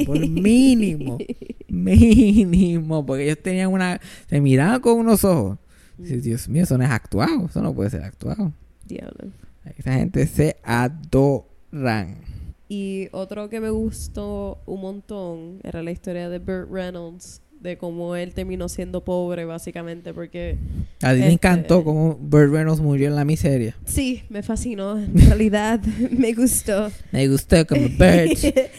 por 0.04 0.18
mínimo, 0.28 1.18
mínimo, 1.68 3.04
porque 3.06 3.24
ellos 3.24 3.38
tenían 3.42 3.72
una, 3.72 4.00
se 4.28 4.40
miraban 4.40 4.80
con 4.80 4.98
unos 4.98 5.24
ojos. 5.24 5.58
Sí, 6.02 6.20
Dios 6.20 6.48
mío, 6.48 6.62
eso 6.62 6.78
no 6.78 6.84
es 6.84 6.90
actuado, 6.90 7.46
eso 7.46 7.60
no 7.60 7.74
puede 7.74 7.90
ser 7.90 8.02
actuado. 8.02 8.52
Diablo. 8.86 9.32
Esa 9.76 9.94
gente 9.94 10.26
se 10.26 10.56
adoran. 10.62 12.18
Y 12.68 13.08
otro 13.12 13.48
que 13.48 13.60
me 13.60 13.70
gustó 13.70 14.58
un 14.66 14.80
montón 14.82 15.60
era 15.62 15.82
la 15.82 15.90
historia 15.90 16.28
de 16.28 16.38
Burt 16.38 16.70
Reynolds, 16.70 17.42
de 17.60 17.76
cómo 17.76 18.14
él 18.16 18.34
terminó 18.34 18.68
siendo 18.68 19.04
pobre, 19.04 19.44
básicamente, 19.44 20.14
porque 20.14 20.56
A 21.02 21.12
ti 21.12 21.18
me 21.18 21.24
Este- 21.24 21.32
encantó 21.32 21.82
cómo 21.84 22.14
Burt 22.20 22.52
Reynolds 22.52 22.80
murió 22.80 23.08
en 23.08 23.16
la 23.16 23.24
miseria. 23.24 23.76
sí, 23.84 24.22
me 24.28 24.42
fascinó, 24.42 24.98
en 24.98 25.12
realidad 25.28 25.80
me 26.10 26.32
gustó. 26.32 26.90
Me 27.12 27.26
gustó 27.28 27.66
como 27.66 27.88
Burt 27.88 28.38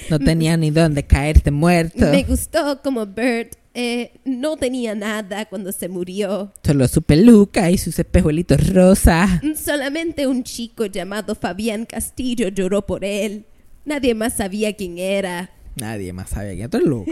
no 0.09 0.19
tenía 0.19 0.55
ni 0.57 0.69
dónde 0.71 1.03
caerse 1.05 1.51
muerto. 1.51 2.05
Me 2.11 2.23
gustó 2.23 2.81
como 2.81 3.05
Burt 3.05 3.55
eh, 3.75 4.13
no 4.25 4.57
tenía 4.57 4.95
nada 4.95 5.45
cuando 5.45 5.71
se 5.71 5.87
murió. 5.87 6.51
Solo 6.65 6.87
su 6.87 7.01
peluca 7.01 7.69
y 7.71 7.77
sus 7.77 7.99
espejuelitos 7.99 8.73
rosa. 8.73 9.41
Solamente 9.55 10.25
un 10.27 10.43
chico 10.43 10.85
llamado 10.87 11.35
Fabián 11.35 11.85
Castillo 11.85 12.47
lloró 12.49 12.85
por 12.85 13.05
él. 13.05 13.45
Nadie 13.85 14.15
más 14.15 14.33
sabía 14.33 14.73
quién 14.73 14.97
era. 14.97 15.51
Nadie 15.75 16.13
más 16.13 16.29
sabía 16.29 16.55
que 16.55 16.63
esto 16.63 16.77
es 16.77 16.83
loca. 16.83 17.11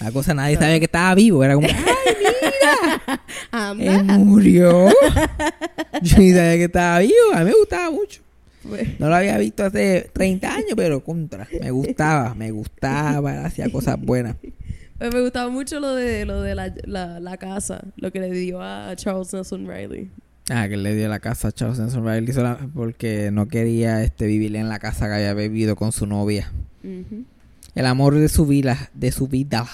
La 0.00 0.12
cosa 0.12 0.34
nadie 0.34 0.56
sabía 0.56 0.78
que 0.78 0.84
estaba 0.84 1.14
vivo. 1.14 1.42
Era 1.42 1.54
como, 1.54 1.66
¡ay, 1.66 1.74
Ama. 3.50 3.82
él 3.84 4.04
murió! 4.04 4.88
Yo 6.02 6.18
ni 6.18 6.30
sabía 6.32 6.56
que 6.56 6.64
estaba 6.64 6.98
vivo. 7.00 7.32
A 7.32 7.40
mí 7.40 7.46
me 7.46 7.56
gustaba 7.56 7.90
mucho. 7.90 8.20
No 8.98 9.08
lo 9.08 9.14
había 9.14 9.36
visto 9.38 9.64
hace 9.64 10.10
30 10.12 10.54
años, 10.54 10.72
pero 10.76 11.02
contra. 11.04 11.46
Me 11.60 11.70
gustaba, 11.70 12.34
me 12.34 12.50
gustaba. 12.50 13.44
Hacía 13.44 13.70
cosas 13.70 14.00
buenas. 14.00 14.36
Pues 14.98 15.12
me 15.12 15.20
gustaba 15.20 15.50
mucho 15.50 15.80
lo 15.80 15.94
de 15.94 16.24
lo 16.24 16.40
de 16.40 16.54
la, 16.54 16.72
la, 16.84 17.20
la 17.20 17.36
casa, 17.36 17.82
lo 17.96 18.12
que 18.12 18.20
le 18.20 18.30
dio 18.30 18.62
a 18.62 18.94
Charles 18.96 19.32
Nelson 19.32 19.66
Riley. 19.68 20.10
Ah, 20.50 20.68
que 20.68 20.76
le 20.76 20.94
dio 20.94 21.08
la 21.08 21.20
casa 21.20 21.48
a 21.48 21.52
Charles 21.52 21.78
Nelson 21.78 22.04
Riley 22.06 22.32
sola- 22.34 22.58
porque 22.74 23.30
no 23.32 23.48
quería 23.48 24.02
este, 24.02 24.26
vivir 24.26 24.54
en 24.56 24.68
la 24.68 24.78
casa 24.78 25.06
que 25.06 25.14
había 25.14 25.32
vivido 25.34 25.74
con 25.74 25.90
su 25.92 26.06
novia. 26.06 26.52
El 27.74 27.86
amor 27.86 28.14
de 28.14 28.28
su 28.28 28.46
vida, 28.46 28.90
de 28.92 29.10
su 29.10 29.26
vida, 29.26 29.66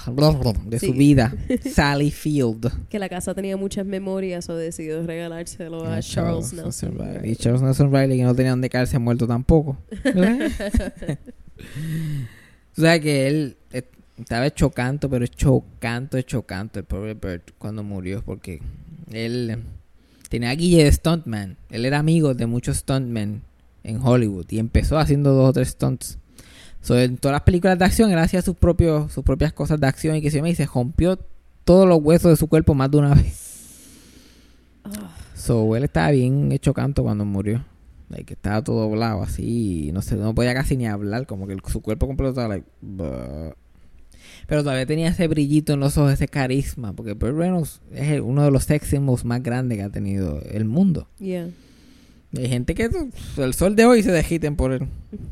de 0.64 0.78
su 0.78 0.92
vida, 0.94 1.34
Sally 1.74 2.10
Field. 2.12 2.88
Que 2.88 2.98
la 3.00 3.08
casa 3.08 3.34
tenía 3.34 3.56
muchas 3.56 3.84
memorias 3.84 4.48
o 4.48 4.56
decidió 4.56 5.04
regalárselo 5.04 5.84
a, 5.84 6.00
Charles 6.00 6.52
Nelson 6.52 6.94
Y 6.94 6.98
Riley. 6.98 7.36
Charles 7.36 7.62
Nelson 7.62 7.92
Riley, 7.92 8.18
que 8.18 8.24
no 8.24 8.34
tenía 8.34 8.52
donde 8.52 8.70
caerse 8.70 8.98
muerto 8.98 9.26
tampoco. 9.26 9.76
o 12.76 12.80
sea 12.80 12.98
que 13.00 13.26
él 13.26 13.56
eh, 13.72 13.82
estaba 14.18 14.50
chocante, 14.54 15.08
pero 15.08 15.26
chocante, 15.26 16.22
chocante 16.22 16.78
el 16.78 16.84
pobre 16.86 17.14
Bert 17.14 17.50
cuando 17.58 17.82
murió, 17.82 18.22
porque 18.24 18.62
él 19.12 19.58
tenía 20.30 20.54
guille 20.54 20.84
de 20.84 20.92
stuntman. 20.92 21.58
Él 21.68 21.84
era 21.84 21.98
amigo 21.98 22.32
de 22.34 22.46
muchos 22.46 22.78
stuntmen 22.78 23.42
en 23.82 24.00
Hollywood 24.00 24.46
y 24.48 24.58
empezó 24.58 24.98
haciendo 24.98 25.34
dos 25.34 25.50
o 25.50 25.52
tres 25.52 25.70
stunts. 25.70 26.18
So, 26.80 26.98
en 26.98 27.18
todas 27.18 27.34
las 27.34 27.42
películas 27.42 27.78
de 27.78 27.84
acción, 27.84 28.10
él 28.10 28.18
hacía 28.18 28.40
sus, 28.40 28.56
propios, 28.56 29.12
sus 29.12 29.22
propias 29.22 29.52
cosas 29.52 29.78
de 29.78 29.86
acción 29.86 30.16
y 30.16 30.22
que 30.22 30.30
se 30.30 30.38
y 30.48 30.54
se 30.54 30.64
rompió 30.64 31.18
todos 31.64 31.86
los 31.86 31.98
huesos 32.00 32.30
de 32.30 32.36
su 32.36 32.46
cuerpo 32.46 32.74
más 32.74 32.90
de 32.90 32.96
una 32.96 33.14
vez. 33.14 33.90
So, 35.34 35.76
él 35.76 35.84
estaba 35.84 36.10
bien 36.12 36.52
hecho 36.52 36.72
canto 36.72 37.02
cuando 37.02 37.24
murió. 37.24 37.64
Like, 38.08 38.32
estaba 38.32 38.62
todo 38.62 38.80
doblado 38.88 39.22
así. 39.22 39.90
No 39.92 40.00
sé, 40.00 40.16
no 40.16 40.34
podía 40.34 40.54
casi 40.54 40.76
ni 40.76 40.86
hablar. 40.86 41.26
Como 41.26 41.46
que 41.46 41.56
su 41.66 41.82
cuerpo 41.82 42.06
completo 42.06 42.30
estaba 42.30 42.48
like... 42.48 42.66
Pero 44.50 44.64
todavía 44.64 44.84
tenía 44.84 45.08
ese 45.10 45.28
brillito 45.28 45.74
en 45.74 45.80
los 45.80 45.96
ojos, 45.96 46.12
ese 46.12 46.26
carisma. 46.26 46.92
Porque 46.92 47.12
Burt 47.12 47.36
Reynolds 47.38 47.80
es 47.94 48.20
uno 48.20 48.42
de 48.44 48.50
los 48.50 48.64
sex 48.64 48.88
symbols 48.88 49.24
más 49.24 49.44
grandes 49.44 49.78
que 49.78 49.84
ha 49.84 49.90
tenido 49.90 50.42
el 50.42 50.64
mundo. 50.64 51.06
yeah. 51.20 51.48
Y 52.32 52.40
hay 52.40 52.48
gente 52.48 52.74
que 52.74 52.90
el 53.38 53.54
sol 53.54 53.76
de 53.76 53.84
hoy 53.84 54.02
se 54.02 54.10
dejiten 54.10 54.56
por 54.56 54.72
él. 54.72 54.88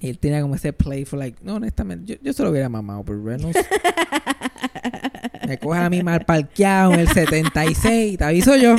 Y 0.00 0.08
él 0.08 0.18
tenía 0.18 0.42
como 0.42 0.56
ese 0.56 0.72
playful, 0.72 1.20
like, 1.20 1.38
no, 1.44 1.54
honestamente, 1.54 2.14
yo, 2.14 2.20
yo 2.24 2.32
se 2.32 2.42
lo 2.42 2.50
hubiera 2.50 2.68
mamado 2.68 3.04
por 3.04 3.24
Reynolds. 3.24 3.56
Me 5.46 5.58
coge 5.58 5.78
a 5.78 5.88
mí 5.88 6.02
mal 6.02 6.24
parqueado 6.24 6.94
en 6.94 7.00
el 7.00 7.08
76, 7.08 8.18
te 8.18 8.24
aviso 8.24 8.56
yo. 8.56 8.74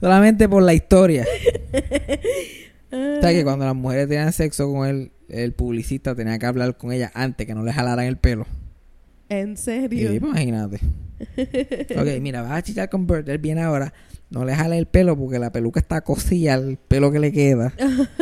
Solamente 0.00 0.48
por 0.48 0.62
la 0.62 0.74
historia. 0.74 1.26
O 2.92 3.20
sea 3.20 3.32
que 3.32 3.42
cuando 3.42 3.64
las 3.64 3.74
mujeres 3.74 4.08
tenían 4.08 4.32
sexo 4.32 4.72
con 4.72 4.86
él, 4.86 5.10
el 5.28 5.52
publicista 5.52 6.14
tenía 6.14 6.38
que 6.38 6.46
hablar 6.46 6.76
con 6.76 6.92
ella 6.92 7.10
antes 7.14 7.46
que 7.46 7.54
no 7.54 7.62
le 7.62 7.72
jalaran 7.72 8.06
el 8.06 8.16
pelo. 8.16 8.46
¿En 9.28 9.56
serio? 9.56 10.08
pues, 10.08 10.22
imagínate. 10.22 10.80
ok, 11.96 12.20
mira, 12.20 12.42
vas 12.42 12.52
a 12.52 12.62
chichar 12.62 12.88
con 12.88 13.06
Bert, 13.06 13.28
él 13.28 13.38
viene 13.38 13.62
ahora. 13.62 13.92
No 14.30 14.44
le 14.44 14.54
jale 14.54 14.76
el 14.78 14.86
pelo 14.86 15.16
porque 15.16 15.38
la 15.38 15.52
peluca 15.52 15.80
está 15.80 16.00
cosida, 16.00 16.54
el 16.54 16.76
pelo 16.76 17.12
que 17.12 17.20
le 17.20 17.32
queda. 17.32 17.72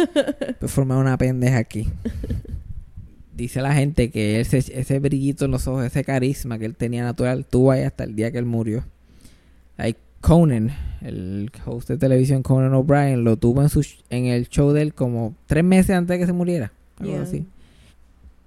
pues 0.61 0.73
formar 0.73 0.99
una 0.99 1.17
pendeja 1.17 1.59
aquí. 1.59 1.89
Dice 3.35 3.63
la 3.63 3.75
gente 3.75 4.11
que 4.11 4.41
ese, 4.41 4.59
ese 4.59 4.99
brillito 4.99 5.47
en 5.47 5.51
los 5.51 5.67
ojos, 5.67 5.85
ese 5.85 6.05
carisma 6.05 6.59
que 6.59 6.67
él 6.67 6.77
tenía 6.77 7.03
natural, 7.03 7.47
tuvo 7.47 7.73
ahí 7.73 7.83
hasta 7.83 8.05
el 8.05 8.15
día 8.15 8.31
que 8.31 8.39
él 8.39 8.45
murió. 8.45 8.85
Hay 9.77 9.97
Conan, 10.21 10.71
el 11.03 11.51
host 11.67 11.89
de 11.89 11.99
televisión 11.99 12.43
Conan 12.43 12.73
O'Brien, 12.75 13.25
lo 13.25 13.37
tuvo 13.37 13.61
en, 13.63 13.69
su, 13.69 13.85
en 14.09 14.27
el 14.27 14.49
show 14.49 14.73
de 14.73 14.83
él 14.83 14.95
como 14.95 15.35
tres 15.47 15.65
meses 15.65 15.91
antes 15.91 16.15
de 16.15 16.19
que 16.21 16.27
se 16.27 16.33
muriera. 16.33 16.73
Algo 16.99 17.13
Yeah. 17.13 17.23
así. 17.23 17.47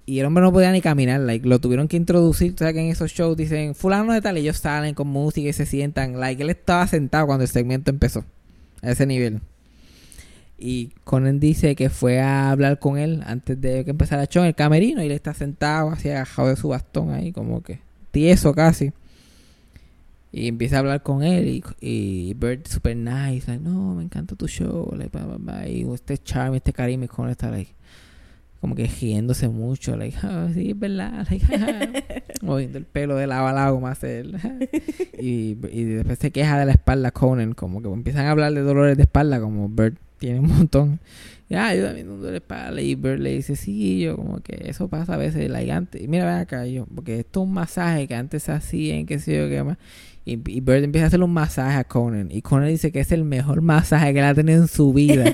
Y 0.06 0.20
el 0.20 0.26
hombre 0.26 0.42
no 0.42 0.52
podía 0.52 0.72
ni 0.72 0.80
caminar, 0.80 1.20
like, 1.20 1.46
lo 1.46 1.58
tuvieron 1.58 1.86
que 1.86 1.98
introducir, 1.98 2.54
o 2.54 2.56
sea 2.58 2.72
que 2.72 2.80
en 2.80 2.86
esos 2.90 3.12
shows 3.12 3.36
dicen, 3.36 3.74
fulano 3.74 4.14
de 4.14 4.22
tal, 4.22 4.38
y 4.38 4.40
ellos 4.40 4.56
salen 4.56 4.94
con 4.94 5.06
música 5.08 5.50
y 5.50 5.52
se 5.52 5.66
sientan, 5.66 6.18
like, 6.18 6.42
él 6.42 6.48
estaba 6.48 6.86
sentado 6.86 7.26
cuando 7.26 7.42
el 7.44 7.50
segmento 7.50 7.90
empezó, 7.90 8.24
a 8.80 8.90
ese 8.92 9.04
nivel. 9.04 9.40
Y 10.56 10.92
Conan 11.04 11.38
dice 11.40 11.76
que 11.76 11.90
fue 11.90 12.20
a 12.20 12.50
hablar 12.50 12.78
con 12.78 12.96
él 12.96 13.22
antes 13.26 13.60
de 13.60 13.84
que 13.84 13.90
empezara 13.90 14.22
el 14.22 14.28
show 14.28 14.42
en 14.42 14.48
el 14.48 14.54
camerino, 14.54 15.02
y 15.02 15.06
él 15.06 15.12
está 15.12 15.34
sentado 15.34 15.90
así 15.90 16.08
agajado 16.08 16.48
de 16.48 16.56
su 16.56 16.68
bastón 16.68 17.12
ahí, 17.12 17.30
como 17.30 17.62
que 17.62 17.78
tieso 18.10 18.54
casi. 18.54 18.92
Y 20.32 20.48
empieza 20.48 20.76
a 20.76 20.78
hablar 20.80 21.02
con 21.02 21.22
él 21.22 21.48
y, 21.48 21.64
y 21.80 22.32
Bert 22.32 22.66
super 22.66 22.96
nice, 22.96 23.46
like, 23.46 23.62
no, 23.62 23.94
me 23.94 24.04
encanta 24.04 24.34
tu 24.36 24.48
show, 24.48 24.90
like, 24.96 25.10
blah, 25.10 25.26
blah, 25.26 25.36
blah. 25.36 25.68
y 25.68 25.86
este 25.92 26.16
charme, 26.16 26.56
este 26.56 26.72
carisma, 26.72 27.04
y 27.04 27.08
Conan 27.08 27.32
está 27.32 27.50
like, 27.50 27.72
como 28.60 28.74
que 28.74 28.86
riéndose 28.86 29.48
mucho, 29.48 29.96
like, 29.96 30.16
ah, 30.22 30.48
sí, 30.52 30.70
es 30.70 30.78
verdad, 30.78 31.26
like, 31.30 32.24
moviendo 32.42 32.78
el 32.78 32.84
pelo 32.84 33.16
de 33.16 33.26
lado 33.26 33.46
a 33.46 33.52
lado 33.52 33.74
como 33.74 33.88
hace 33.88 34.20
él. 34.20 34.36
y, 35.18 35.56
y 35.70 35.84
después 35.84 36.18
se 36.18 36.30
queja 36.30 36.58
de 36.58 36.66
la 36.66 36.72
espalda 36.72 37.10
Conan, 37.10 37.54
como 37.54 37.82
que 37.82 37.88
empiezan 37.88 38.26
a 38.26 38.32
hablar 38.32 38.52
de 38.52 38.60
dolores 38.62 38.96
de 38.96 39.04
espalda, 39.04 39.40
como 39.40 39.68
Bert 39.68 39.96
Tiene 40.18 40.40
un 40.40 40.48
montón. 40.48 41.00
Ya, 41.48 41.74
yo 41.74 41.86
también 41.86 42.10
un 42.10 42.20
duele 42.20 42.38
espalda. 42.38 42.80
Y 42.80 42.94
Bird 42.94 43.20
le 43.20 43.30
dice, 43.30 43.56
sí, 43.56 44.00
yo 44.00 44.16
como 44.16 44.40
que 44.40 44.68
eso 44.68 44.88
pasa 44.88 45.14
a 45.14 45.16
veces. 45.16 45.48
Like, 45.48 45.72
antes, 45.72 46.06
mira, 46.08 46.26
ven 46.26 46.34
acá, 46.34 46.66
yo, 46.66 46.86
porque 46.86 47.20
esto 47.20 47.40
es 47.40 47.46
un 47.46 47.54
masaje 47.54 48.06
que 48.06 48.14
antes 48.14 48.42
se 48.42 48.52
hacía 48.52 48.96
en 48.96 49.06
qué 49.06 49.18
sé 49.18 49.36
yo 49.36 49.48
qué 49.48 49.62
más. 49.62 49.78
Y, 50.28 50.32
y 50.46 50.60
Bird 50.60 50.84
empieza 50.84 51.06
a 51.06 51.08
hacerle 51.08 51.24
un 51.24 51.32
masaje 51.32 51.78
a 51.78 51.84
Conan. 51.84 52.28
Y 52.30 52.42
Conan 52.42 52.68
dice 52.68 52.92
que 52.92 53.00
es 53.00 53.12
el 53.12 53.24
mejor 53.24 53.62
masaje 53.62 54.12
que 54.12 54.18
él 54.18 54.24
ha 54.26 54.34
tenido 54.34 54.60
en 54.60 54.68
su 54.68 54.92
vida. 54.92 55.24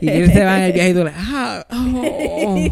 y 0.00 0.08
él 0.08 0.32
se 0.32 0.44
va 0.44 0.58
en 0.58 0.64
el 0.64 0.72
viaje 0.72 0.90
y 0.90 0.94
tú, 0.94 1.04
like, 1.04 1.16
ah, 1.16 1.64
oh, 1.70 2.66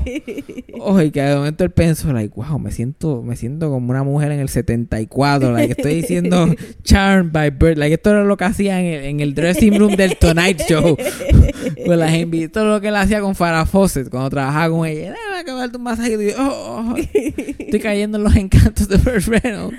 oh. 0.80 1.00
y 1.00 1.12
que 1.12 1.22
de 1.22 1.36
momento 1.36 1.62
él 1.62 1.70
pensó, 1.70 2.12
like, 2.12 2.34
wow, 2.34 2.58
me 2.58 2.72
siento, 2.72 3.22
me 3.22 3.36
siento 3.36 3.70
como 3.70 3.90
una 3.90 4.02
mujer 4.02 4.32
en 4.32 4.40
el 4.40 4.48
74. 4.48 5.52
Like, 5.52 5.74
estoy 5.78 5.94
diciendo 5.94 6.52
charmed 6.82 7.30
by 7.30 7.50
Bird. 7.50 7.78
Like, 7.78 7.94
esto 7.94 8.10
era 8.10 8.24
lo 8.24 8.36
que 8.36 8.44
hacía 8.44 8.80
en 8.80 8.86
el, 8.86 9.04
en 9.04 9.20
el 9.20 9.34
dressing 9.34 9.78
room 9.78 9.94
del 9.94 10.16
Tonight 10.16 10.62
Show. 10.68 10.96
pues 11.86 11.98
las 11.98 12.14
invitó 12.14 12.64
lo 12.64 12.80
que 12.80 12.88
él 12.88 12.96
hacía 12.96 13.20
con 13.20 13.36
Farah 13.36 13.64
Fawcett 13.64 14.10
cuando 14.10 14.30
trabajaba 14.30 14.76
con 14.76 14.84
ella. 14.88 15.12
Déjame 15.12 15.38
acabar 15.38 15.70
tu 15.70 15.78
masaje. 15.78 16.14
Y 16.14 16.32
yo, 16.32 16.36
oh, 16.40 16.94
oh, 16.94 16.96
estoy 16.96 17.78
cayendo 17.78 18.18
en 18.18 18.24
los 18.24 18.34
encantos 18.34 18.88
de 18.88 18.96
Bird 18.96 19.28
Reynolds. 19.28 19.78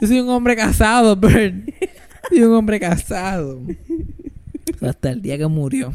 Yo 0.00 0.06
soy 0.06 0.20
un 0.20 0.28
hombre 0.28 0.56
casado, 0.56 1.16
Bird. 1.16 1.68
Soy 2.28 2.42
un 2.42 2.54
hombre 2.54 2.80
casado. 2.80 3.62
Hasta 4.80 5.10
el 5.10 5.22
día 5.22 5.38
que 5.38 5.46
murió. 5.46 5.92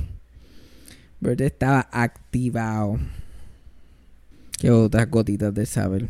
Bird 1.20 1.42
estaba 1.42 1.88
activado. 1.92 3.00
Qué 4.60 4.72
otras 4.72 5.10
gotitas 5.10 5.54
de 5.54 5.66
saber. 5.66 6.08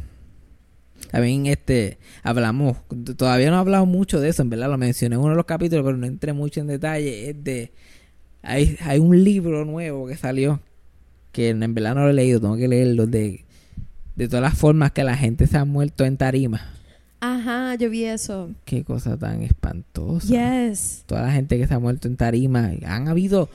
También 1.10 1.48
este 1.48 1.98
hablamos, 2.24 2.78
todavía 3.18 3.50
no 3.50 3.58
he 3.58 3.60
hablado 3.60 3.86
mucho 3.86 4.20
de 4.20 4.30
eso, 4.30 4.44
en 4.44 4.50
verdad 4.50 4.70
lo 4.70 4.78
mencioné 4.78 5.16
en 5.16 5.22
uno 5.22 5.32
de 5.32 5.36
los 5.36 5.46
capítulos, 5.46 5.84
pero 5.84 5.98
no 5.98 6.06
entré 6.06 6.32
mucho 6.32 6.62
en 6.62 6.68
detalle. 6.68 7.30
Es 7.30 7.44
de 7.44 7.72
hay, 8.42 8.78
hay 8.82 9.00
un 9.00 9.24
libro 9.24 9.66
nuevo 9.66 10.08
que 10.08 10.16
salió 10.16 10.62
que 11.32 11.50
en 11.50 11.74
verdad 11.74 11.96
no 11.96 12.04
lo 12.04 12.10
he 12.10 12.14
leído, 12.14 12.40
tengo 12.40 12.56
que 12.56 12.68
leerlo 12.68 13.08
de 13.08 13.46
de 14.16 14.28
todas 14.28 14.44
las 14.44 14.58
formas 14.58 14.92
que 14.92 15.04
la 15.04 15.18
gente 15.18 15.48
se 15.48 15.58
ha 15.58 15.66
muerto 15.66 16.06
en 16.06 16.18
tarima. 16.18 16.62
Ajá, 17.22 17.76
yo 17.76 17.90
vi 17.90 18.04
eso. 18.06 18.50
Qué 18.66 18.84
cosa 18.84 19.16
tan 19.18 19.44
espantosa. 19.44 20.28
Yes. 20.28 21.04
Toda 21.06 21.22
la 21.22 21.32
gente 21.32 21.58
que 21.58 21.68
se 21.68 21.74
ha 21.74 21.80
muerto 21.80 22.08
en 22.08 22.18
tarima. 22.18 22.72
Han 22.86 23.08
habido 23.08 23.48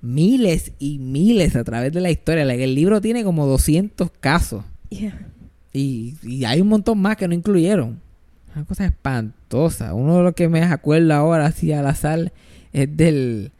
miles 0.00 0.72
y 0.78 0.98
miles 0.98 1.54
a 1.56 1.62
través 1.64 1.92
de 1.92 2.00
la 2.00 2.10
historia. 2.10 2.42
El 2.42 2.74
libro 2.74 3.00
tiene 3.00 3.22
como 3.22 3.46
200 3.46 4.10
casos. 4.18 4.64
Yeah. 4.88 5.26
Y, 5.72 6.16
y 6.22 6.44
hay 6.44 6.60
un 6.60 6.68
montón 6.68 6.98
más 7.00 7.16
que 7.16 7.28
no 7.28 7.34
incluyeron. 7.34 8.00
Una 8.54 8.64
cosa 8.64 8.84
espantosa. 8.86 9.94
Uno 9.94 10.16
de 10.18 10.22
los 10.24 10.34
que 10.34 10.48
me 10.48 10.62
acuerdo 10.62 11.14
ahora, 11.14 11.46
así 11.46 11.72
al 11.72 11.86
azar, 11.86 12.32
es 12.72 12.96
del, 12.96 13.52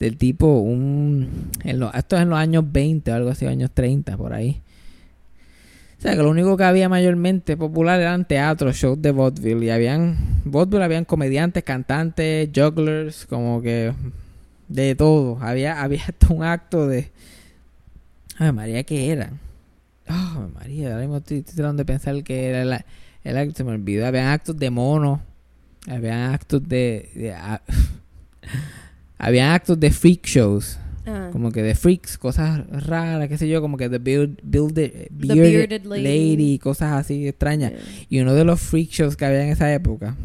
del 0.00 0.16
tipo, 0.16 0.58
un. 0.60 1.28
En 1.64 1.78
lo- 1.80 1.92
esto 1.92 2.16
es 2.16 2.22
en 2.22 2.30
los 2.30 2.38
años 2.38 2.64
20 2.70 3.10
o 3.10 3.14
algo 3.14 3.30
así, 3.30 3.46
años 3.46 3.70
30, 3.74 4.16
por 4.16 4.32
ahí. 4.32 4.60
O 6.02 6.04
sea, 6.04 6.16
que 6.16 6.22
lo 6.24 6.30
único 6.30 6.56
que 6.56 6.64
había 6.64 6.88
mayormente 6.88 7.56
popular 7.56 8.00
eran 8.00 8.24
teatros, 8.24 8.74
shows 8.74 9.00
de 9.00 9.12
vaudeville. 9.12 9.66
Y 9.66 9.70
habían. 9.70 10.16
Vaudeville 10.44 10.82
habían 10.82 11.04
comediantes, 11.04 11.62
cantantes, 11.62 12.50
jugglers, 12.52 13.24
como 13.26 13.62
que. 13.62 13.92
De 14.66 14.96
todo. 14.96 15.38
Había, 15.40 15.80
había 15.84 16.02
hasta 16.02 16.34
un 16.34 16.42
acto 16.42 16.88
de. 16.88 17.12
Ay, 18.36 18.50
María, 18.50 18.82
¿qué 18.82 19.12
eran? 19.12 19.38
Oh, 20.08 20.48
María, 20.52 20.88
ahora 20.88 21.02
mismo 21.02 21.18
estoy, 21.18 21.38
estoy 21.38 21.54
tratando 21.54 21.82
de 21.82 21.84
pensar 21.84 22.20
que 22.24 22.48
era 22.48 22.62
el, 22.62 22.84
el 23.22 23.36
acto, 23.38 23.54
se 23.58 23.62
me 23.62 23.70
olvidó. 23.70 24.04
Habían 24.04 24.26
actos 24.26 24.56
de 24.56 24.70
mono. 24.70 25.22
Habían 25.88 26.32
actos 26.32 26.68
de. 26.68 27.10
de- 27.14 27.32
ah, 27.32 27.62
habían 29.18 29.52
actos 29.52 29.78
de 29.78 29.92
freak 29.92 30.26
shows. 30.26 30.80
Ah. 31.04 31.30
Como 31.32 31.50
que 31.50 31.62
de 31.62 31.74
freaks, 31.74 32.16
cosas 32.16 32.60
raras, 32.70 33.28
qué 33.28 33.36
sé 33.36 33.48
yo, 33.48 33.60
como 33.60 33.76
que 33.76 33.88
de 33.88 33.98
build, 33.98 34.38
build- 34.42 34.72
bearded, 35.10 35.10
bearded 35.10 35.84
lady. 35.84 36.02
lady. 36.36 36.58
cosas 36.58 36.92
así 36.92 37.26
extrañas. 37.26 37.72
Yeah. 37.72 37.80
Y 38.08 38.20
uno 38.20 38.34
de 38.34 38.44
los 38.44 38.60
freak 38.60 38.90
shows 38.90 39.16
que 39.16 39.24
había 39.24 39.42
en 39.44 39.50
esa 39.50 39.72
época. 39.74 40.16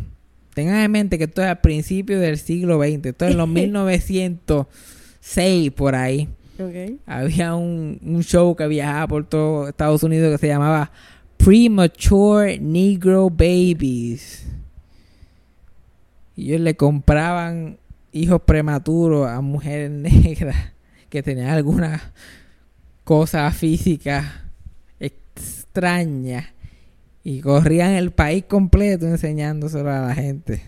Tengan 0.53 0.77
en 0.83 0.91
mente 0.91 1.17
que 1.17 1.23
esto 1.25 1.41
es 1.41 1.47
al 1.47 1.59
principio 1.61 2.19
del 2.19 2.37
siglo 2.37 2.77
XX, 2.79 3.05
esto 3.07 3.25
es 3.25 3.31
en 3.31 3.37
los 3.37 3.47
1906 5.25 5.71
por 5.71 5.95
ahí. 5.95 6.29
Okay. 6.59 6.97
Había 7.05 7.55
un, 7.55 7.99
un 8.03 8.23
show 8.23 8.55
que 8.55 8.67
viajaba 8.67 9.07
por 9.07 9.25
todo 9.25 9.67
Estados 9.67 10.01
Unidos 10.03 10.31
que 10.31 10.37
se 10.39 10.47
llamaba 10.47 10.91
Premature 11.37 12.59
Negro 12.59 13.29
Babies. 13.29 14.45
Y 16.35 16.49
ellos 16.49 16.61
le 16.61 16.75
compraban 16.75 17.77
hijos 18.17 18.41
prematuros 18.41 19.27
a 19.27 19.41
mujeres 19.41 19.91
negras 19.91 20.55
que 21.09 21.23
tenían 21.23 21.49
alguna 21.49 22.13
cosa 23.03 23.49
física 23.51 24.51
extraña. 24.99 26.53
Y 27.23 27.41
corrían 27.41 27.91
el 27.91 28.11
país 28.11 28.45
completo 28.45 29.05
enseñándoselo 29.05 29.91
a 29.91 29.99
la 29.99 30.15
gente. 30.15 30.61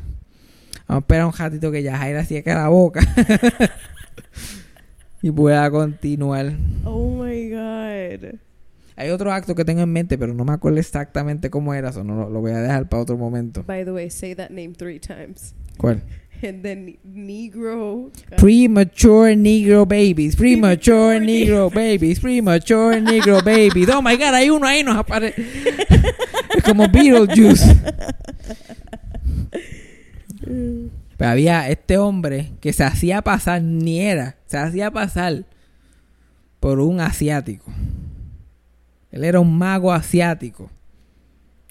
Vamos 0.88 1.02
a 1.02 1.04
esperar 1.04 1.26
un 1.26 1.34
ratito 1.34 1.72
que 1.72 1.84
ya 1.84 1.97
Jaira 1.97 2.26
cierre 2.26 2.54
la 2.54 2.68
boca. 2.68 3.00
y 5.22 5.32
pueda 5.32 5.72
continuar. 5.72 6.54
Oh 6.84 7.24
my 7.24 7.50
god. 7.50 8.39
Hay 8.97 9.10
otro 9.12 9.32
acto 9.32 9.56
que 9.56 9.64
tengo 9.64 9.82
en 9.82 9.93
mente, 9.93 10.18
pero 10.18 10.34
no 10.34 10.43
me 10.43 10.52
acuerdo 10.52 10.80
exactamente 10.80 11.50
cómo 11.50 11.74
era, 11.74 11.89
eso 11.89 12.04
no 12.04 12.16
lo, 12.16 12.30
lo 12.30 12.41
voy 12.41 12.52
a 12.52 12.58
dejar 12.58 12.89
para 12.89 13.04
otro 13.04 13.18
momento. 13.18 13.64
By 13.64 13.86
the 13.86 13.93
way, 13.93 14.10
say 14.10 14.36
that 14.36 14.50
name 14.50 14.74
three 14.74 15.00
times. 15.00 15.56
¿Cuál? 15.78 16.04
And 16.43 16.63
then 16.63 16.97
Negro. 17.05 18.11
Premature 18.37 19.35
Negro 19.35 19.85
Babies, 19.85 20.35
Premature 20.35 21.19
Negro 21.19 21.69
Babies, 21.69 22.19
Premature 22.19 23.01
Negro 23.01 23.41
Babies. 23.43 23.89
Oh 23.89 24.01
my 24.01 24.15
god, 24.15 24.33
hay 24.33 24.49
uno 24.49 24.65
ahí, 24.65 24.83
nos 24.83 24.95
aparece. 24.97 25.35
es 26.55 26.63
como 26.63 26.87
Beetlejuice. 26.87 27.75
Pero 31.17 31.31
había 31.31 31.69
este 31.69 31.97
hombre 31.97 32.53
que 32.61 32.71
se 32.71 32.83
hacía 32.83 33.21
pasar, 33.21 33.61
ni 33.61 33.99
era, 33.99 34.37
se 34.45 34.57
hacía 34.57 34.91
pasar 34.91 35.45
por 36.59 36.79
un 36.79 37.01
asiático. 37.01 37.71
Él 39.11 39.23
era 39.23 39.39
un 39.39 39.57
mago 39.57 39.91
asiático. 39.91 40.69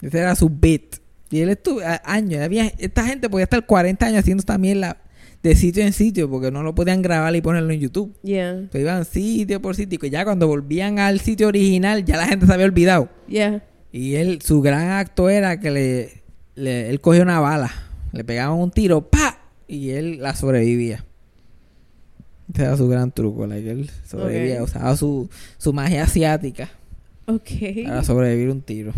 Ese 0.02 0.18
era 0.18 0.34
su 0.34 0.48
bit. 0.50 0.96
Y 1.30 1.40
él 1.40 1.50
estuvo 1.50 1.80
años. 2.04 2.42
Había, 2.42 2.72
esta 2.78 3.04
gente 3.06 3.28
podía 3.28 3.44
estar 3.44 3.64
40 3.66 4.06
años 4.06 4.18
haciendo 4.20 4.40
esta 4.40 4.56
mierda 4.58 4.96
de 5.42 5.54
sitio 5.54 5.84
en 5.84 5.92
sitio 5.92 6.28
porque 6.28 6.50
no 6.50 6.62
lo 6.62 6.74
podían 6.74 7.00
grabar 7.02 7.34
y 7.36 7.40
ponerlo 7.40 7.72
en 7.72 7.80
YouTube. 7.80 8.14
Yeah. 8.22 8.66
Se 8.72 8.80
iban 8.80 9.04
sitio 9.04 9.60
por 9.62 9.76
sitio. 9.76 9.98
Y 10.02 10.10
ya 10.10 10.24
cuando 10.24 10.48
volvían 10.48 10.98
al 10.98 11.20
sitio 11.20 11.48
original, 11.48 12.04
ya 12.04 12.16
la 12.16 12.26
gente 12.26 12.46
se 12.46 12.52
había 12.52 12.66
olvidado. 12.66 13.08
Yeah. 13.28 13.62
Y 13.92 14.14
él, 14.14 14.40
su 14.42 14.60
gran 14.62 14.88
acto 14.90 15.28
era 15.30 15.60
que 15.60 15.70
le, 15.70 16.22
le- 16.54 16.88
él 16.90 17.00
cogía 17.00 17.22
una 17.22 17.40
bala, 17.40 17.70
le 18.12 18.24
pegaban 18.24 18.58
un 18.58 18.70
tiro, 18.70 19.02
¡pa! 19.08 19.38
Y 19.66 19.90
él 19.90 20.18
la 20.20 20.34
sobrevivía. 20.34 21.04
Ese 22.52 22.62
era 22.62 22.76
su 22.76 22.88
gran 22.88 23.12
truco, 23.12 23.46
like, 23.46 23.70
él 23.70 23.90
sobrevivía, 24.06 24.62
usaba 24.62 24.96
su, 24.96 25.28
su 25.58 25.72
magia 25.74 26.02
asiática 26.04 26.70
para 27.84 28.02
sobrevivir 28.02 28.48
un 28.50 28.62
tiro. 28.62 28.92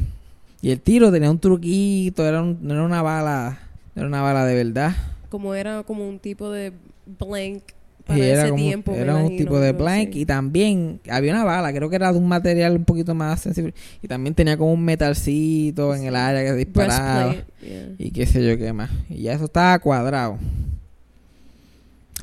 Y 0.62 0.70
el 0.70 0.80
tiro 0.80 1.10
tenía 1.10 1.30
un 1.30 1.38
truquito, 1.38 2.26
era 2.26 2.42
un- 2.42 2.58
era 2.70 2.82
una 2.82 3.02
bala, 3.02 3.58
era 3.96 4.06
una 4.06 4.20
bala 4.22 4.44
de 4.44 4.54
verdad. 4.62 4.94
Como 5.30 5.54
era 5.54 5.82
como 5.84 6.08
un 6.08 6.18
tipo 6.18 6.50
de 6.50 6.72
blank 7.18 7.62
para 8.06 8.18
Y 8.18 8.22
era 8.22 8.42
ese 8.42 8.50
como- 8.50 8.62
tiempo. 8.62 8.92
era 8.92 9.14
un 9.14 9.20
imagino, 9.26 9.38
tipo 9.38 9.60
de 9.60 9.72
blank 9.72 10.14
y 10.16 10.26
también 10.26 11.00
había 11.08 11.32
una 11.32 11.44
bala, 11.44 11.72
creo 11.72 11.88
que 11.88 11.96
era 11.96 12.12
de 12.12 12.18
un 12.18 12.26
material 12.28 12.76
un 12.76 12.84
poquito 12.84 13.14
más 13.14 13.40
sensible 13.40 13.72
y 14.02 14.08
también 14.08 14.34
tenía 14.34 14.56
como 14.58 14.72
un 14.72 14.84
metalcito 14.84 15.94
en 15.94 16.04
el 16.04 16.16
área 16.16 16.42
que 16.42 16.52
disparaba. 16.54 17.34
Yeah. 17.62 17.88
y 17.98 18.10
qué 18.10 18.26
sé 18.26 18.44
yo 18.46 18.58
qué 18.58 18.72
más. 18.72 18.90
Y 19.08 19.22
ya 19.22 19.32
eso 19.34 19.44
estaba 19.44 19.78
cuadrado. 19.78 20.38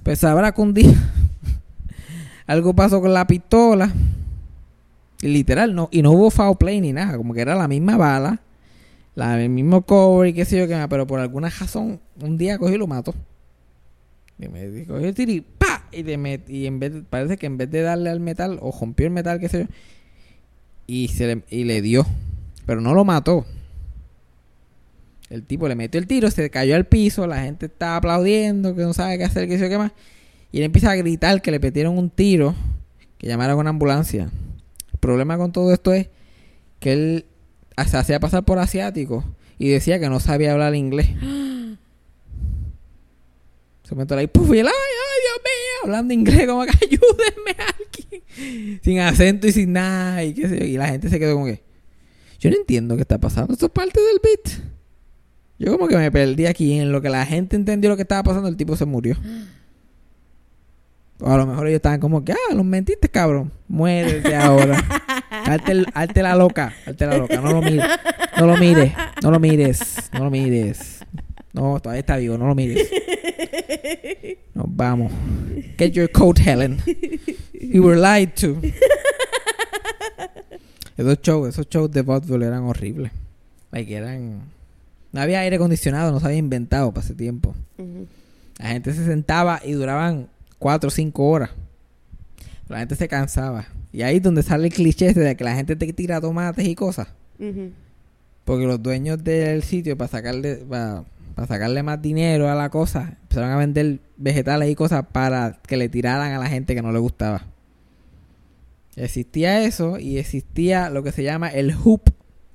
Pues 0.03 0.19
sabrá 0.19 0.51
que 0.51 0.61
un 0.61 0.73
día 0.73 0.93
algo 2.47 2.73
pasó 2.75 3.01
con 3.01 3.13
la 3.13 3.25
pistola. 3.27 3.91
Literal, 5.22 5.74
no, 5.74 5.89
y 5.91 6.01
no 6.01 6.11
hubo 6.11 6.30
foul 6.30 6.57
play 6.57 6.80
ni 6.80 6.93
nada, 6.93 7.18
como 7.18 7.34
que 7.34 7.41
era 7.41 7.55
la 7.55 7.68
misma 7.68 7.97
bala, 7.97 8.41
la, 9.15 9.41
el 9.41 9.49
mismo 9.49 9.82
cover 9.82 10.30
y 10.30 10.34
qué 10.34 10.45
sé 10.45 10.59
yo 10.59 10.68
qué 10.68 10.86
pero 10.89 11.07
por 11.07 11.20
alguna 11.20 11.49
razón 11.49 11.99
un 12.22 12.38
día 12.38 12.57
cogió 12.59 12.76
y 12.76 12.78
lo 12.78 12.86
mató. 12.88 13.15
Y 14.38 14.47
me 14.47 14.70
dijo, 14.70 14.93
cogió 14.93 15.07
el 15.07 15.15
tiro 15.15 15.32
y 15.32 15.41
¡pa! 15.41 15.86
Y, 15.91 16.03
le 16.03 16.20
met- 16.20 16.47
y 16.47 16.68
en 16.68 16.80
vez 16.80 16.93
parece 17.09 17.38
que 17.38 17.47
en 17.47 17.57
vez 17.57 17.72
de 17.72 17.82
darle 17.82 18.11
al 18.11 18.20
metal, 18.20 18.59
o 18.61 18.72
rompió 18.78 19.07
el 19.07 19.11
metal, 19.13 19.39
qué 19.39 19.49
sé 19.49 19.59
yo, 19.61 19.65
y, 20.86 21.07
se 21.07 21.26
le, 21.28 21.43
y 21.49 21.63
le 21.63 21.82
dio. 21.82 22.05
Pero 22.68 22.80
no 22.82 22.93
lo 22.93 23.03
mató. 23.03 23.45
El 25.30 25.43
tipo 25.43 25.68
le 25.68 25.76
metió 25.76 25.99
el 25.99 26.07
tiro, 26.07 26.30
se 26.30 26.49
cayó 26.49 26.76
al 26.76 26.86
piso, 26.86 27.26
la 27.28 27.41
gente 27.41 27.65
estaba 27.65 27.97
aplaudiendo, 27.97 28.76
que 28.76 28.84
no 28.84 28.93
sabe 28.93 29.18
qué 29.18 29.24
hacer, 29.26 29.47
qué 29.47 29.57
sé 29.57 29.63
yo 29.63 29.70
qué 29.70 29.78
más. 29.78 29.91
Y 30.51 30.59
él 30.59 30.63
empieza 30.65 30.91
a 30.91 30.95
gritar 30.95 31.41
que 31.41 31.51
le 31.51 31.59
metieron 31.59 31.97
un 31.97 32.09
tiro, 32.09 32.53
que 33.18 33.28
llamaron 33.28 33.57
una 33.57 33.72
ambulancia. 33.72 34.30
El 34.97 34.99
problema 34.99 35.37
con 35.37 35.51
todo 35.51 35.71
esto 35.71 35.93
es 35.93 36.09
que 36.79 36.91
él 36.91 37.25
se 37.85 37.97
hacía 37.97 38.19
pasar 38.19 38.45
por 38.45 38.57
asiático 38.57 39.23
y 39.59 39.69
decía 39.69 39.99
que 39.99 40.09
no 40.09 40.19
sabía 40.19 40.53
hablar 40.53 40.73
inglés. 40.73 41.09
Se 43.83 43.93
metió 43.95 44.17
ahí, 44.17 44.25
¡puf! 44.27 44.49
y 44.49 44.59
él, 44.59 44.67
¡ay, 44.67 44.73
ay, 44.73 45.21
Dios 45.21 45.37
mío! 45.43 45.83
hablando 45.83 46.13
inglés 46.13 46.47
como 46.47 46.65
que 46.65 46.71
ayúdenme 46.85 47.55
alguien. 47.59 48.81
Sin 48.83 48.99
acento 48.99 49.47
y 49.47 49.51
sin 49.51 49.71
nada. 49.71 50.23
Y, 50.23 50.33
qué 50.33 50.49
sé 50.49 50.59
yo. 50.59 50.65
y 50.65 50.77
la 50.77 50.87
gente 50.87 51.09
se 51.09 51.19
quedó 51.19 51.35
como 51.35 51.45
que... 51.45 51.61
Yo 52.39 52.49
no 52.49 52.57
entiendo 52.57 52.95
qué 52.95 53.03
está 53.03 53.19
pasando. 53.19 53.53
Esto 53.53 53.67
es 53.67 53.71
parte 53.71 54.01
del 54.01 54.19
beat. 54.21 54.61
Yo 55.59 55.71
como 55.71 55.87
que 55.87 55.95
me 55.95 56.11
perdí 56.11 56.47
aquí 56.47 56.73
en 56.73 56.91
lo 56.91 57.01
que 57.01 57.09
la 57.09 57.25
gente 57.25 57.55
entendió 57.55 57.89
lo 57.91 57.95
que 57.95 58.01
estaba 58.01 58.23
pasando. 58.23 58.49
El 58.49 58.57
tipo 58.57 58.75
se 58.75 58.85
murió. 58.85 59.15
O 61.20 61.32
a 61.32 61.38
lo 61.38 61.47
mejor 61.47 61.68
ellos 61.68 61.78
estaban 61.78 61.99
como 61.99 62.24
que, 62.24 62.34
ah, 62.34 62.53
los 62.53 62.63
mentiste, 62.63 63.09
cabrón. 63.09 63.51
Muérete 63.68 64.36
ahora. 64.36 64.78
Hazte 65.93 66.22
la 66.22 66.36
loca. 66.36 66.74
Hazte 66.86 67.05
la 67.05 67.18
loca. 67.18 67.41
No 67.41 67.53
lo 67.53 67.61
mires. 67.61 67.86
No 68.39 68.45
lo 68.45 68.57
mires. 68.57 68.93
No 69.24 69.32
lo 69.32 69.39
mires. 69.39 70.09
No 70.13 70.24
lo 70.26 70.30
mires. 70.30 70.99
No, 71.53 71.80
todavía 71.80 72.01
está 72.01 72.18
vivo. 72.18 72.38
No 72.38 72.47
lo 72.47 72.53
mires. 72.53 72.88
Nos 74.53 74.65
vamos. 74.70 75.11
Get 75.78 75.93
your 75.93 76.11
coat, 76.11 76.39
Helen. 76.39 76.82
You 77.53 77.84
were 77.84 77.97
lied 77.99 78.34
to. 78.36 78.61
Esos 80.97 81.22
shows, 81.22 81.49
esos 81.49 81.70
shows 81.70 81.91
de 81.91 82.01
vaudeville 82.01 82.45
eran 82.45 82.63
horribles. 82.63 83.11
Like, 83.72 83.93
eran... 83.93 84.41
No 85.11 85.22
había 85.22 85.41
aire 85.41 85.55
acondicionado, 85.55 86.11
no 86.11 86.20
se 86.20 86.26
había 86.26 86.39
inventado 86.39 86.91
para 86.91 87.05
ese 87.05 87.13
tiempo. 87.13 87.55
La 88.57 88.70
gente 88.70 88.93
se 88.93 89.05
sentaba 89.05 89.61
y 89.63 89.74
duraban 89.74 90.28
cuatro 90.60 90.88
o 90.88 90.91
cinco 90.91 91.28
horas. 91.30 91.51
La 92.68 92.80
gente 92.80 92.95
se 92.95 93.08
cansaba. 93.08 93.68
Y 93.91 94.01
ahí 94.01 94.18
es 94.18 94.24
donde 94.24 94.43
sale 94.43 94.68
el 94.68 94.74
cliché 94.74 95.14
de 95.14 95.36
que 95.36 95.43
la 95.43 95.55
gente 95.55 95.76
te 95.76 95.91
tira 95.93 96.20
tomates 96.20 96.68
y 96.68 96.76
cosas. 96.76 97.08
Porque 98.45 98.66
los 98.66 98.82
dueños 98.82 99.24
del 99.24 99.64
sitio, 99.64 99.97
para 99.97 100.10
sacarle, 100.10 100.58
para, 100.58 101.03
para 101.36 101.47
sacarle 101.47 101.84
más 101.84 102.01
dinero 102.01 102.49
a 102.49 102.55
la 102.55 102.70
cosa, 102.70 103.18
empezaron 103.24 103.51
a 103.51 103.58
vender 103.58 103.99
vegetales 104.18 104.70
y 104.70 104.76
cosas 104.76 105.05
para 105.12 105.60
que 105.66 105.78
le 105.78 105.89
tiraran 105.89 106.34
a 106.34 106.39
la 106.39 106.47
gente 106.47 106.76
que 106.76 106.82
no 106.82 106.91
le 106.91 106.99
gustaba. 106.99 107.45
Existía 108.95 109.64
eso 109.64 109.99
y 109.99 110.18
existía 110.18 110.89
lo 110.89 111.03
que 111.03 111.12
se 111.12 111.24
llama 111.24 111.49
el 111.49 111.74
hoop 111.76 112.10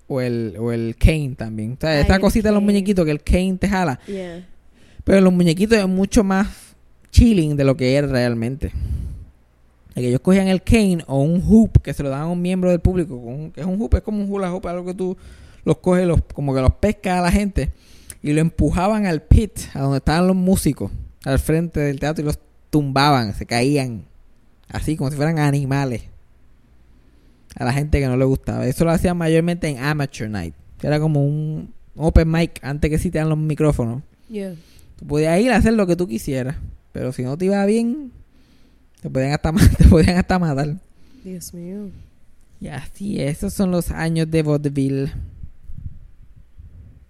o 0.08 0.20
el, 0.20 0.56
o 0.58 0.72
el 0.72 0.96
cane 0.96 1.34
también. 1.36 1.74
O 1.74 1.76
sea, 1.80 1.90
Ay, 1.90 2.00
esta 2.00 2.18
cosita 2.18 2.48
de 2.48 2.54
los 2.54 2.62
muñequitos 2.62 3.04
que 3.04 3.12
el 3.12 3.22
cane 3.22 3.56
te 3.58 3.68
jala. 3.68 4.00
Yeah. 4.06 4.46
Pero 5.04 5.20
los 5.20 5.32
muñequitos 5.32 5.78
es 5.78 5.88
mucho 5.88 6.24
más 6.24 6.48
chilling 7.12 7.56
de 7.56 7.62
lo 7.62 7.76
que 7.76 7.94
era 7.94 8.08
realmente. 8.08 8.72
Que 9.94 10.08
ellos 10.08 10.20
cogían 10.20 10.48
el 10.48 10.62
cane 10.62 11.04
o 11.06 11.22
un 11.22 11.40
hoop 11.46 11.80
que 11.82 11.94
se 11.94 12.02
lo 12.02 12.08
daban 12.08 12.26
a 12.26 12.30
un 12.30 12.42
miembro 12.42 12.70
del 12.70 12.80
público. 12.80 13.22
que 13.54 13.60
es 13.60 13.66
un 13.66 13.80
hoop, 13.80 13.94
es 13.94 14.02
como 14.02 14.24
un 14.24 14.32
hula 14.32 14.52
hoop, 14.52 14.66
algo 14.66 14.86
que 14.86 14.94
tú 14.94 15.16
los 15.64 15.78
coges, 15.78 16.06
los, 16.06 16.20
como 16.34 16.54
que 16.54 16.60
los 16.60 16.74
pescas 16.74 17.18
a 17.18 17.22
la 17.22 17.30
gente 17.30 17.70
y 18.22 18.32
lo 18.32 18.40
empujaban 18.40 19.06
al 19.06 19.22
pit, 19.22 19.52
a 19.74 19.80
donde 19.80 19.98
estaban 19.98 20.26
los 20.26 20.36
músicos, 20.36 20.90
al 21.24 21.38
frente 21.38 21.80
del 21.80 21.98
teatro 21.98 22.22
y 22.22 22.26
los 22.26 22.38
tumbaban, 22.70 23.34
se 23.34 23.46
caían. 23.46 24.04
Así 24.68 24.96
como 24.96 25.10
si 25.10 25.16
fueran 25.16 25.38
animales. 25.38 26.04
A 27.56 27.64
la 27.64 27.72
gente 27.72 28.00
que 28.00 28.06
no 28.06 28.16
le 28.16 28.24
gustaba. 28.24 28.66
Eso 28.66 28.84
lo 28.84 28.92
hacían 28.92 29.18
mayormente 29.18 29.68
en 29.68 29.78
Amateur 29.78 30.30
Night. 30.30 30.54
Que 30.78 30.86
era 30.86 30.98
como 30.98 31.22
un 31.22 31.74
open 31.96 32.30
mic 32.30 32.58
antes 32.62 32.90
que 32.90 33.10
te 33.10 33.24
los 33.24 33.36
micrófonos. 33.36 34.02
Yeah. 34.30 34.54
Tú 34.96 35.06
podías 35.06 35.38
ir 35.38 35.52
a 35.52 35.56
hacer 35.56 35.74
lo 35.74 35.86
que 35.86 35.96
tú 35.96 36.06
quisieras. 36.06 36.56
Pero 36.92 37.12
si 37.12 37.22
no 37.22 37.36
te 37.36 37.46
iba 37.46 37.64
bien, 37.66 38.12
te 39.00 39.10
podían 39.10 39.32
hasta, 39.32 39.52
te 39.78 39.88
podían 39.88 40.18
hasta 40.18 40.38
matar. 40.38 40.76
Dios 41.24 41.52
mío. 41.54 41.90
Y 42.60 42.68
así, 42.68 43.20
esos 43.20 43.52
son 43.52 43.70
los 43.70 43.90
años 43.90 44.30
de 44.30 44.42
vaudeville. 44.42 45.12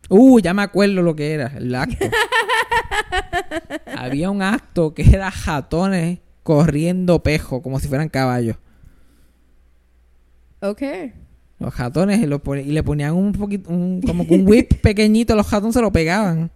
Uh, 0.08 0.40
ya 0.40 0.54
me 0.54 0.62
acuerdo 0.62 1.02
lo 1.02 1.14
que 1.14 1.32
era, 1.32 1.52
el 1.56 1.74
acto. 1.74 2.06
Había 3.96 4.30
un 4.30 4.42
acto 4.42 4.94
que 4.94 5.02
era 5.02 5.30
jatones 5.30 6.20
corriendo 6.42 7.22
pejo, 7.22 7.62
como 7.62 7.80
si 7.80 7.88
fueran 7.88 8.08
caballos. 8.08 8.56
Okay. 10.60 11.12
Los 11.58 11.74
jatones 11.74 12.20
y 12.20 12.26
le 12.26 12.82
ponían 12.82 13.14
un 13.14 13.32
poquito, 13.32 13.70
un, 13.70 14.00
como 14.02 14.26
que 14.26 14.34
un 14.34 14.46
whip 14.46 14.74
pequeñito, 14.82 15.34
los 15.34 15.46
jatones 15.46 15.74
se 15.74 15.80
lo 15.80 15.92
pegaban 15.92 16.50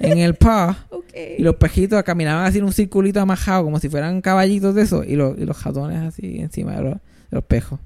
en 0.00 0.18
el. 0.18 0.36
Okay. 0.90 1.36
Y 1.38 1.42
los 1.42 1.56
pejitos 1.56 2.00
caminaban 2.04 2.46
así 2.46 2.58
en 2.58 2.64
un 2.64 2.72
circulito 2.72 3.20
amajado, 3.20 3.64
como 3.64 3.80
si 3.80 3.88
fueran 3.88 4.20
caballitos 4.20 4.74
de 4.76 4.82
eso. 4.82 5.02
Y, 5.02 5.16
los 5.16 5.36
y 5.38 5.44
los 5.44 5.56
jatones 5.56 5.98
así 6.02 6.38
encima 6.38 6.76
de 6.76 6.82
los, 6.82 6.94
de 6.94 7.00
los 7.32 7.44
pejos. 7.44 7.80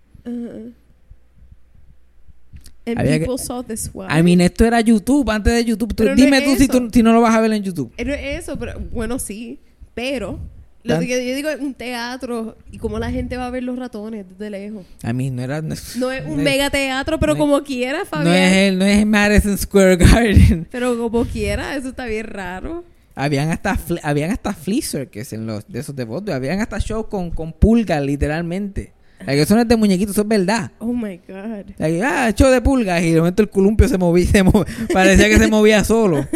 And 2.86 2.98
Había 2.98 3.12
que- 3.18 3.20
people 3.20 3.38
saw 3.38 3.62
this 3.62 3.90
one. 3.94 4.08
I 4.12 4.22
mean, 4.22 4.40
esto 4.42 4.64
era 4.66 4.78
YouTube, 4.82 5.30
antes 5.30 5.54
de 5.54 5.64
YouTube. 5.64 5.94
Tú- 5.94 6.04
Pero 6.04 6.10
no 6.10 6.16
dime 6.22 6.42
tú 6.42 6.54
si, 6.56 6.68
tú 6.68 6.88
si 6.92 7.02
no 7.02 7.14
lo 7.14 7.22
vas 7.22 7.34
a 7.34 7.40
ver 7.40 7.50
en 7.54 7.62
YouTube. 7.62 7.90
No 8.04 8.12
es 8.12 8.42
eso, 8.42 8.58
pero 8.58 8.78
bueno, 8.92 9.18
sí. 9.18 9.58
Pero 9.94 10.38
lo 10.84 11.00
que 11.00 11.08
yo 11.08 11.34
digo 11.34 11.48
es 11.48 11.60
un 11.60 11.74
teatro 11.74 12.56
y 12.70 12.78
cómo 12.78 12.98
la 12.98 13.10
gente 13.10 13.36
va 13.36 13.46
a 13.46 13.50
ver 13.50 13.62
los 13.62 13.78
ratones 13.78 14.26
desde 14.28 14.50
lejos. 14.50 14.84
I 15.02 15.12
mean, 15.12 15.34
no 15.36 15.42
era... 15.42 15.60
No 15.62 15.74
es, 15.74 15.96
No 15.96 16.12
es 16.12 16.24
un 16.26 16.36
no 16.36 16.42
mega 16.42 16.70
teatro, 16.70 17.18
pero 17.18 17.32
no 17.32 17.36
es- 17.36 17.40
como 17.40 17.62
quiera, 17.64 18.00
No 18.00 18.04
Fabián. 18.06 18.34
es, 18.36 18.52
el, 18.52 18.78
no 18.78 18.84
es 18.84 18.98
el 18.98 19.06
Madison 19.06 19.56
Square 19.58 19.96
Garden. 19.96 20.68
Pero 20.70 20.96
como 20.98 21.24
quiera, 21.24 21.74
eso 21.76 21.88
está 21.88 22.04
bien 22.06 22.26
raro. 22.26 22.84
habían 23.14 23.50
hasta 23.50 23.78
habían 24.02 24.30
hasta 24.30 24.52
flea 24.52 24.82
circus 24.82 25.32
en 25.32 25.46
los 25.46 25.66
de 25.68 25.80
esos 25.80 25.94
de 25.96 26.04
vaudeville. 26.04 26.34
Habían 26.34 26.60
hasta 26.60 26.78
shows 26.78 27.06
con, 27.06 27.30
con 27.30 27.52
pulgas, 27.52 28.02
literalmente. 28.02 28.92
Like, 29.26 29.40
eso 29.40 29.54
no 29.54 29.62
es 29.62 29.68
de 29.68 29.76
muñequitos, 29.76 30.14
eso 30.14 30.22
es 30.22 30.28
verdad. 30.28 30.70
Oh 30.80 30.92
my 30.92 31.16
God. 31.26 31.70
Like, 31.78 32.02
ah, 32.04 32.30
show 32.34 32.50
de 32.50 32.60
pulgas. 32.60 33.02
Y 33.02 33.12
de 33.12 33.18
momento 33.20 33.42
el 33.42 33.48
columpio 33.48 33.88
se 33.88 33.96
movía, 33.96 34.26
se 34.30 34.42
mo- 34.42 34.64
parecía 34.92 35.28
que 35.30 35.38
se 35.38 35.46
movía 35.46 35.82
solo. 35.84 36.26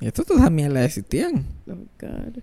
Y 0.00 0.06
esto 0.06 0.22
todas 0.22 0.42
esas 0.42 0.52
mierdas 0.52 0.84
existían. 0.84 1.44
Oh 1.68 1.74
God. 2.00 2.38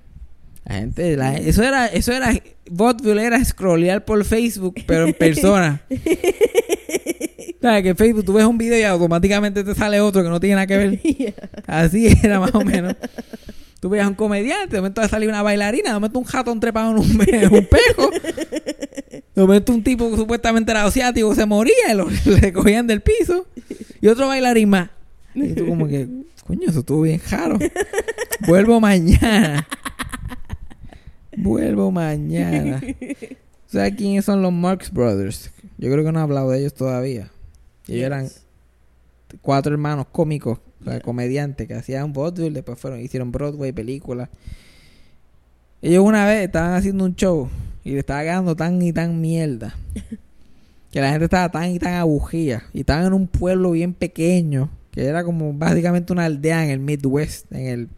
La 0.66 0.76
gente, 0.76 1.18
la- 1.18 1.38
eso 1.38 1.64
era, 1.64 1.88
eso 1.88 2.12
era, 2.12 2.32
vaudeville 2.70 3.24
era 3.26 3.44
scrollear 3.44 4.06
por 4.06 4.24
Facebook, 4.26 4.76
pero 4.86 5.08
en 5.08 5.14
persona. 5.14 5.82
¿Sabes? 7.62 7.84
Que 7.84 7.90
en 7.90 7.98
Facebook 7.98 8.26
tú 8.26 8.34
ves 8.34 8.46
un 8.46 8.58
video 8.58 8.80
y 8.80 8.84
automáticamente 8.84 9.64
te 9.64 9.76
sale 9.76 10.02
otro 10.02 10.24
que 10.24 10.30
no 10.30 10.40
tiene 10.40 10.56
nada 10.56 10.68
que 10.68 10.78
ver. 10.78 11.00
Yeah. 11.02 11.34
Así 11.68 12.08
era 12.24 12.40
más 12.40 12.54
o 12.56 12.62
menos. 12.62 12.96
Tú 13.80 13.90
veías 13.90 14.08
un 14.08 14.14
comediante, 14.16 14.76
de 14.76 14.82
momento 14.82 15.08
salía 15.08 15.30
una 15.30 15.42
bailarina, 15.44 15.90
de 15.90 15.94
momento 15.96 16.20
un 16.20 16.26
jato 16.26 16.60
trepado 16.60 16.92
en 16.92 16.98
un, 16.98 17.22
en 17.28 17.54
un 17.54 17.66
pejo. 17.68 18.10
De 19.36 19.42
momento 19.42 19.74
un 19.74 19.84
tipo 19.84 20.10
que 20.12 20.18
supuestamente 20.18 20.72
era 20.72 20.84
asiático 20.86 21.34
se 21.36 21.46
moría 21.46 21.92
y 21.92 21.96
lo 21.96 22.08
le 22.26 22.54
cogían 22.54 22.86
del 22.88 23.02
piso. 23.02 23.46
Y 24.02 24.08
otro 24.08 24.28
bailarín 24.28 24.70
más. 24.70 24.90
Y 25.36 25.50
tú 25.54 25.66
como 25.68 25.88
que, 25.88 26.08
coño, 26.46 26.70
eso 26.70 26.80
estuvo 26.80 27.02
bien 27.04 27.20
jaro. 27.20 27.58
Vuelvo 28.48 28.80
mañana. 28.80 29.68
Vuelvo 31.42 31.90
mañana. 31.90 32.80
¿Sabes 33.66 33.96
quiénes 33.96 34.26
son 34.26 34.44
los 34.44 34.54
Marx 34.54 34.92
Brothers? 34.92 35.50
Yo 35.80 35.92
creo 35.92 36.06
que 36.06 36.12
no 36.12 36.20
he 36.20 36.22
hablado 36.22 36.52
de 36.52 36.60
ellos 36.60 36.76
todavía. 36.76 37.32
Ellos 37.88 38.06
eran 38.06 38.30
cuatro 39.42 39.74
hermanos 39.74 40.06
cómicos, 40.12 40.60
o 40.82 40.84
sea, 40.84 41.00
comediantes 41.00 41.68
que 41.68 41.74
hacían 41.74 42.14
vaudeville, 42.14 42.54
después 42.54 42.78
fueron 42.78 43.02
hicieron 43.02 43.32
Broadway, 43.32 43.72
películas. 43.72 44.30
Ellos 45.82 46.04
una 46.06 46.28
vez 46.28 46.46
estaban 46.46 46.74
haciendo 46.74 47.06
un 47.06 47.16
show 47.16 47.50
y 47.84 47.94
le 47.94 48.00
estaba 48.00 48.22
quedando 48.22 48.56
tan 48.56 48.80
y 48.80 48.94
tan 48.94 49.20
mierda 49.20 49.76
que 50.92 51.02
la 51.02 51.10
gente 51.10 51.26
estaba 51.26 51.50
tan 51.50 51.72
y 51.72 51.80
tan 51.80 51.96
abujía 51.96 52.66
y 52.72 52.82
estaban 52.82 53.08
en 53.08 53.14
un 53.14 53.26
pueblo 53.26 53.72
bien 53.72 53.96
pequeño 53.96 54.70
que 54.92 55.06
era 55.06 55.24
como 55.24 55.54
básicamente 55.54 56.14
una 56.14 56.26
aldea 56.26 56.66
en 56.66 56.70
el 56.70 56.80
Midwest, 56.80 57.52
en 57.52 57.66
el 57.66 57.90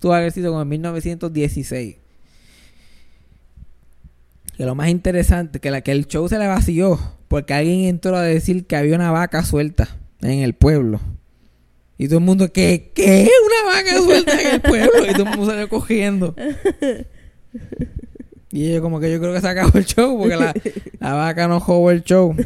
que 0.00 0.08
haber 0.08 0.30
sido 0.30 0.52
como 0.52 0.62
en 0.62 0.68
1916. 0.68 2.01
Que 4.56 4.64
lo 4.64 4.74
más 4.74 4.88
interesante, 4.88 5.60
que, 5.60 5.70
la, 5.70 5.80
que 5.80 5.92
el 5.92 6.06
show 6.06 6.28
se 6.28 6.38
le 6.38 6.46
vació 6.46 6.98
porque 7.28 7.54
alguien 7.54 7.84
entró 7.84 8.16
a 8.16 8.22
decir 8.22 8.66
que 8.66 8.76
había 8.76 8.94
una 8.94 9.10
vaca 9.10 9.42
suelta 9.44 9.88
en 10.20 10.40
el 10.40 10.54
pueblo. 10.54 11.00
Y 11.96 12.06
todo 12.06 12.18
el 12.18 12.24
mundo, 12.24 12.52
¿qué? 12.52 12.92
¿Qué? 12.94 13.28
¿Una 13.46 13.74
vaca 13.74 13.96
suelta 13.96 14.40
en 14.40 14.54
el 14.54 14.60
pueblo? 14.60 15.06
Y 15.08 15.12
todo 15.12 15.22
el 15.22 15.28
mundo 15.30 15.46
salió 15.46 15.68
cogiendo. 15.68 16.34
Y 18.50 18.66
ellos 18.66 18.82
como 18.82 19.00
que 19.00 19.10
yo 19.10 19.18
creo 19.18 19.32
que 19.32 19.40
se 19.40 19.48
acabó 19.48 19.78
el 19.78 19.86
show 19.86 20.18
porque 20.18 20.36
la, 20.36 20.52
la 21.00 21.14
vaca 21.14 21.48
no 21.48 21.58
jugó 21.58 21.90
el 21.90 22.04
show. 22.04 22.36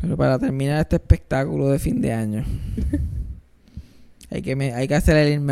Pero 0.00 0.16
para 0.16 0.38
terminar 0.38 0.80
este 0.80 0.96
espectáculo 0.96 1.68
de 1.68 1.80
fin 1.80 2.00
de 2.00 2.12
año, 2.12 2.44
hay 4.30 4.40
que, 4.40 4.52
hay 4.72 4.86
que 4.86 4.94
hacer 4.94 5.16
el 5.16 5.32
in 5.32 5.44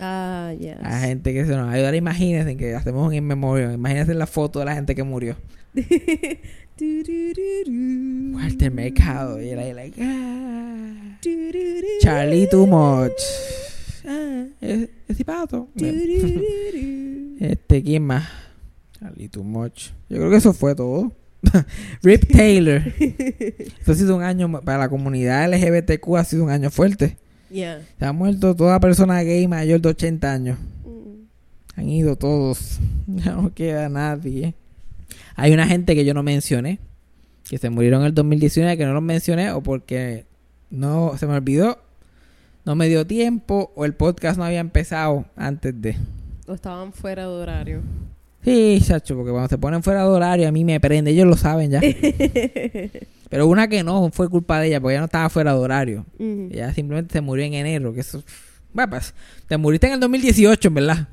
Ah, 0.00 0.52
yes. 0.58 0.76
a 0.82 1.00
gente 1.00 1.32
que 1.32 1.46
se 1.46 1.56
nos 1.56 1.72
ayudar. 1.72 1.94
Imagínense 1.94 2.56
que 2.56 2.74
hacemos 2.74 3.06
un 3.06 3.14
in 3.14 3.24
memoriam. 3.24 3.72
Imagínense 3.72 4.14
la 4.14 4.26
foto 4.26 4.58
de 4.58 4.64
la 4.64 4.74
gente 4.74 4.94
que 4.94 5.02
murió. 5.02 5.36
Walter 8.34 8.72
Mercado. 8.72 9.40
Y 9.40 9.50
era 9.50 9.62
like, 9.72 10.02
ah. 10.02 11.18
Charlie 12.00 12.48
Too 12.48 12.66
Much. 12.66 13.12
Ah, 14.06 14.46
es, 14.60 14.88
es 15.08 15.18
du. 15.50 15.68
Este, 17.40 17.82
¿quién 17.82 18.02
más? 18.04 18.28
Charlie 18.98 19.28
Too 19.28 19.44
Much. 19.44 19.90
Yo 20.08 20.18
creo 20.18 20.30
que 20.30 20.36
eso 20.36 20.52
fue 20.52 20.74
todo. 20.74 21.12
Rip 22.02 22.30
Taylor. 22.30 22.82
Esto 22.98 23.92
ha 23.92 23.94
sido 23.94 24.16
un 24.16 24.22
año 24.22 24.50
para 24.62 24.78
la 24.78 24.88
comunidad 24.88 25.48
LGBTQ, 25.52 26.16
ha 26.16 26.24
sido 26.24 26.44
un 26.44 26.50
año 26.50 26.70
fuerte. 26.70 27.16
Yeah. 27.54 27.82
Se 28.00 28.04
ha 28.04 28.12
muerto 28.12 28.56
toda 28.56 28.80
persona 28.80 29.22
gay 29.22 29.46
mayor 29.46 29.80
de 29.80 29.90
80 29.90 30.32
años. 30.32 30.58
Mm. 30.84 31.22
Han 31.76 31.88
ido 31.88 32.16
todos. 32.16 32.80
No 33.06 33.52
queda 33.54 33.88
nadie. 33.90 34.54
Hay 35.36 35.52
una 35.52 35.66
gente 35.66 35.94
que 35.94 36.04
yo 36.04 36.14
no 36.14 36.22
mencioné. 36.22 36.80
Que 37.44 37.58
se 37.58 37.70
murieron 37.70 38.00
en 38.00 38.06
el 38.06 38.14
2019 38.14 38.78
que 38.78 38.86
no 38.86 38.94
los 38.94 39.02
mencioné 39.02 39.52
o 39.52 39.62
porque 39.62 40.24
no 40.70 41.16
se 41.16 41.26
me 41.26 41.34
olvidó. 41.34 41.78
No 42.64 42.74
me 42.74 42.88
dio 42.88 43.06
tiempo 43.06 43.70
o 43.76 43.84
el 43.84 43.92
podcast 43.94 44.38
no 44.38 44.44
había 44.44 44.60
empezado 44.60 45.26
antes 45.36 45.80
de. 45.80 45.96
O 46.46 46.54
estaban 46.54 46.92
fuera 46.92 47.22
de 47.22 47.28
horario. 47.28 47.82
Sí, 48.44 48.78
chacho, 48.84 49.16
porque 49.16 49.30
cuando 49.30 49.48
se 49.48 49.58
ponen 49.58 49.82
fuera 49.82 50.02
de 50.02 50.08
horario 50.08 50.48
a 50.48 50.52
mí 50.52 50.64
me 50.64 50.78
prende. 50.80 51.10
Ellos 51.12 51.26
lo 51.26 51.36
saben 51.36 51.70
ya. 51.70 51.80
Pero 53.30 53.46
una 53.48 53.68
que 53.68 53.82
no 53.82 54.10
fue 54.10 54.28
culpa 54.28 54.60
de 54.60 54.68
ella 54.68 54.80
porque 54.80 54.94
ella 54.94 55.00
no 55.00 55.06
estaba 55.06 55.28
fuera 55.30 55.52
de 55.52 55.58
horario. 55.58 56.06
Ujú. 56.18 56.48
Ella 56.52 56.72
simplemente 56.74 57.12
se 57.14 57.20
murió 57.20 57.44
en 57.44 57.54
enero. 57.54 57.92
Que 57.94 58.00
eso. 58.00 58.22
Bueno, 58.72 58.90
pues, 58.90 59.14
te 59.48 59.56
muriste 59.56 59.86
en 59.86 59.94
el 59.94 60.00
2018, 60.00 60.68
en 60.68 60.74
verdad. 60.74 61.08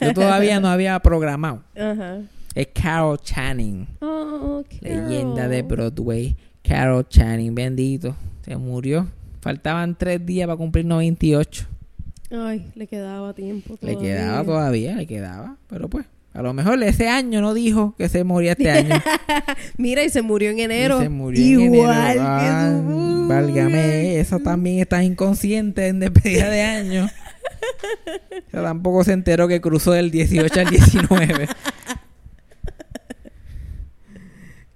Yo 0.00 0.12
todavía 0.12 0.60
no 0.60 0.68
había 0.68 0.98
programado. 1.00 1.62
Ajá. 1.76 2.18
Es 2.54 2.68
Carol 2.74 3.18
Channing, 3.20 3.86
Oh, 4.00 4.62
leyenda 4.80 5.46
de 5.48 5.62
Broadway. 5.62 6.36
Carol 6.62 7.06
Channing, 7.08 7.54
bendito. 7.54 8.16
Se 8.44 8.56
murió. 8.56 9.06
Faltaban 9.40 9.94
tres 9.96 10.24
días 10.24 10.46
para 10.46 10.56
cumplir 10.56 10.84
98. 10.84 11.66
Ay, 12.32 12.66
le 12.74 12.86
quedaba 12.86 13.32
tiempo. 13.34 13.76
Le 13.80 13.92
todavía. 13.92 14.16
quedaba 14.16 14.44
todavía, 14.44 14.96
le 14.96 15.06
quedaba. 15.06 15.56
Pero 15.68 15.88
pues, 15.88 16.06
a 16.36 16.42
lo 16.42 16.52
mejor 16.52 16.82
ese 16.82 17.08
año 17.08 17.40
no 17.40 17.54
dijo 17.54 17.94
que 17.96 18.08
se 18.10 18.22
moría 18.24 18.52
este 18.52 18.70
año. 18.70 18.94
Mira, 19.78 20.04
y 20.04 20.10
se 20.10 20.20
murió 20.22 20.50
en 20.50 20.58
enero. 20.60 20.98
Y 21.00 21.04
se 21.04 21.08
murió 21.08 21.42
en 21.60 21.60
enero. 21.74 21.82
que 21.88 22.18
Ah, 22.20 22.80
su- 22.86 23.26
Válgame, 23.28 24.20
eso 24.20 24.38
también 24.40 24.80
está 24.80 25.02
inconsciente 25.02 25.86
en 25.88 25.98
despedida 26.00 26.50
de 26.50 26.62
año. 26.62 27.08
O 28.48 28.50
sea, 28.50 28.62
tampoco 28.62 29.02
se 29.04 29.12
enteró 29.12 29.48
que 29.48 29.60
cruzó 29.60 29.92
del 29.92 30.10
18 30.10 30.60
al 30.60 30.68
19. 30.70 31.48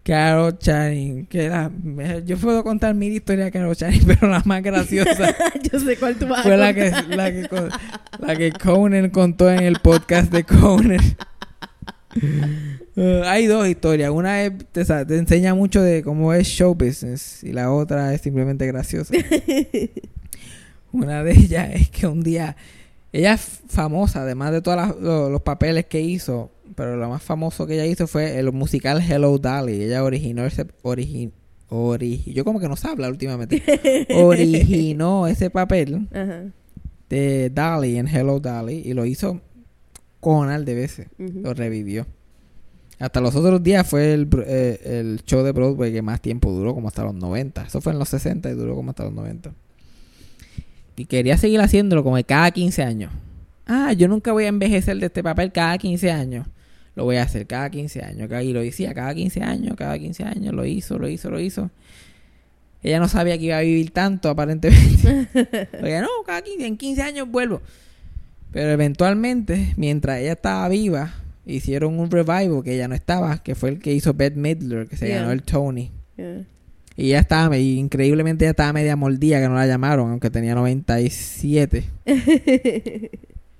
Carol 0.03 0.59
Channing, 0.59 1.27
que 1.27 1.51
me- 1.85 2.25
yo 2.25 2.37
puedo 2.39 2.65
contar 2.65 2.95
mi 2.95 3.09
historia 3.09 3.51
de 3.51 3.75
Channing, 3.77 4.05
pero 4.07 4.29
la 4.29 4.43
más 4.45 4.63
graciosa 4.63 5.35
Yo 5.71 5.79
sé 5.79 5.97
cuál 5.99 6.17
tú 6.17 6.27
vas 6.27 6.41
a 6.41 6.43
fue 6.43 6.57
la 6.57 6.73
que, 6.75 6.91
la 7.09 7.31
que, 7.31 7.49
la 8.19 8.37
que 8.37 8.51
Conan 8.53 9.11
contó 9.11 9.51
en 9.51 9.61
el 9.61 9.79
podcast 9.81 10.33
de 10.33 10.45
Conan. 10.45 10.99
Eh, 12.97 13.23
hay 13.25 13.47
dos 13.47 13.69
historias. 13.69 14.11
Una 14.11 14.43
es, 14.45 14.53
te, 14.73 14.83
enseña 15.17 15.55
mucho 15.55 15.83
de 15.83 16.03
cómo 16.03 16.33
es 16.35 16.47
show 16.47 16.75
business 16.75 17.43
y 17.45 17.53
la 17.53 17.73
otra 17.73 18.13
es 18.15 18.21
simplemente 18.21 18.67
graciosa. 18.67 19.15
Una 20.93 21.23
de 21.23 21.33
ellas 21.33 21.71
es 21.73 21.91
que 21.91 22.07
un 22.07 22.23
día, 22.23 22.57
ella 23.13 23.35
es 23.35 23.61
famosa, 23.69 24.23
además 24.23 24.53
de 24.53 24.61
todos 24.61 24.97
los 25.01 25.41
papeles 25.43 25.87
que 25.87 26.01
hizo, 26.01 26.51
pero 26.75 26.97
lo 26.97 27.09
más 27.09 27.23
famoso 27.23 27.67
que 27.67 27.75
ella 27.75 27.87
hizo 27.87 28.09
fue 28.09 28.39
el 28.39 28.51
musical 28.53 29.01
Hello 29.01 29.39
Dolly. 29.39 29.85
Ella 29.85 30.03
originó 30.03 30.45
ese... 30.47 30.67
Origi, 31.73 32.33
yo 32.33 32.45
como 32.45 32.59
que 32.59 32.69
no 32.69 32.75
sé 32.75 32.89
hablar 32.89 33.13
últimamente. 33.13 33.63
Originó 34.11 35.29
ese 35.29 35.51
papel 35.51 36.09
de 37.09 37.51
Dolly 37.51 37.97
en 37.97 38.09
Hello 38.09 38.41
Dolly 38.41 38.83
y 38.85 38.93
lo 38.93 39.07
hizo 39.07 39.41
conal 40.21 40.65
de 40.65 40.75
veces. 40.75 41.09
Lo 41.19 41.55
revivió. 41.55 42.07
Hasta 42.99 43.21
los 43.23 43.35
otros 43.35 43.63
días 43.63 43.87
fue 43.87 44.13
el, 44.13 44.29
eh, 44.47 44.81
el 44.85 45.25
show 45.25 45.43
de 45.43 45.53
Broadway 45.53 45.91
que 45.91 46.03
más 46.03 46.21
tiempo 46.21 46.53
duró, 46.53 46.75
como 46.75 46.89
hasta 46.89 47.03
los 47.03 47.15
90. 47.15 47.65
Eso 47.65 47.81
fue 47.81 47.93
en 47.93 47.99
los 47.99 48.11
60 48.11 48.51
y 48.51 48.55
duró 48.55 48.77
como 48.77 48.91
hasta 48.91 49.05
los 49.05 49.15
90. 49.15 49.53
Y 50.97 51.07
quería 51.07 51.39
seguir 51.39 51.61
haciéndolo 51.63 52.05
como 52.05 52.17
de 52.17 52.25
cada 52.25 52.51
15 52.51 52.83
años. 52.83 53.11
Ah, 53.67 53.95
yo 53.95 54.07
nunca 54.07 54.33
voy 54.33 54.45
a 54.45 54.49
envejecer 54.49 54.99
de 54.99 55.07
este 55.07 55.23
papel 55.23 55.51
cada 55.51 55.79
15 55.79 56.11
años. 56.11 56.47
Lo 56.95 57.05
voy 57.05 57.17
a 57.17 57.23
hacer 57.23 57.47
cada 57.47 57.71
15 57.71 58.03
años. 58.03 58.29
Y 58.43 58.53
lo 58.53 58.61
decía 58.61 58.93
cada 58.93 59.15
15 59.15 59.43
años, 59.43 59.77
cada 59.77 59.99
15 59.99 60.25
años. 60.25 60.53
Lo 60.53 60.67
hizo, 60.67 60.99
lo 60.99 61.09
hizo, 61.09 61.31
lo 61.31 61.41
hizo. 61.41 61.71
Ella 62.83 62.99
no 62.99 63.09
sabía 63.09 63.39
que 63.39 63.45
iba 63.45 63.57
a 63.57 63.63
vivir 63.63 63.93
tanto, 63.93 64.29
aparentemente. 64.29 65.29
Porque 65.71 66.01
no, 66.01 66.09
cada 66.27 66.43
15, 66.43 66.67
en 66.67 66.77
15 66.77 67.03
años 67.03 67.29
vuelvo. 67.31 67.63
Pero 68.53 68.71
eventualmente, 68.71 69.75
mientras 69.77 70.19
ella 70.21 70.33
estaba 70.33 70.69
viva, 70.69 71.15
hicieron 71.47 71.99
un 71.99 72.11
revival 72.11 72.63
que 72.65 72.75
ella 72.75 72.89
no 72.89 72.95
estaba, 72.95 73.43
que 73.43 73.55
fue 73.55 73.71
el 73.71 73.79
que 73.79 73.93
hizo 73.93 74.15
Bette 74.15 74.37
Midler, 74.37 74.89
que 74.89 74.97
se 74.97 75.07
Yeah. 75.07 75.21
ganó 75.21 75.33
el 75.33 75.43
Tony. 75.43 75.91
Yeah. 76.17 76.45
Y 76.97 77.07
ella 77.07 77.21
estaba, 77.21 77.57
y 77.57 77.79
increíblemente 77.79 78.45
ella 78.45 78.51
estaba 78.51 78.73
media 78.73 78.97
mordida 78.97 79.41
que 79.41 79.49
no 79.49 79.55
la 79.55 79.67
llamaron, 79.67 80.11
aunque 80.11 80.31
tenía 80.31 80.55
97. 80.55 81.85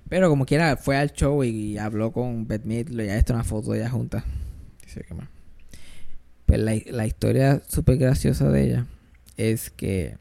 Pero 0.09 0.29
como 0.29 0.45
quiera, 0.45 0.75
fue 0.77 0.97
al 0.97 1.13
show 1.13 1.43
y, 1.43 1.47
y 1.49 1.77
habló 1.77 2.11
con 2.11 2.45
Bette 2.47 2.65
Midler, 2.65 3.07
ya 3.07 3.17
está 3.17 3.33
una 3.33 3.43
foto 3.45 3.71
de 3.71 3.79
ella 3.79 3.89
juntas. 3.89 4.23
Dice 4.83 5.03
que 5.07 5.13
más. 5.13 5.29
Pues 6.45 6.59
la, 6.59 6.75
la 6.87 7.07
historia 7.07 7.61
súper 7.65 7.97
graciosa 7.97 8.49
de 8.49 8.63
ella 8.65 8.85
es 9.37 9.69
que 9.69 10.17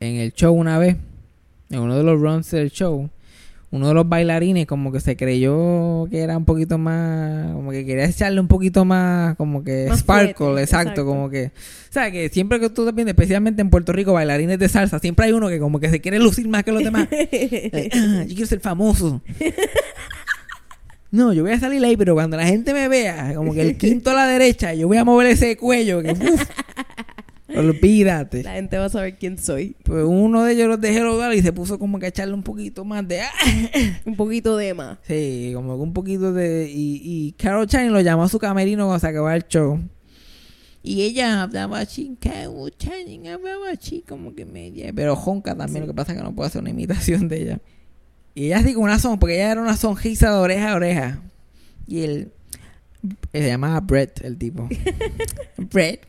en 0.00 0.16
el 0.16 0.32
show 0.32 0.52
una 0.52 0.78
vez, 0.78 0.96
en 1.70 1.78
uno 1.78 1.96
de 1.96 2.02
los 2.02 2.20
runs 2.20 2.50
del 2.50 2.70
show, 2.72 3.08
uno 3.72 3.88
de 3.88 3.94
los 3.94 4.08
bailarines 4.08 4.66
como 4.66 4.90
que 4.90 5.00
se 5.00 5.16
creyó 5.16 6.08
que 6.10 6.20
era 6.20 6.36
un 6.36 6.44
poquito 6.44 6.76
más, 6.76 7.52
como 7.52 7.70
que 7.70 7.86
quería 7.86 8.04
echarle 8.04 8.40
un 8.40 8.48
poquito 8.48 8.84
más, 8.84 9.36
como 9.36 9.62
que 9.62 9.86
Más 9.88 10.00
sparkle, 10.00 10.34
fuerte, 10.34 10.62
exacto, 10.62 10.90
exacto. 10.90 11.06
como 11.06 11.30
que, 11.30 11.46
o 11.46 11.92
sea, 11.92 12.10
que 12.10 12.28
siempre 12.30 12.58
que 12.58 12.68
tú 12.70 12.84
te 12.84 12.92
vienes, 12.92 13.12
especialmente 13.12 13.62
en 13.62 13.70
Puerto 13.70 13.92
Rico, 13.92 14.12
bailarines 14.12 14.58
de 14.58 14.68
salsa, 14.68 14.98
siempre 14.98 15.26
hay 15.26 15.32
uno 15.32 15.48
que 15.48 15.60
como 15.60 15.78
que 15.78 15.88
se 15.88 16.00
quiere 16.00 16.18
lucir 16.18 16.48
más 16.48 16.64
que 16.64 16.72
los 16.72 16.82
demás. 16.82 17.08
Eh, 17.32 17.88
ah, 17.92 18.24
yo 18.26 18.34
quiero 18.34 18.46
ser 18.46 18.60
famoso. 18.60 19.22
No, 21.10 21.32
yo 21.32 21.42
voy 21.42 21.52
a 21.52 21.60
salir 21.60 21.84
ahí, 21.84 21.96
pero 21.96 22.14
cuando 22.14 22.36
la 22.36 22.46
gente 22.46 22.72
me 22.72 22.86
vea, 22.88 23.34
como 23.34 23.52
que 23.52 23.62
el 23.62 23.76
quinto 23.76 24.10
a 24.10 24.14
la 24.14 24.26
derecha, 24.26 24.74
yo 24.74 24.86
voy 24.86 24.96
a 24.96 25.04
mover 25.04 25.26
ese 25.28 25.56
cuello. 25.56 26.02
Que, 26.02 26.12
uf, 26.12 26.44
olvídate. 27.56 28.42
La 28.42 28.52
gente 28.52 28.78
va 28.78 28.86
a 28.86 28.88
saber 28.88 29.16
quién 29.18 29.38
soy. 29.38 29.76
Pues 29.84 30.04
uno 30.06 30.44
de 30.44 30.52
ellos 30.52 30.68
los 30.68 30.80
dejé 30.80 31.00
rodar 31.02 31.34
y 31.34 31.42
se 31.42 31.52
puso 31.52 31.78
como 31.78 31.98
que 31.98 32.06
a 32.06 32.08
echarle 32.08 32.34
un 32.34 32.42
poquito 32.42 32.84
más 32.84 33.06
de... 33.06 33.20
ah. 33.22 33.30
Un 34.04 34.16
poquito 34.16 34.56
de 34.56 34.74
más. 34.74 34.98
Sí, 35.06 35.52
como 35.54 35.76
que 35.76 35.82
un 35.82 35.92
poquito 35.92 36.32
de... 36.32 36.70
Y, 36.70 37.00
y 37.04 37.32
Carol 37.32 37.66
Channing 37.66 37.92
lo 37.92 38.00
llamó 38.00 38.24
a 38.24 38.28
su 38.28 38.38
camerino 38.38 38.84
cuando 38.86 39.00
se 39.00 39.06
acababa 39.08 39.36
el 39.36 39.46
show. 39.48 39.80
Y 40.82 41.02
ella 41.02 41.42
hablaba 41.42 41.80
así, 41.80 42.16
Carol 42.20 42.72
Channing 42.76 43.28
hablaba 43.28 43.70
así 43.70 44.02
como 44.08 44.34
que 44.34 44.46
media... 44.46 44.92
Pero 44.94 45.14
jonca 45.16 45.54
también, 45.56 45.82
Sí. 45.82 45.86
lo 45.88 45.92
que 45.92 45.96
pasa 45.96 46.12
es 46.12 46.18
que 46.18 46.24
no 46.24 46.34
puedo 46.34 46.46
hacer 46.46 46.62
una 46.62 46.70
imitación 46.70 47.28
de 47.28 47.42
ella. 47.42 47.60
Y 48.34 48.46
ella 48.46 48.58
así 48.58 48.72
con 48.74 48.84
una 48.84 48.98
son, 48.98 49.18
porque 49.18 49.34
ella 49.34 49.52
era 49.52 49.60
una 49.62 49.76
sonrisa 49.76 50.30
de 50.30 50.36
oreja 50.38 50.72
a 50.72 50.76
oreja. 50.76 51.22
Y 51.86 52.00
él... 52.02 52.32
Se 53.32 53.46
llamaba 53.46 53.80
Brett, 53.80 54.22
el 54.22 54.36
tipo. 54.36 54.68
Brett, 55.56 56.06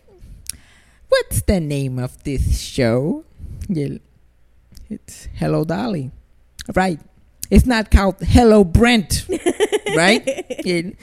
what's 1.12 1.44
the 1.44 1.60
name 1.60 2.00
of 2.00 2.24
this 2.24 2.60
show? 2.60 3.24
Y 3.68 3.82
él... 3.84 4.02
It's 4.90 5.30
Hello 5.40 5.64
Dolly. 5.64 6.12
Right. 6.74 7.00
It's 7.50 7.66
not 7.66 7.92
called 7.92 8.16
Hello 8.22 8.64
Brent. 8.64 9.26
Right? 9.94 10.26
Y 10.64 10.72
él, 10.72 10.98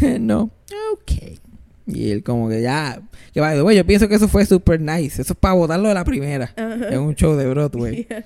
no. 0.20 0.50
Okay. 0.94 1.38
Y 1.86 2.10
él 2.10 2.22
como 2.22 2.48
que 2.48 2.62
ya... 2.62 3.02
Que 3.34 3.40
the 3.42 3.62
way, 3.62 3.76
yo 3.76 3.84
pienso 3.84 4.08
que 4.08 4.14
eso 4.14 4.28
fue 4.28 4.46
super 4.46 4.80
nice. 4.80 5.20
Eso 5.20 5.34
es 5.34 5.38
para 5.38 5.52
votarlo 5.52 5.88
de 5.88 5.94
la 5.94 6.04
primera. 6.04 6.54
Ajá. 6.56 6.88
En 6.88 7.00
un 7.00 7.14
show 7.14 7.36
de 7.36 7.46
Broadway. 7.46 8.06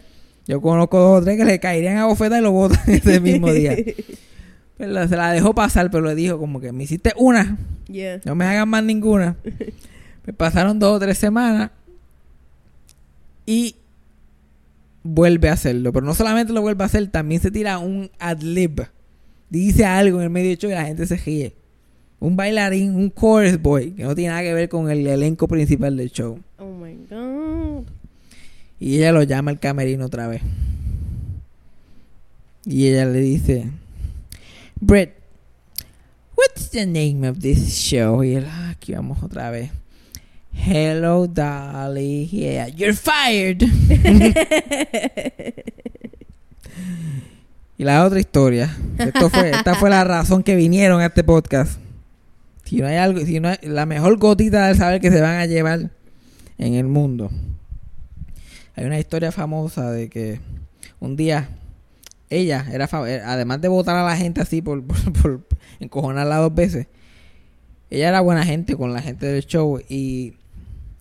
Yeah. 0.44 0.56
Yo 0.56 0.60
conozco 0.60 0.98
dos 0.98 1.20
o 1.20 1.24
tres 1.24 1.36
que 1.36 1.44
le 1.44 1.60
caerían 1.60 1.98
a 1.98 2.06
bofeta 2.06 2.36
y 2.36 2.42
lo 2.42 2.50
votan 2.50 2.80
ese 2.88 3.20
mismo 3.20 3.52
día. 3.52 3.76
Pero 4.76 5.08
se 5.08 5.16
la 5.16 5.30
dejó 5.30 5.54
pasar, 5.54 5.88
pero 5.88 6.04
le 6.04 6.16
dijo 6.16 6.36
como 6.36 6.60
que 6.60 6.72
me 6.72 6.82
hiciste 6.82 7.12
una. 7.16 7.58
Yeah. 7.86 8.20
No 8.24 8.34
me 8.34 8.44
hagan 8.44 8.68
más 8.68 8.82
ninguna. 8.82 9.36
Me 10.26 10.32
pasaron 10.32 10.78
dos 10.78 10.96
o 10.96 11.00
tres 11.00 11.18
semanas. 11.18 11.70
Y 13.46 13.76
vuelve 15.02 15.48
a 15.48 15.54
hacerlo. 15.54 15.92
Pero 15.92 16.06
no 16.06 16.14
solamente 16.14 16.52
lo 16.52 16.62
vuelve 16.62 16.84
a 16.84 16.86
hacer, 16.86 17.06
también 17.08 17.40
se 17.40 17.50
tira 17.50 17.78
un 17.78 18.10
ad-lib. 18.18 18.86
Dice 19.50 19.84
algo 19.84 20.18
en 20.18 20.24
el 20.24 20.30
medio 20.30 20.50
del 20.50 20.58
show 20.58 20.70
y 20.70 20.74
la 20.74 20.84
gente 20.84 21.06
se 21.06 21.16
ríe. 21.16 21.54
Un 22.20 22.36
bailarín, 22.36 22.94
un 22.94 23.12
chorus 23.12 23.60
boy, 23.60 23.90
que 23.92 24.04
no 24.04 24.14
tiene 24.14 24.30
nada 24.30 24.42
que 24.42 24.54
ver 24.54 24.68
con 24.68 24.90
el 24.90 25.06
elenco 25.06 25.48
principal 25.48 25.96
del 25.96 26.10
show. 26.10 26.38
Oh 26.58 26.72
my 26.72 26.94
god. 27.10 27.84
Y 28.78 28.96
ella 28.96 29.12
lo 29.12 29.22
llama 29.24 29.50
al 29.50 29.58
camerino 29.58 30.06
otra 30.06 30.28
vez. 30.28 30.42
Y 32.64 32.86
ella 32.86 33.06
le 33.06 33.18
dice, 33.18 33.70
Brett, 34.80 35.14
what's 36.36 36.70
the 36.70 36.86
name 36.86 37.28
of 37.28 37.40
this 37.40 37.74
show? 37.76 38.22
Y 38.22 38.36
él, 38.36 38.46
ah, 38.48 38.70
aquí 38.70 38.92
vamos 38.92 39.20
otra 39.22 39.50
vez. 39.50 39.70
Hello, 40.54 41.26
Dolly. 41.26 42.28
Yeah, 42.30 42.68
you're 42.68 42.94
fired. 42.94 43.62
y 47.78 47.84
la 47.84 48.04
otra 48.04 48.20
historia. 48.20 48.76
Esta 48.98 49.74
fue 49.74 49.90
la 49.90 50.04
razón 50.04 50.42
que 50.42 50.54
vinieron 50.54 51.00
a 51.00 51.06
este 51.06 51.24
podcast. 51.24 51.80
Si 52.64 52.76
no 52.76 52.86
hay 52.86 52.96
algo, 52.96 53.20
si 53.24 53.40
no 53.40 53.48
hay, 53.48 53.58
la 53.62 53.86
mejor 53.86 54.18
gotita 54.18 54.66
del 54.68 54.76
saber 54.76 55.00
que 55.00 55.10
se 55.10 55.20
van 55.20 55.40
a 55.40 55.46
llevar 55.46 55.90
en 56.58 56.74
el 56.74 56.86
mundo. 56.86 57.30
Hay 58.76 58.84
una 58.84 58.98
historia 58.98 59.32
famosa 59.32 59.90
de 59.90 60.08
que 60.08 60.40
un 61.00 61.16
día 61.16 61.48
ella 62.30 62.64
era, 62.72 62.88
eh, 63.06 63.22
además 63.24 63.60
de 63.60 63.68
votar 63.68 63.96
a 63.96 64.04
la 64.04 64.16
gente 64.16 64.40
así 64.40 64.62
por, 64.62 64.82
por, 64.86 65.12
por 65.12 65.46
encojonarla 65.80 66.36
dos 66.36 66.54
veces, 66.54 66.86
ella 67.90 68.08
era 68.08 68.20
buena 68.20 68.44
gente 68.44 68.76
con 68.76 68.94
la 68.94 69.02
gente 69.02 69.26
del 69.26 69.44
show 69.44 69.78
y 69.88 70.34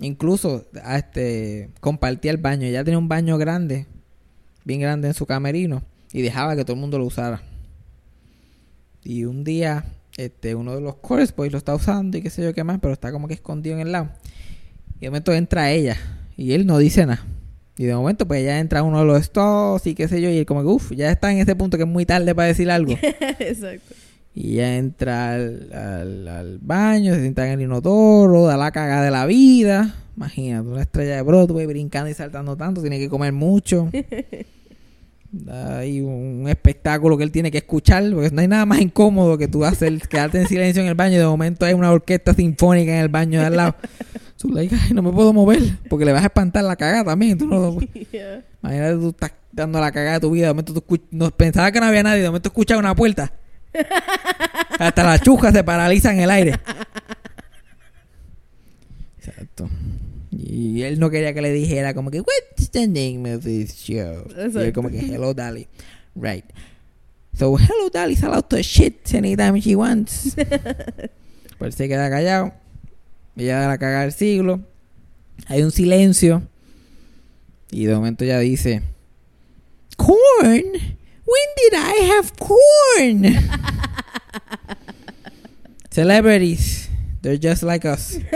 incluso 0.01 0.65
este 0.93 1.69
compartía 1.79 2.31
el 2.31 2.37
baño. 2.37 2.67
Ella 2.67 2.83
tenía 2.83 2.97
un 2.97 3.07
baño 3.07 3.37
grande, 3.37 3.87
bien 4.65 4.81
grande 4.81 5.07
en 5.07 5.13
su 5.13 5.25
camerino 5.25 5.83
y 6.11 6.21
dejaba 6.21 6.55
que 6.55 6.65
todo 6.65 6.73
el 6.73 6.81
mundo 6.81 6.97
lo 6.97 7.05
usara. 7.05 7.41
Y 9.03 9.23
un 9.23 9.43
día, 9.43 9.85
este, 10.17 10.53
uno 10.55 10.75
de 10.75 10.81
los 10.81 11.01
chorus 11.01 11.33
boys 11.33 11.51
lo 11.51 11.57
está 11.57 11.73
usando 11.73 12.17
y 12.17 12.21
qué 12.21 12.29
sé 12.29 12.43
yo 12.43 12.53
qué 12.53 12.63
más, 12.63 12.79
pero 12.81 12.93
está 12.93 13.11
como 13.11 13.27
que 13.27 13.35
escondido 13.35 13.75
en 13.75 13.81
el 13.81 13.91
lado. 13.91 14.09
Y 14.97 15.01
de 15.01 15.09
momento 15.09 15.33
entra 15.33 15.71
ella 15.71 15.97
y 16.35 16.53
él 16.53 16.65
no 16.65 16.77
dice 16.77 17.05
nada. 17.05 17.25
Y 17.77 17.85
de 17.85 17.95
momento, 17.95 18.27
pues 18.27 18.43
ya 18.43 18.59
entra 18.59 18.83
uno 18.83 18.99
de 18.99 19.05
los 19.05 19.23
stocks 19.23 19.87
y 19.87 19.95
qué 19.95 20.07
sé 20.07 20.21
yo, 20.21 20.29
y 20.29 20.37
él 20.37 20.45
como 20.45 20.61
que, 20.61 20.67
uff, 20.67 20.91
ya 20.91 21.09
está 21.09 21.31
en 21.31 21.39
ese 21.39 21.55
punto 21.55 21.77
que 21.77 21.83
es 21.83 21.89
muy 21.89 22.05
tarde 22.05 22.35
para 22.35 22.49
decir 22.49 22.69
algo. 22.69 22.93
Exacto. 23.39 23.95
Y 24.33 24.53
ella 24.53 24.77
entra 24.77 25.33
al, 25.35 25.71
al- 25.73 26.27
al 26.27 26.59
baño, 26.59 27.13
se 27.13 27.21
sienta 27.21 27.45
en 27.47 27.53
el 27.53 27.61
inodoro, 27.63 28.45
da 28.45 28.55
la 28.57 28.71
caga 28.71 29.01
de 29.01 29.11
la 29.11 29.25
vida. 29.25 29.95
Imagínate, 30.15 30.67
una 30.67 30.81
estrella 30.81 31.15
de 31.15 31.21
Broadway 31.21 31.65
brincando 31.65 32.09
y 32.09 32.13
saltando 32.13 32.55
tanto, 32.55 32.81
tiene 32.81 32.99
que 32.99 33.09
comer 33.09 33.33
mucho. 33.33 33.89
Ahí 35.49 36.01
un 36.01 36.45
espectáculo 36.49 37.17
que 37.17 37.23
él 37.23 37.31
tiene 37.31 37.51
que 37.51 37.59
escuchar, 37.59 38.03
porque 38.13 38.29
no 38.31 38.41
hay 38.41 38.49
nada 38.49 38.65
más 38.65 38.81
incómodo 38.81 39.37
que 39.37 39.47
tú 39.47 39.63
hacer, 39.63 39.97
quedarte 40.09 40.41
en 40.41 40.47
silencio 40.47 40.81
en 40.81 40.89
el 40.89 40.95
baño 40.95 41.15
y 41.15 41.19
de 41.19 41.25
momento 41.25 41.65
hay 41.65 41.73
una 41.73 41.89
orquesta 41.89 42.33
sinfónica 42.33 42.91
en 42.91 42.99
el 42.99 43.07
baño 43.09 43.39
de 43.39 43.45
al 43.45 43.55
lado. 43.55 43.75
Tú 44.37 44.57
ay, 44.57 44.69
no 44.91 45.03
me 45.03 45.11
puedo 45.11 45.31
mover, 45.33 45.61
porque 45.87 46.03
le 46.03 46.11
vas 46.13 46.23
a 46.23 46.25
espantar 46.25 46.63
la 46.63 46.75
cagada 46.75 47.05
también. 47.05 47.37
Tú 47.37 47.45
no. 47.47 47.77
Imagínate 48.63 48.95
tú 48.95 49.09
estás 49.09 49.33
dando 49.51 49.79
la 49.79 49.91
cagada 49.91 50.13
de 50.15 50.19
tu 50.19 50.31
vida, 50.31 50.47
de 50.47 50.53
momento 50.53 50.73
tú 50.73 50.99
no, 51.11 51.29
pensaba 51.29 51.71
que 51.71 51.79
no 51.79 51.85
había 51.85 52.01
nadie, 52.01 52.21
de 52.23 52.27
momento 52.27 52.49
escuchas 52.49 52.79
una 52.79 52.95
puerta. 52.95 53.31
Hasta 54.79 55.03
la 55.03 55.19
chuja 55.19 55.51
se 55.51 55.63
paraliza 55.63 56.13
en 56.13 56.19
el 56.19 56.31
aire. 56.31 56.59
Exacto. 59.17 59.69
Y 60.31 60.81
él 60.83 60.99
no 60.99 61.09
quería 61.09 61.33
que 61.33 61.41
le 61.41 61.51
dijera 61.51 61.93
como 61.93 62.09
que, 62.09 62.21
what's 62.21 62.71
the 62.71 62.87
name 62.87 63.35
of 63.35 63.43
this 63.43 63.75
show? 63.75 64.25
Y 64.35 64.57
él 64.57 64.73
como 64.73 64.89
que, 64.89 64.99
hello, 64.99 65.33
Dolly. 65.33 65.67
Right. 66.15 66.45
So, 67.37 67.57
hello, 67.57 67.89
Dolly's 67.89 68.23
allowed 68.23 68.49
to 68.49 68.61
shit 68.61 69.13
anytime 69.13 69.59
she 69.59 69.75
wants. 69.75 70.35
pues 71.57 71.75
se 71.75 71.87
queda 71.87 72.09
callado. 72.09 72.53
Ella 73.37 73.59
da 73.59 73.67
la 73.69 73.77
cagada 73.77 74.01
del 74.01 74.11
siglo. 74.11 74.61
Hay 75.47 75.63
un 75.63 75.71
silencio. 75.71 76.43
Y 77.71 77.85
de 77.85 77.95
momento 77.95 78.23
ella 78.25 78.39
dice, 78.39 78.83
Corn? 79.95 80.97
When 81.25 81.47
did 81.57 81.73
I 81.75 81.93
have 82.15 82.33
corn? 82.37 83.25
Celebrities. 85.91 86.89
They're 87.21 87.37
just 87.37 87.63
like 87.63 87.85
us. 87.85 88.17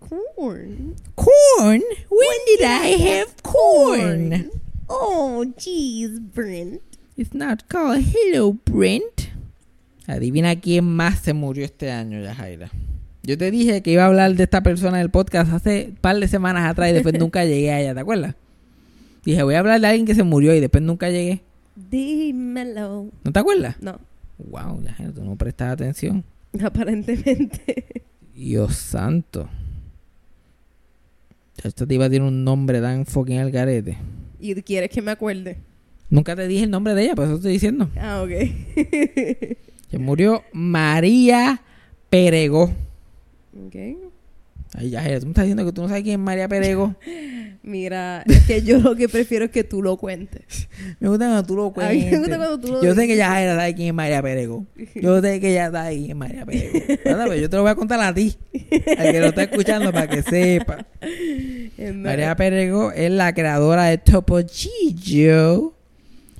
Corn. 0.00 0.96
Corn? 1.14 1.82
When 2.08 2.38
did 2.46 2.62
I 2.62 2.96
have 2.98 3.40
corn? 3.44 4.50
Oh, 4.88 5.44
jeez, 5.56 6.18
Brent. 6.18 6.82
It's 7.16 7.32
not 7.32 7.68
called 7.68 8.02
Hello 8.02 8.54
Brent. 8.54 9.28
Adivina 10.08 10.56
quién 10.60 10.84
más 10.84 11.20
se 11.20 11.32
murió 11.34 11.64
este 11.64 11.92
año, 11.92 12.20
Yajaira. 12.20 12.70
Yo 13.22 13.38
te 13.38 13.52
dije 13.52 13.82
que 13.82 13.92
iba 13.92 14.02
a 14.02 14.06
hablar 14.06 14.34
de 14.34 14.42
esta 14.42 14.62
persona 14.62 14.96
en 14.96 15.02
el 15.02 15.10
podcast 15.10 15.52
hace 15.52 15.86
un 15.90 15.96
par 15.96 16.18
de 16.18 16.26
semanas 16.26 16.68
atrás 16.68 16.90
y 16.90 16.94
después 16.94 17.14
nunca 17.18 17.44
llegué 17.44 17.70
a 17.70 17.80
ella, 17.80 17.94
¿te 17.94 18.00
acuerdas? 18.00 18.34
Dije, 19.24 19.42
voy 19.42 19.54
a 19.54 19.60
hablar 19.60 19.80
de 19.80 19.86
alguien 19.86 20.06
que 20.06 20.14
se 20.14 20.22
murió 20.22 20.54
y 20.54 20.60
después 20.60 20.82
nunca 20.82 21.10
llegué. 21.10 21.42
Dímelo. 21.76 23.08
¿No 23.24 23.32
te 23.32 23.38
acuerdas? 23.38 23.76
No, 23.80 23.98
Wow, 24.48 24.82
Yajaira, 24.82 25.12
tú 25.12 25.24
no 25.24 25.36
prestas 25.36 25.72
atención. 25.72 26.24
aparentemente. 26.64 28.02
Dios 28.34 28.76
santo. 28.76 29.48
Esta 31.62 31.86
tipa 31.86 32.08
tiene 32.08 32.26
un 32.26 32.42
nombre 32.42 32.80
tan 32.80 33.04
fucking 33.04 33.38
al 33.38 33.50
garete. 33.50 33.98
¿Y 34.38 34.54
quieres 34.62 34.88
que 34.90 35.02
me 35.02 35.10
acuerde? 35.10 35.58
Nunca 36.08 36.34
te 36.34 36.48
dije 36.48 36.64
el 36.64 36.70
nombre 36.70 36.94
de 36.94 37.04
ella, 37.04 37.14
por 37.14 37.26
eso 37.26 37.34
estoy 37.36 37.52
diciendo. 37.52 37.90
Ah, 37.96 38.22
ok. 38.22 38.30
Se 39.90 39.98
murió 39.98 40.42
María 40.52 41.60
Perego. 42.08 42.64
ok. 43.66 44.09
Ay, 44.72 44.90
ya, 44.90 45.02
tú 45.18 45.26
me 45.26 45.30
estás 45.32 45.44
diciendo 45.44 45.64
que 45.64 45.72
tú 45.72 45.82
no 45.82 45.88
sabes 45.88 46.04
quién 46.04 46.20
es 46.20 46.24
María 46.24 46.48
Perego. 46.48 46.94
Mira, 47.62 48.22
es 48.26 48.40
que 48.46 48.62
yo 48.62 48.78
lo 48.78 48.96
que 48.96 49.08
prefiero 49.08 49.44
es 49.44 49.50
que 49.50 49.64
tú 49.64 49.82
lo 49.82 49.98
cuentes. 49.98 50.68
Me 50.98 51.08
gusta 51.08 51.26
cuando 51.26 51.44
tú 51.44 51.56
lo 51.56 51.66
A 51.66 51.68
mí 51.68 51.72
cuentes. 51.74 52.12
me 52.12 52.18
gusta 52.18 52.36
cuando 52.38 52.58
tú 52.60 52.68
lo 52.72 52.82
Yo 52.82 52.94
sé 52.94 53.06
que 53.06 53.16
ya 53.16 53.28
sabe 53.28 53.74
quién 53.74 53.88
es 53.88 53.94
María 53.94 54.22
Perego. 54.22 54.64
Yo 54.94 55.20
sé 55.20 55.40
que 55.40 55.52
ya 55.52 55.70
sabe 55.70 55.96
quién 55.96 56.10
es 56.10 56.16
María 56.16 56.46
Perego. 56.46 57.26
Pues 57.26 57.40
yo 57.40 57.50
te 57.50 57.56
lo 57.56 57.62
voy 57.62 57.70
a 57.70 57.74
contar 57.74 58.00
a 58.00 58.14
ti. 58.14 58.34
Al 58.96 59.12
que 59.12 59.20
lo 59.20 59.26
está 59.26 59.42
escuchando 59.42 59.92
para 59.92 60.08
que 60.08 60.22
sepa. 60.22 60.86
María 61.94 62.34
Perego 62.36 62.92
es 62.92 63.10
la 63.10 63.34
creadora 63.34 63.84
de 63.86 63.98
Topo 63.98 64.38
Gillo, 64.48 65.74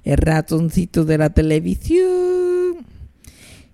el 0.04 0.16
ratoncito 0.16 1.04
de 1.04 1.18
la 1.18 1.30
televisión. 1.30 2.86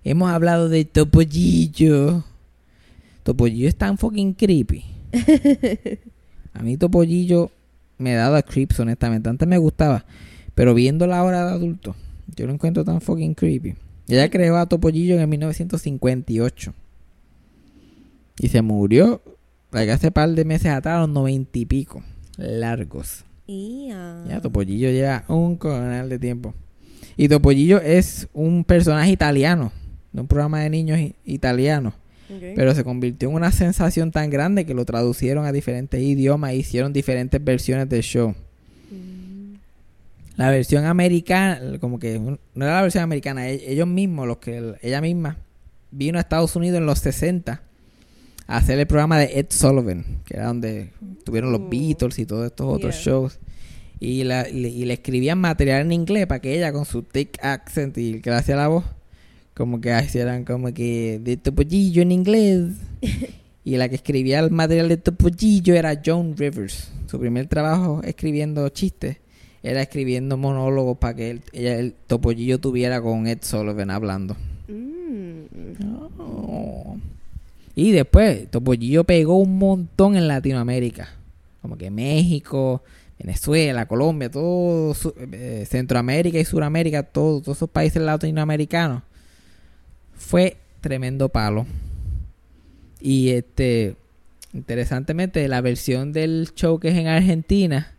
Hemos 0.03 0.31
hablado 0.31 0.67
de 0.67 0.83
Topo 0.83 1.21
Gillo. 1.21 2.25
Topo 3.27 3.45
Gillo 3.47 3.67
es 3.67 3.75
tan 3.75 3.97
fucking 3.97 4.35
creepy. 4.35 4.85
A 6.53 6.63
mí 6.63 6.77
Topollillo 6.77 7.51
me 7.97 8.13
daba 8.13 8.41
creeps, 8.41 8.79
honestamente. 8.79 9.27
Antes 9.27 9.45
me 9.45 9.57
gustaba. 9.57 10.05
Pero 10.55 10.73
viéndola 10.73 11.19
ahora 11.19 11.45
de 11.45 11.51
adulto, 11.51 11.93
yo 12.37 12.47
lo 12.47 12.53
encuentro 12.53 12.85
tan 12.85 13.01
fucking 13.01 13.33
creepy. 13.33 13.75
Ella 14.07 14.29
creó 14.29 14.55
a 14.55 14.65
Topollillo 14.65 15.19
en 15.19 15.27
1958. 15.27 16.73
Y 18.39 18.47
se 18.47 18.61
murió 18.61 19.21
like, 19.73 19.91
hace 19.91 20.09
par 20.09 20.29
de 20.29 20.45
meses 20.45 20.71
atrás, 20.71 20.95
a 20.95 20.99
los 21.01 21.09
noventa 21.09 21.59
y 21.59 21.65
pico. 21.65 22.01
Largos. 22.37 23.25
Ya, 23.45 24.39
Topollillo 24.41 24.89
lleva 24.89 25.25
un 25.27 25.57
coronel 25.57 26.07
de 26.07 26.17
tiempo. 26.17 26.53
Y 27.17 27.27
Topollillo 27.27 27.81
es 27.81 28.29
un 28.33 28.63
personaje 28.63 29.11
italiano. 29.11 29.73
De 30.13 30.21
un 30.21 30.27
programa 30.27 30.61
de 30.61 30.69
niños 30.69 30.97
italiano. 31.25 31.93
Pero 32.27 32.75
se 32.75 32.83
convirtió 32.83 33.29
en 33.29 33.35
una 33.35 33.51
sensación 33.51 34.11
tan 34.11 34.29
grande 34.29 34.65
que 34.65 34.73
lo 34.73 34.83
traducieron 34.85 35.45
a 35.45 35.51
diferentes 35.51 36.01
idiomas 36.01 36.51
e 36.51 36.57
hicieron 36.57 36.91
diferentes 36.93 37.41
versiones 37.43 37.87
del 37.89 38.01
show. 38.03 38.35
Mm. 38.91 39.55
La 40.35 40.49
versión 40.51 40.85
americana, 40.85 41.79
como 41.79 41.99
que 41.99 42.19
no 42.19 42.37
era 42.55 42.75
la 42.75 42.81
versión 42.81 43.03
americana, 43.03 43.49
e- 43.49 43.71
ellos 43.71 43.87
mismos, 43.87 44.27
los 44.27 44.37
que 44.37 44.75
ella 44.81 45.01
misma 45.01 45.37
vino 45.91 46.17
a 46.17 46.21
Estados 46.21 46.55
Unidos 46.55 46.77
en 46.79 46.85
los 46.85 46.99
60 46.99 47.61
a 48.45 48.57
hacer 48.57 48.77
el 48.79 48.87
programa 48.87 49.17
de 49.19 49.39
Ed 49.39 49.47
Sullivan, 49.49 50.05
que 50.25 50.35
era 50.35 50.47
donde 50.47 50.91
tuvieron 51.23 51.51
los 51.51 51.61
Oh. 51.61 51.69
Beatles 51.69 52.19
y 52.19 52.25
todos 52.25 52.45
estos 52.45 52.67
otros 52.67 52.95
Yeah. 52.95 53.03
shows. 53.13 53.39
Y, 53.99 54.23
la, 54.25 54.47
y 54.47 54.59
le, 54.59 54.69
y 54.69 54.85
le 54.85 54.93
escribían 54.93 55.39
material 55.39 55.81
en 55.81 55.91
inglés 55.91 56.27
para 56.27 56.39
que 56.39 56.55
ella 56.55 56.71
con 56.71 56.85
su 56.85 57.01
thick 57.01 57.43
accent 57.43 57.97
y 57.97 58.21
que 58.21 58.29
le 58.29 58.35
hacía 58.35 58.55
la 58.55 58.67
voz, 58.67 58.85
como 59.57 59.81
que 59.81 59.89
hicieran 60.05 60.45
como 60.45 60.71
que 60.71 61.19
de 61.23 61.35
topollillo 61.35 62.03
en 62.03 62.11
inglés. 62.11 62.73
y 63.65 63.75
la 63.77 63.89
que 63.89 63.95
escribía 63.95 64.39
el 64.39 64.51
material 64.51 64.87
de 64.87 64.97
topollillo 64.97 65.73
era 65.73 65.99
Joan 66.05 66.37
Rivers. 66.37 66.91
Su 67.07 67.19
primer 67.19 67.47
trabajo 67.47 68.01
escribiendo 68.03 68.69
chistes 68.69 69.17
era 69.63 69.81
escribiendo 69.81 70.37
monólogos 70.37 70.97
para 70.99 71.15
que 71.15 71.41
ella, 71.51 71.79
el 71.79 71.93
topollillo 72.05 72.59
tuviera 72.59 73.01
con 73.01 73.25
Ed 73.27 73.39
Sullivan 73.41 73.89
hablando. 73.89 74.35
Mm. 74.67 76.17
Oh. 76.19 76.97
Y 77.75 77.91
después, 77.91 78.49
Topollillo 78.49 79.03
pegó 79.03 79.37
un 79.37 79.57
montón 79.57 80.15
en 80.15 80.27
Latinoamérica. 80.27 81.09
Como 81.61 81.77
que 81.77 81.91
México, 81.91 82.81
Venezuela, 83.19 83.87
Colombia, 83.87 84.29
todo 84.31 84.95
eh, 85.31 85.65
Centroamérica 85.67 86.39
y 86.39 86.45
Suramérica, 86.45 87.03
todo- 87.03 87.41
todos 87.41 87.57
esos 87.57 87.69
países 87.69 88.01
latinoamericanos. 88.01 89.03
Fue 90.27 90.57
tremendo 90.81 91.29
palo. 91.29 91.65
Y 92.99 93.29
este, 93.29 93.95
interesantemente, 94.53 95.47
la 95.47 95.61
versión 95.61 96.11
del 96.11 96.49
show 96.55 96.79
que 96.79 96.89
es 96.89 96.95
en 96.95 97.07
Argentina, 97.07 97.93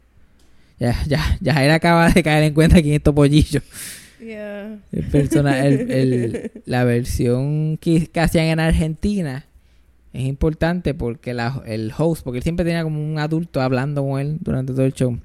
ya, 0.78 0.94
ya, 1.06 1.38
ya 1.40 1.64
él 1.64 1.70
acaba 1.70 2.10
de 2.10 2.22
caer 2.22 2.44
en 2.44 2.54
cuenta 2.54 2.82
quién 2.82 2.94
es 2.96 3.02
Topollillo. 3.02 3.60
Yeah. 4.20 4.78
El 4.92 5.04
persona, 5.04 5.64
el- 5.64 5.90
el- 5.90 6.50
la 6.66 6.84
versión 6.84 7.78
que, 7.78 8.08
que 8.08 8.20
hacían 8.20 8.46
en 8.46 8.60
Argentina 8.60 9.46
es 10.12 10.24
importante 10.24 10.92
porque 10.92 11.32
la- 11.34 11.62
el 11.66 11.92
host, 11.96 12.24
porque 12.24 12.38
él 12.38 12.42
siempre 12.42 12.64
tenía 12.64 12.82
como 12.82 13.00
un 13.00 13.18
adulto 13.18 13.60
hablando 13.62 14.02
con 14.02 14.20
él 14.20 14.36
durante 14.40 14.72
todo 14.72 14.84
el 14.84 14.92
show, 14.92 15.18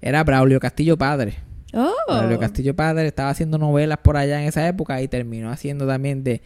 era 0.00 0.22
Braulio 0.24 0.60
Castillo 0.60 0.96
Padre. 0.96 1.34
Oh. 1.72 2.38
Castillo 2.38 2.74
Padre 2.74 3.08
estaba 3.08 3.30
haciendo 3.30 3.58
novelas 3.58 3.98
por 3.98 4.16
allá 4.16 4.40
en 4.40 4.48
esa 4.48 4.66
época 4.66 5.00
y 5.02 5.08
terminó 5.08 5.50
haciendo 5.50 5.86
también 5.86 6.22
de, 6.24 6.40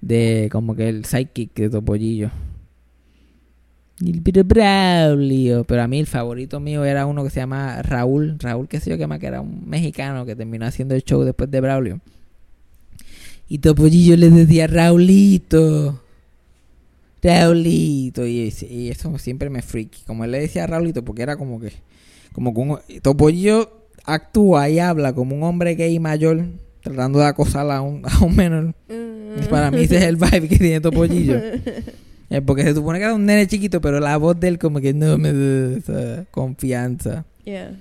de 0.00 0.48
como 0.52 0.74
que 0.74 0.88
el 0.88 1.04
sidekick 1.04 1.54
de 1.54 1.70
Topollillo. 1.70 2.30
Braulio. 4.44 5.64
Pero 5.64 5.82
a 5.82 5.88
mí 5.88 6.00
el 6.00 6.06
favorito 6.06 6.60
mío 6.60 6.84
era 6.84 7.06
uno 7.06 7.24
que 7.24 7.30
se 7.30 7.40
llama 7.40 7.82
Raúl. 7.82 8.36
Raúl, 8.38 8.68
qué 8.68 8.80
sé 8.80 8.90
yo, 8.90 8.98
que 8.98 9.06
más 9.06 9.18
que 9.18 9.26
era 9.26 9.40
un 9.40 9.68
mexicano 9.68 10.24
que 10.24 10.36
terminó 10.36 10.66
haciendo 10.66 10.94
el 10.94 11.02
show 11.02 11.22
después 11.22 11.50
de 11.50 11.60
Braulio. 11.60 12.00
Y 13.48 13.58
Topollillo 13.58 14.16
le 14.16 14.30
decía 14.30 14.66
Raulito. 14.66 16.00
Raulito. 17.22 18.26
Y, 18.26 18.52
y 18.70 18.88
eso 18.88 19.18
siempre 19.18 19.50
me 19.50 19.62
freaky. 19.62 20.02
Como 20.06 20.24
él 20.24 20.30
le 20.30 20.40
decía 20.40 20.66
Raulito, 20.66 21.04
porque 21.04 21.22
era 21.22 21.36
como 21.36 21.60
que. 21.60 21.72
Como 22.32 22.50
un, 22.50 22.78
Topollillo 23.02 23.79
actúa 24.04 24.68
y 24.68 24.78
habla 24.78 25.12
como 25.12 25.34
un 25.36 25.42
hombre 25.42 25.74
gay 25.74 25.98
mayor 25.98 26.44
tratando 26.82 27.18
de 27.18 27.26
acosar 27.26 27.70
a 27.70 27.80
un, 27.80 28.02
a 28.04 28.24
un 28.24 28.36
menor. 28.36 28.74
Mm. 28.88 29.48
Para 29.48 29.70
mí 29.70 29.82
ese 29.82 29.98
es 29.98 30.04
el 30.04 30.16
vibe 30.16 30.48
que 30.48 30.58
tiene 30.58 30.80
Topollillo. 30.80 31.40
Eh, 32.32 32.40
porque 32.40 32.62
se 32.62 32.74
supone 32.74 33.00
que 33.00 33.06
era 33.06 33.14
un 33.14 33.26
nene 33.26 33.48
chiquito, 33.48 33.80
pero 33.80 33.98
la 33.98 34.16
voz 34.16 34.38
de 34.38 34.46
él 34.46 34.56
como 34.60 34.80
que 34.80 34.94
no 34.94 35.18
me 35.18 35.32
da 35.32 35.76
esa 35.76 36.24
confianza. 36.30 37.24
Yeah. 37.44 37.76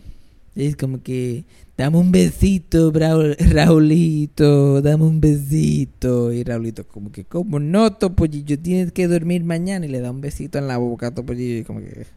Es 0.55 0.76
como 0.76 1.03
que, 1.03 1.43
dame 1.78 1.99
un 1.99 2.11
besito, 2.11 2.91
Braul- 2.91 3.38
Raulito, 3.38 4.82
dame 4.82 5.03
un 5.03 5.22
besito. 5.22 6.34
Y 6.34 6.43
Raulito 6.43 6.84
como 6.88 7.11
que, 7.11 7.26
como 7.26 7.59
no, 7.59 7.93
Topollillo, 7.93 8.57
tienes 8.57 8.91
que 8.91 9.07
dormir 9.07 9.43
mañana. 9.43 9.86
Y 9.86 9.89
le 9.89 10.01
da 10.01 10.09
un 10.09 10.20
besito 10.20 10.57
en 10.57 10.67
la 10.67 10.78
boca 10.78 11.07
a 11.07 11.11
Topollillo. 11.11 11.59
Y 11.59 11.63
como 11.63 11.82
que, 11.82 12.07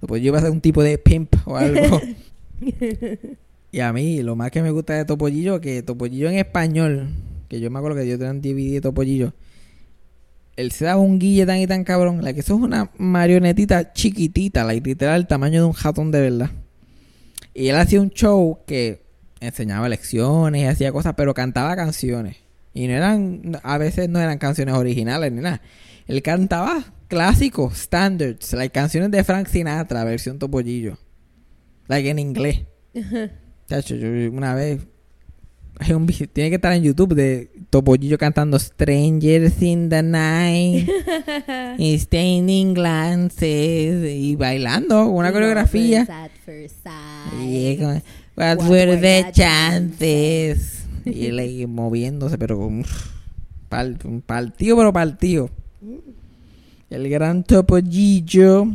Topollillo 0.00 0.32
va 0.32 0.38
a 0.38 0.42
ser 0.42 0.50
un 0.50 0.60
tipo 0.60 0.82
de 0.82 0.98
pimp 0.98 1.36
o 1.44 1.56
algo. 1.56 2.00
y 3.72 3.80
a 3.80 3.92
mí, 3.92 4.22
lo 4.22 4.36
más 4.36 4.50
que 4.50 4.62
me 4.62 4.70
gusta 4.70 4.94
de 4.94 5.04
Topollillo, 5.04 5.60
que 5.60 5.82
Topollillo 5.82 6.28
en 6.28 6.38
español, 6.38 7.08
que 7.48 7.60
yo 7.60 7.70
me 7.70 7.78
acuerdo 7.78 7.98
que 7.98 8.08
yo 8.08 8.18
tenía 8.18 8.32
un 8.32 8.40
DVD 8.40 8.74
de 8.74 8.80
Topollillo, 8.80 9.32
él 10.56 10.72
se 10.72 10.84
daba 10.84 11.00
un 11.00 11.18
guille 11.18 11.46
tan 11.46 11.58
y 11.58 11.66
tan 11.66 11.84
cabrón, 11.84 12.22
la 12.22 12.32
que 12.32 12.40
eso 12.40 12.54
es 12.54 12.60
una 12.60 12.90
marionetita 12.98 13.92
chiquitita, 13.92 14.64
la 14.64 14.74
literal 14.74 15.20
el 15.20 15.26
tamaño 15.26 15.60
de 15.62 15.66
un 15.66 15.74
ratón 15.74 16.10
de 16.10 16.20
verdad. 16.20 16.50
Y 17.54 17.68
él 17.68 17.76
hacía 17.76 18.00
un 18.00 18.10
show 18.10 18.58
que 18.66 19.02
enseñaba 19.40 19.88
lecciones 19.88 20.62
y 20.62 20.66
hacía 20.66 20.92
cosas, 20.92 21.14
pero 21.16 21.34
cantaba 21.34 21.74
canciones. 21.76 22.36
Y 22.74 22.86
no 22.86 22.92
eran, 22.94 23.58
a 23.62 23.78
veces 23.78 24.08
no 24.08 24.20
eran 24.20 24.38
canciones 24.38 24.74
originales 24.74 25.32
ni 25.32 25.40
nada. 25.40 25.60
Él 26.06 26.22
cantaba 26.22 26.92
clásicos, 27.08 27.78
standards, 27.78 28.52
like 28.52 28.72
canciones 28.72 29.10
de 29.10 29.24
Frank 29.24 29.48
Sinatra, 29.48 30.04
versión 30.04 30.38
Topollillo. 30.38 30.98
Like 31.90 32.08
en 32.08 32.18
inglés. 32.20 32.60
Chacho, 33.68 33.96
yo 33.96 34.08
una 34.32 34.54
vez 34.54 34.80
hay 35.80 35.92
un 35.94 36.06
tiene 36.06 36.50
que 36.50 36.56
estar 36.56 36.72
en 36.72 36.82
YouTube 36.82 37.14
de 37.14 37.50
Topollillo 37.70 38.18
cantando 38.18 38.58
Strangers 38.58 39.60
in 39.62 39.88
the 39.88 40.02
Night 40.02 40.88
y 41.78 41.98
Staining 41.98 42.74
Glances 42.74 44.08
y 44.08 44.36
bailando 44.36 45.06
una 45.08 45.32
coreografía. 45.32 46.06
First. 46.44 46.86
Y 47.42 47.76
como, 47.76 47.92
What, 48.36 48.58
What 48.58 48.68
were 48.68 48.90
were 48.90 48.96
the 48.96 49.24
the 49.24 49.32
chances? 49.32 50.84
y 51.04 51.26
él 51.26 51.38
ahí 51.38 51.66
moviéndose, 51.66 52.38
pero 52.38 52.56
con 52.58 52.84
pal- 53.68 53.98
un 54.04 54.20
partido, 54.20 54.76
pero 54.76 54.92
partido. 54.92 55.50
El 56.88 57.08
gran 57.08 57.42
Topollillo, 57.44 58.66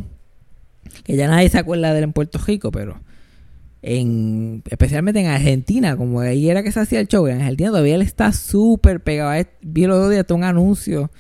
que 1.04 1.16
ya 1.16 1.28
nadie 1.28 1.50
se 1.50 1.60
acuerda 1.60 1.92
de 1.92 2.00
él 2.00 2.04
en 2.06 2.14
Puerto 2.14 2.40
Rico, 2.40 2.72
pero 2.72 3.00
en 3.88 4.64
especialmente 4.68 5.20
en 5.20 5.28
Argentina, 5.28 5.96
como 5.96 6.20
ahí 6.22 6.50
era 6.50 6.64
que 6.64 6.72
se 6.72 6.80
hacía 6.80 7.00
el 7.00 7.08
show, 7.08 7.28
en 7.28 7.38
Argentina 7.40 7.70
todavía 7.70 7.94
él 7.96 8.02
está 8.02 8.32
súper 8.34 9.00
pegado. 9.02 9.32
Es- 9.34 9.46
Vi 9.62 9.84
el 9.84 9.92
otro 9.92 10.10
día 10.10 10.22
hasta 10.22 10.34
un 10.34 10.44
anuncio 10.44 11.12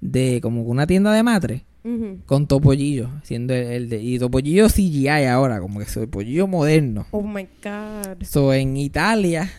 de 0.00 0.40
como 0.42 0.62
una 0.62 0.86
tienda 0.86 1.12
de 1.12 1.22
matre 1.22 1.64
Ujú. 1.84 2.20
con 2.24 2.46
Topollillo, 2.46 3.10
siendo 3.24 3.52
el, 3.52 3.66
el 3.66 3.88
de, 3.90 4.02
y 4.02 4.18
Topollillo 4.18 4.68
CGI 4.70 5.08
ahora, 5.26 5.60
como 5.60 5.78
que 5.80 5.84
Topollillo 5.84 6.46
moderno. 6.46 7.06
Oh 7.10 7.22
my 7.22 7.46
god. 7.62 8.22
So, 8.22 8.54
en 8.54 8.78
Italia, 8.78 9.50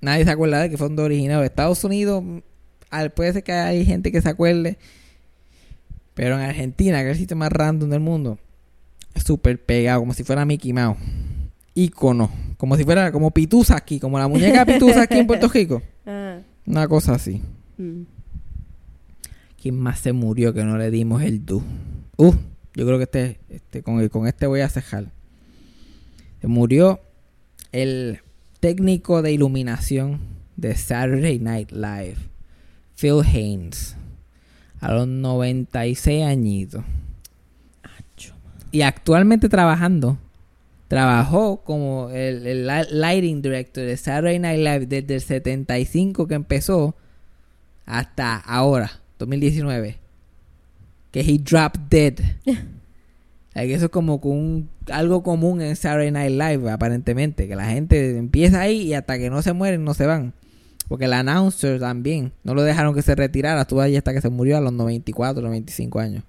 nadie 0.00 0.24
se 0.24 0.30
acuerda 0.30 0.62
de 0.62 0.70
que 0.70 0.78
fue 0.78 0.86
un 0.86 0.98
original. 0.98 1.44
Estados 1.44 1.84
Unidos, 1.84 2.24
al- 2.88 3.10
puede 3.10 3.34
ser 3.34 3.42
que 3.44 3.52
hay 3.52 3.84
gente 3.84 4.10
que 4.10 4.22
se 4.22 4.28
acuerde. 4.30 4.78
Pero 6.14 6.34
en 6.36 6.40
Argentina, 6.40 6.98
que 7.02 7.10
es 7.10 7.16
el 7.16 7.20
sitio 7.20 7.36
más 7.36 7.52
random 7.52 7.90
del 7.90 8.00
mundo, 8.00 8.38
es 9.14 9.22
súper 9.24 9.62
pegado, 9.62 10.00
como 10.00 10.14
si 10.14 10.24
fuera 10.24 10.44
Mickey 10.46 10.72
Mouse. 10.72 10.96
Ícono. 11.80 12.30
Como 12.56 12.76
si 12.76 12.84
fuera 12.84 13.10
como 13.10 13.30
Pitusa 13.30 13.76
aquí, 13.76 13.98
como 13.98 14.18
la 14.18 14.28
muñeca 14.28 14.66
Pitusa 14.66 15.02
aquí 15.02 15.18
en 15.18 15.26
Puerto 15.26 15.48
Rico. 15.54 15.82
Ah. 16.06 16.38
Una 16.66 16.86
cosa 16.88 17.14
así. 17.14 17.40
Mm. 17.78 18.02
¿Quién 19.60 19.78
más 19.78 20.00
se 20.00 20.12
murió 20.12 20.52
que 20.52 20.64
no 20.64 20.76
le 20.76 20.90
dimos 20.90 21.22
el 21.22 21.44
do? 21.44 21.62
Uh, 22.16 22.34
yo 22.74 22.86
creo 22.86 22.98
que 22.98 23.04
este, 23.04 23.40
este 23.48 23.82
con, 23.82 24.06
con 24.08 24.26
este 24.26 24.46
voy 24.46 24.60
a 24.60 24.68
cejar. 24.68 25.10
Se 26.40 26.46
murió 26.46 27.00
el 27.72 28.20
técnico 28.60 29.22
de 29.22 29.32
iluminación 29.32 30.20
de 30.56 30.76
Saturday 30.76 31.38
Night 31.38 31.72
Live, 31.72 32.16
Phil 32.96 33.22
Haynes, 33.24 33.96
a 34.80 34.92
los 34.92 35.08
96 35.08 36.24
añitos. 36.24 36.84
Y 38.72 38.82
actualmente 38.82 39.48
trabajando, 39.48 40.18
trabajó 40.90 41.62
como 41.62 42.10
el, 42.10 42.44
el 42.48 42.66
li- 42.66 42.90
lighting 42.90 43.42
director 43.42 43.84
de 43.84 43.96
Saturday 43.96 44.40
Night 44.40 44.58
Live 44.58 44.86
desde 44.86 45.14
el 45.14 45.20
75 45.20 46.26
que 46.26 46.34
empezó 46.34 46.96
hasta 47.86 48.34
ahora, 48.36 48.90
2019. 49.20 49.98
Que 51.12 51.20
he 51.20 51.38
dropped 51.38 51.80
dead. 51.88 52.14
Like, 53.54 53.72
eso 53.74 53.84
es 53.86 53.90
como 53.90 54.16
un- 54.16 54.68
algo 54.92 55.22
común 55.22 55.60
en 55.60 55.74
Saturday 55.76 56.10
Night 56.10 56.32
Live, 56.32 56.70
aparentemente. 56.70 57.46
Que 57.48 57.54
la 57.56 57.66
gente 57.66 58.16
empieza 58.18 58.60
ahí 58.60 58.82
y 58.82 58.94
hasta 58.94 59.16
que 59.18 59.30
no 59.30 59.42
se 59.42 59.52
mueren, 59.52 59.84
no 59.84 59.94
se 59.94 60.06
van. 60.06 60.34
Porque 60.88 61.04
el 61.04 61.12
announcer 61.12 61.78
también. 61.78 62.32
No 62.42 62.54
lo 62.54 62.62
dejaron 62.62 62.94
que 62.96 63.02
se 63.02 63.14
retirara. 63.14 63.60
Estuvo 63.62 63.80
ahí 63.80 63.96
hasta 63.96 64.12
que 64.12 64.20
se 64.20 64.28
murió 64.28 64.56
a 64.56 64.60
los 64.60 64.72
94, 64.72 65.40
95 65.42 65.98
años. 66.00 66.24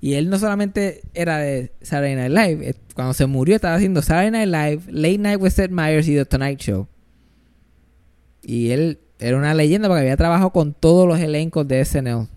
Y 0.00 0.14
él 0.14 0.28
no 0.28 0.38
solamente 0.38 1.00
era 1.14 1.38
de 1.38 1.72
Saturday 1.80 2.14
Night 2.14 2.30
Live. 2.30 2.68
eh, 2.70 2.74
Cuando 2.94 3.14
se 3.14 3.26
murió 3.26 3.56
estaba 3.56 3.74
haciendo 3.76 4.02
Saturday 4.02 4.30
Night 4.30 4.48
Live, 4.86 4.92
Late 4.92 5.18
Night 5.18 5.40
with 5.40 5.50
Seth 5.50 5.70
Meyers 5.70 6.06
y 6.08 6.14
The 6.14 6.24
Tonight 6.26 6.58
Show. 6.60 6.86
Y 8.42 8.70
él 8.70 8.98
era 9.18 9.36
una 9.38 9.54
leyenda 9.54 9.88
porque 9.88 10.02
había 10.02 10.16
trabajado 10.16 10.50
con 10.50 10.74
todos 10.74 11.08
los 11.08 11.18
elencos 11.18 11.66
de 11.66 11.80
SNL. 11.84 12.28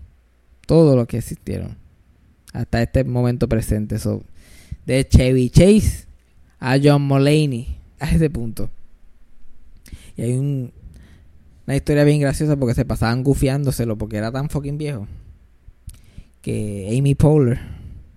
Todos 0.66 0.96
los 0.96 1.06
que 1.06 1.18
existieron. 1.18 1.76
Hasta 2.52 2.82
este 2.82 3.04
momento 3.04 3.48
presente. 3.48 3.98
So, 3.98 4.22
de 4.86 5.06
Chevy 5.06 5.50
Chase 5.50 6.06
a 6.58 6.78
John 6.82 7.02
Mulaney. 7.02 7.76
A 8.00 8.10
ese 8.10 8.30
punto. 8.30 8.70
Y 10.16 10.22
hay 10.22 10.32
un- 10.38 10.72
una 11.66 11.76
historia 11.76 12.04
bien 12.04 12.20
graciosa 12.20 12.56
porque 12.56 12.74
se 12.74 12.84
pasaban 12.86 13.22
gufiándoselo 13.22 13.98
porque 13.98 14.16
era 14.16 14.32
tan 14.32 14.48
fucking 14.48 14.78
viejo 14.78 15.06
que 16.40 16.96
Amy 16.98 17.14
Poehler, 17.14 17.58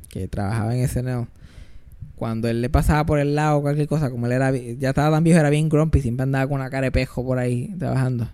que 0.10 0.28
trabajaba 0.28 0.76
en 0.76 0.88
SNL, 0.88 1.28
cuando 2.16 2.48
él 2.48 2.62
le 2.62 2.70
pasaba 2.70 3.06
por 3.06 3.20
el 3.20 3.36
lado 3.36 3.62
cualquier 3.62 3.88
cosa, 3.88 4.12
como 4.12 4.28
él 4.28 4.34
era 4.34 4.52
ya 4.52 4.90
estaba 4.90 5.16
tan 5.16 5.24
viejo, 5.24 5.40
era 5.40 5.50
bien 5.50 5.70
grumpy, 5.70 6.02
siempre 6.02 6.24
andaba 6.24 6.48
con 6.48 6.60
una 6.60 6.70
cara 6.70 6.86
de 6.86 6.92
pejo 6.92 7.26
por 7.26 7.40
ahí 7.40 7.74
trabajando. 7.80 8.30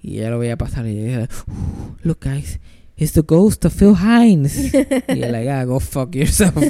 Y 0.00 0.18
ella 0.18 0.30
lo 0.30 0.38
veía 0.38 0.56
pasar 0.56 0.86
y 0.86 0.90
ella 0.90 1.20
decía, 1.20 1.28
"Uh, 1.48 1.96
look 2.02 2.18
guys, 2.22 2.60
it's 2.96 3.12
the 3.12 3.22
ghost 3.22 3.64
of 3.64 3.74
Phil 3.74 3.96
Hines. 3.96 4.72
y 4.74 5.22
él 5.22 5.32
like, 5.32 5.50
ah, 5.50 5.64
go 5.64 5.80
fuck 5.80 6.14
yourself. 6.14 6.54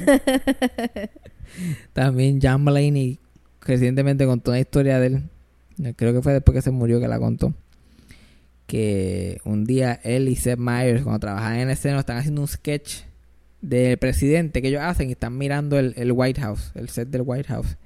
También 1.92 2.38
John 2.42 2.64
Mulaney 2.64 3.18
recientemente 3.60 4.26
contó 4.26 4.52
una 4.52 4.60
historia 4.60 4.98
de 4.98 5.06
él. 5.06 5.94
Creo 5.96 6.14
que 6.14 6.22
fue 6.22 6.32
después 6.32 6.54
que 6.54 6.62
se 6.62 6.70
murió 6.70 7.00
que 7.00 7.08
la 7.08 7.18
contó. 7.18 7.52
Que 8.66 9.40
un 9.44 9.64
día 9.64 10.00
él 10.02 10.28
y 10.28 10.36
Seth 10.36 10.58
Meyers, 10.58 11.02
cuando 11.02 11.20
trabajaban 11.20 11.58
en 11.58 11.70
escena, 11.70 12.00
están 12.00 12.16
haciendo 12.16 12.40
un 12.40 12.48
sketch 12.48 13.02
del 13.60 13.96
presidente 13.98 14.60
que 14.60 14.68
ellos 14.68 14.82
hacen 14.82 15.08
y 15.08 15.12
están 15.12 15.36
mirando 15.38 15.78
el, 15.78 15.94
el 15.96 16.12
White 16.12 16.40
House, 16.40 16.72
el 16.74 16.88
set 16.88 17.08
del 17.08 17.22
White 17.24 17.48
House. 17.48 17.76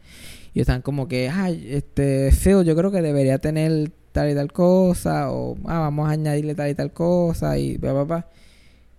Y 0.52 0.60
están 0.60 0.82
como 0.82 1.06
que, 1.06 1.28
ay, 1.28 1.68
este, 1.70 2.30
Phil, 2.32 2.64
yo 2.64 2.74
creo 2.74 2.90
que 2.90 3.02
debería 3.02 3.38
tener 3.38 3.92
tal 4.12 4.30
y 4.30 4.34
tal 4.34 4.52
cosa, 4.52 5.30
o 5.30 5.56
ah, 5.66 5.78
vamos 5.80 6.08
a 6.08 6.12
añadirle 6.12 6.54
tal 6.54 6.70
y 6.70 6.74
tal 6.74 6.92
cosa, 6.92 7.56
y 7.58 7.76
bla, 7.76 7.92
bla, 7.92 8.02
bla. 8.04 8.28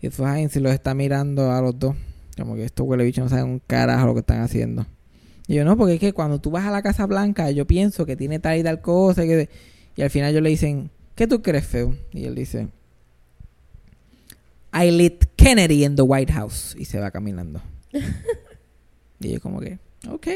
Y 0.01 0.07
después 0.07 0.33
Heinz 0.33 0.55
los 0.57 0.73
está 0.73 0.93
mirando 0.93 1.51
a 1.51 1.61
los 1.61 1.77
dos. 1.77 1.95
Como 2.37 2.55
que 2.55 2.63
estos 2.63 2.87
huele 2.87 3.03
bichos 3.03 3.25
no 3.25 3.29
saben 3.29 3.45
un 3.45 3.59
carajo 3.59 4.07
lo 4.07 4.13
que 4.13 4.21
están 4.21 4.41
haciendo. 4.41 4.85
Y 5.47 5.55
yo, 5.55 5.65
no, 5.65 5.77
porque 5.77 5.95
es 5.95 5.99
que 5.99 6.13
cuando 6.13 6.39
tú 6.39 6.49
vas 6.49 6.65
a 6.65 6.71
la 6.71 6.81
Casa 6.81 7.05
Blanca, 7.05 7.51
yo 7.51 7.67
pienso 7.67 8.05
que 8.05 8.15
tiene 8.15 8.39
tal 8.39 8.57
y 8.57 8.63
tal 8.63 8.81
cosa. 8.81 9.25
Y, 9.25 9.49
y 9.95 10.01
al 10.01 10.09
final 10.09 10.31
ellos 10.31 10.41
le 10.41 10.49
dicen, 10.49 10.89
¿qué 11.21 11.27
tú 11.27 11.43
crees, 11.43 11.67
feo? 11.67 11.95
Y 12.13 12.25
él 12.25 12.33
dice, 12.33 12.67
I 14.73 14.89
lit 14.89 15.25
Kennedy 15.35 15.85
in 15.85 15.95
the 15.95 16.01
White 16.01 16.33
House. 16.33 16.75
Y 16.79 16.85
se 16.85 16.99
va 16.99 17.11
caminando. 17.11 17.61
y 19.19 19.33
yo 19.33 19.39
como 19.39 19.59
que, 19.59 19.77
ok. 20.09 20.27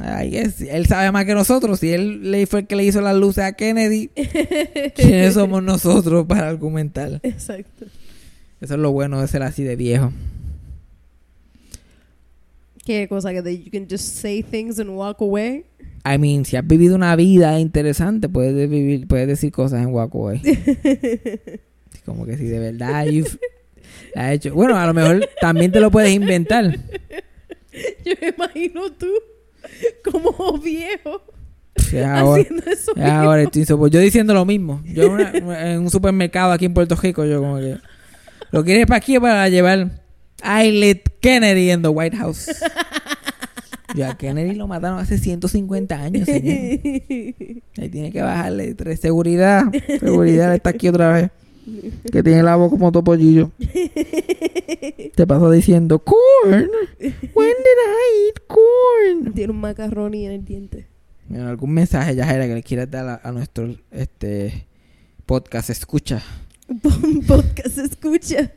I 0.00 0.30
guess. 0.30 0.60
Él 0.62 0.86
sabe 0.86 1.12
más 1.12 1.26
que 1.26 1.34
nosotros. 1.34 1.78
Si 1.78 1.92
él 1.92 2.32
le 2.32 2.44
fue 2.48 2.60
el 2.60 2.66
que 2.66 2.74
le 2.74 2.82
hizo 2.82 3.00
las 3.00 3.14
luces 3.14 3.44
a 3.44 3.52
Kennedy, 3.52 4.08
¿quiénes 4.96 5.34
somos 5.34 5.62
nosotros 5.62 6.26
para 6.26 6.48
argumentar? 6.48 7.20
Exacto. 7.22 7.84
Eso 8.60 8.74
es 8.74 8.80
lo 8.80 8.90
bueno 8.90 9.20
de 9.20 9.28
ser 9.28 9.44
así 9.44 9.62
de 9.62 9.76
viejo. 9.76 10.12
¿Qué 12.84 13.06
cosa? 13.08 13.32
Que 13.32 13.58
you 13.62 13.70
can 13.70 13.86
just 13.88 14.04
say 14.16 14.42
things 14.42 14.78
and 14.78 14.90
walk 14.90 15.20
away. 15.20 15.64
I 16.04 16.18
mean, 16.18 16.44
si 16.44 16.56
has 16.56 16.66
vivido 16.66 16.96
una 16.96 17.14
vida 17.14 17.60
interesante, 17.60 18.28
puedes 18.28 18.68
vivir, 18.68 19.06
puedes 19.06 19.28
decir 19.28 19.52
cosas 19.52 19.82
en 19.82 19.92
Walkaway. 19.94 20.40
Como 22.04 22.26
que 22.26 22.36
si 22.36 22.44
de 22.44 22.58
verdad 22.58 23.04
you've- 23.06 23.38
la 24.14 24.28
has 24.28 24.32
hecho. 24.34 24.54
Bueno, 24.54 24.76
a 24.76 24.86
lo 24.86 24.94
mejor 24.94 25.28
también 25.40 25.70
te 25.70 25.78
lo 25.80 25.90
puedes 25.92 26.12
inventar. 26.12 26.64
Yo 28.04 28.12
me 28.20 28.28
imagino 28.36 28.92
tú 28.92 29.06
como 30.04 30.58
viejo 30.58 31.22
Es 31.76 32.04
ahora, 32.04 32.42
haciendo 32.42 32.70
eso. 32.70 32.92
es 32.96 33.02
ahora 33.02 33.42
estoy 33.44 33.62
insopor- 33.62 33.88
Yo 33.90 34.00
diciendo 34.00 34.34
lo 34.34 34.44
mismo. 34.44 34.82
Yo 34.84 35.04
en, 35.04 35.44
una- 35.44 35.70
en 35.72 35.80
un 35.80 35.90
supermercado 35.90 36.52
aquí 36.52 36.64
en 36.66 36.74
Puerto 36.74 36.96
Rico, 36.96 37.24
yo 37.24 37.40
como 37.40 37.58
que. 37.58 37.78
¿Lo 38.50 38.62
quieres 38.64 38.86
para 38.86 38.98
aquí 38.98 39.16
o 39.16 39.20
para 39.22 39.48
llevar? 39.48 40.02
I 40.44 40.70
let 40.72 41.02
Kennedy 41.22 41.70
in 41.70 41.82
the 41.82 41.88
White 41.88 42.16
House. 42.16 42.48
Ya 43.94 44.12
a 44.12 44.16
Kennedy 44.16 44.54
lo 44.54 44.66
mataron 44.66 44.98
hace 45.00 45.18
150 45.18 45.94
años, 45.94 46.24
señor. 46.24 46.80
Ahí 47.76 47.88
tiene 47.90 48.10
que 48.10 48.22
bajarle 48.22 48.74
tres 48.74 49.00
seguridad. 49.00 49.64
Seguridad 50.00 50.54
está 50.54 50.70
aquí 50.70 50.88
otra 50.88 51.12
vez. 51.12 51.30
Que 52.10 52.22
tiene 52.22 52.42
la 52.42 52.56
voz 52.56 52.70
como 52.70 52.90
topollillo. 52.90 53.50
Te 55.14 55.26
pasó 55.26 55.50
diciendo 55.50 55.98
corn. 55.98 56.70
When 57.34 57.50
did 57.50 57.78
I 57.84 58.28
eat 58.28 58.42
corn? 58.46 59.34
Tiene 59.34 59.52
un 59.52 59.60
macarroni 59.60 60.24
en 60.24 60.32
el 60.32 60.44
diente. 60.46 60.86
Mira, 61.28 61.50
algún 61.50 61.72
mensaje 61.72 62.14
ya 62.14 62.32
era 62.32 62.46
que 62.46 62.54
le 62.54 62.62
quieras 62.62 62.90
dar 62.90 63.06
a, 63.06 63.20
a 63.22 63.30
nuestro 63.30 63.76
este 63.90 64.66
podcast 65.26 65.68
escucha. 65.68 66.22
Podcast 67.26 67.76
escucha. 67.76 68.50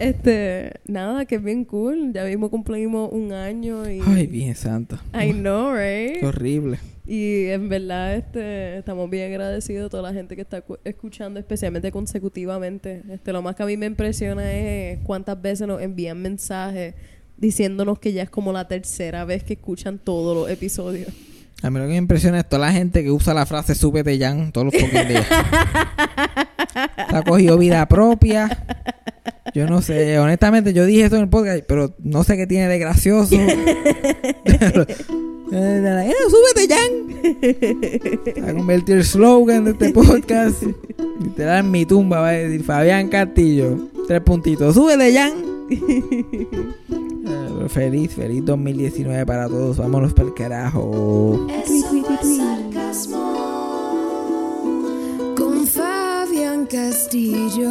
Este, 0.00 0.72
nada, 0.86 1.26
que 1.26 1.36
es 1.36 1.42
bien 1.44 1.64
cool. 1.64 2.12
Ya 2.12 2.24
mismo 2.24 2.50
cumplimos 2.50 3.10
un 3.12 3.32
año 3.32 3.88
y. 3.88 4.00
Ay, 4.06 4.26
bien 4.26 4.54
santo. 4.56 4.98
I 5.14 5.32
know, 5.32 5.72
right? 5.74 6.18
Qué 6.20 6.26
horrible. 6.26 6.78
Y 7.06 7.46
en 7.46 7.68
verdad, 7.68 8.14
este, 8.16 8.78
estamos 8.78 9.10
bien 9.10 9.30
agradecidos 9.30 9.86
a 9.86 9.90
toda 9.90 10.02
la 10.04 10.12
gente 10.14 10.36
que 10.36 10.42
está 10.42 10.62
cu- 10.62 10.78
escuchando, 10.84 11.38
especialmente 11.38 11.92
consecutivamente. 11.92 13.02
Este, 13.10 13.32
lo 13.32 13.42
más 13.42 13.56
que 13.56 13.62
a 13.62 13.66
mí 13.66 13.76
me 13.76 13.86
impresiona 13.86 14.50
es 14.52 15.00
cuántas 15.04 15.40
veces 15.40 15.66
nos 15.68 15.82
envían 15.82 16.20
mensajes 16.22 16.94
diciéndonos 17.36 17.98
que 17.98 18.12
ya 18.12 18.22
es 18.22 18.30
como 18.30 18.52
la 18.52 18.68
tercera 18.68 19.24
vez 19.24 19.42
que 19.44 19.54
escuchan 19.54 19.98
todos 19.98 20.36
los 20.36 20.50
episodios. 20.50 21.08
A 21.62 21.68
mí 21.70 21.78
lo 21.78 21.84
que 21.86 21.90
me 21.92 21.96
impresiona 21.96 22.38
es 22.40 22.48
toda 22.48 22.66
la 22.66 22.72
gente 22.72 23.02
que 23.02 23.10
usa 23.10 23.34
la 23.34 23.44
frase 23.44 23.74
súbete 23.74 24.16
ya 24.16 24.34
todos 24.52 24.72
los 24.72 24.74
fucking 24.82 25.08
días. 25.08 25.26
Se 25.26 25.34
ha 27.16 27.22
cogido 27.22 27.58
vida 27.58 27.86
propia. 27.86 28.64
Yo 29.54 29.66
no 29.66 29.82
sé, 29.82 30.18
honestamente 30.18 30.72
yo 30.72 30.86
dije 30.86 31.04
esto 31.04 31.16
en 31.16 31.22
el 31.22 31.28
podcast, 31.28 31.64
pero 31.66 31.94
no 31.98 32.24
sé 32.24 32.36
qué 32.36 32.46
tiene 32.46 32.68
de 32.68 32.78
gracioso. 32.78 33.36
Eh, 35.52 36.12
súbete. 36.30 36.72
Va 38.40 38.50
a 38.50 38.54
convertir 38.54 38.98
el 38.98 39.04
slogan 39.04 39.64
de 39.64 39.72
este 39.72 39.90
podcast. 39.90 40.62
Literal 41.20 41.64
en 41.64 41.70
mi 41.72 41.84
tumba 41.84 42.20
va 42.20 42.28
a 42.28 42.32
decir 42.32 42.62
Fabián 42.62 43.08
Castillo. 43.08 43.76
Tres 44.06 44.20
puntitos. 44.20 44.74
Súbete 44.76 45.12
ya. 45.12 45.32
Eh, 47.32 47.68
feliz, 47.68 48.14
feliz 48.14 48.44
2019 48.44 49.26
para 49.26 49.48
todos. 49.48 49.76
Vámonos 49.76 50.14
para 50.14 50.28
el 50.28 50.34
carajo. 50.34 51.46
Eso 51.64 51.86
fue 51.88 52.02
sarcasmo 52.36 53.34
con 55.36 55.66
Fabián 55.66 56.66
Castillo. 56.66 57.70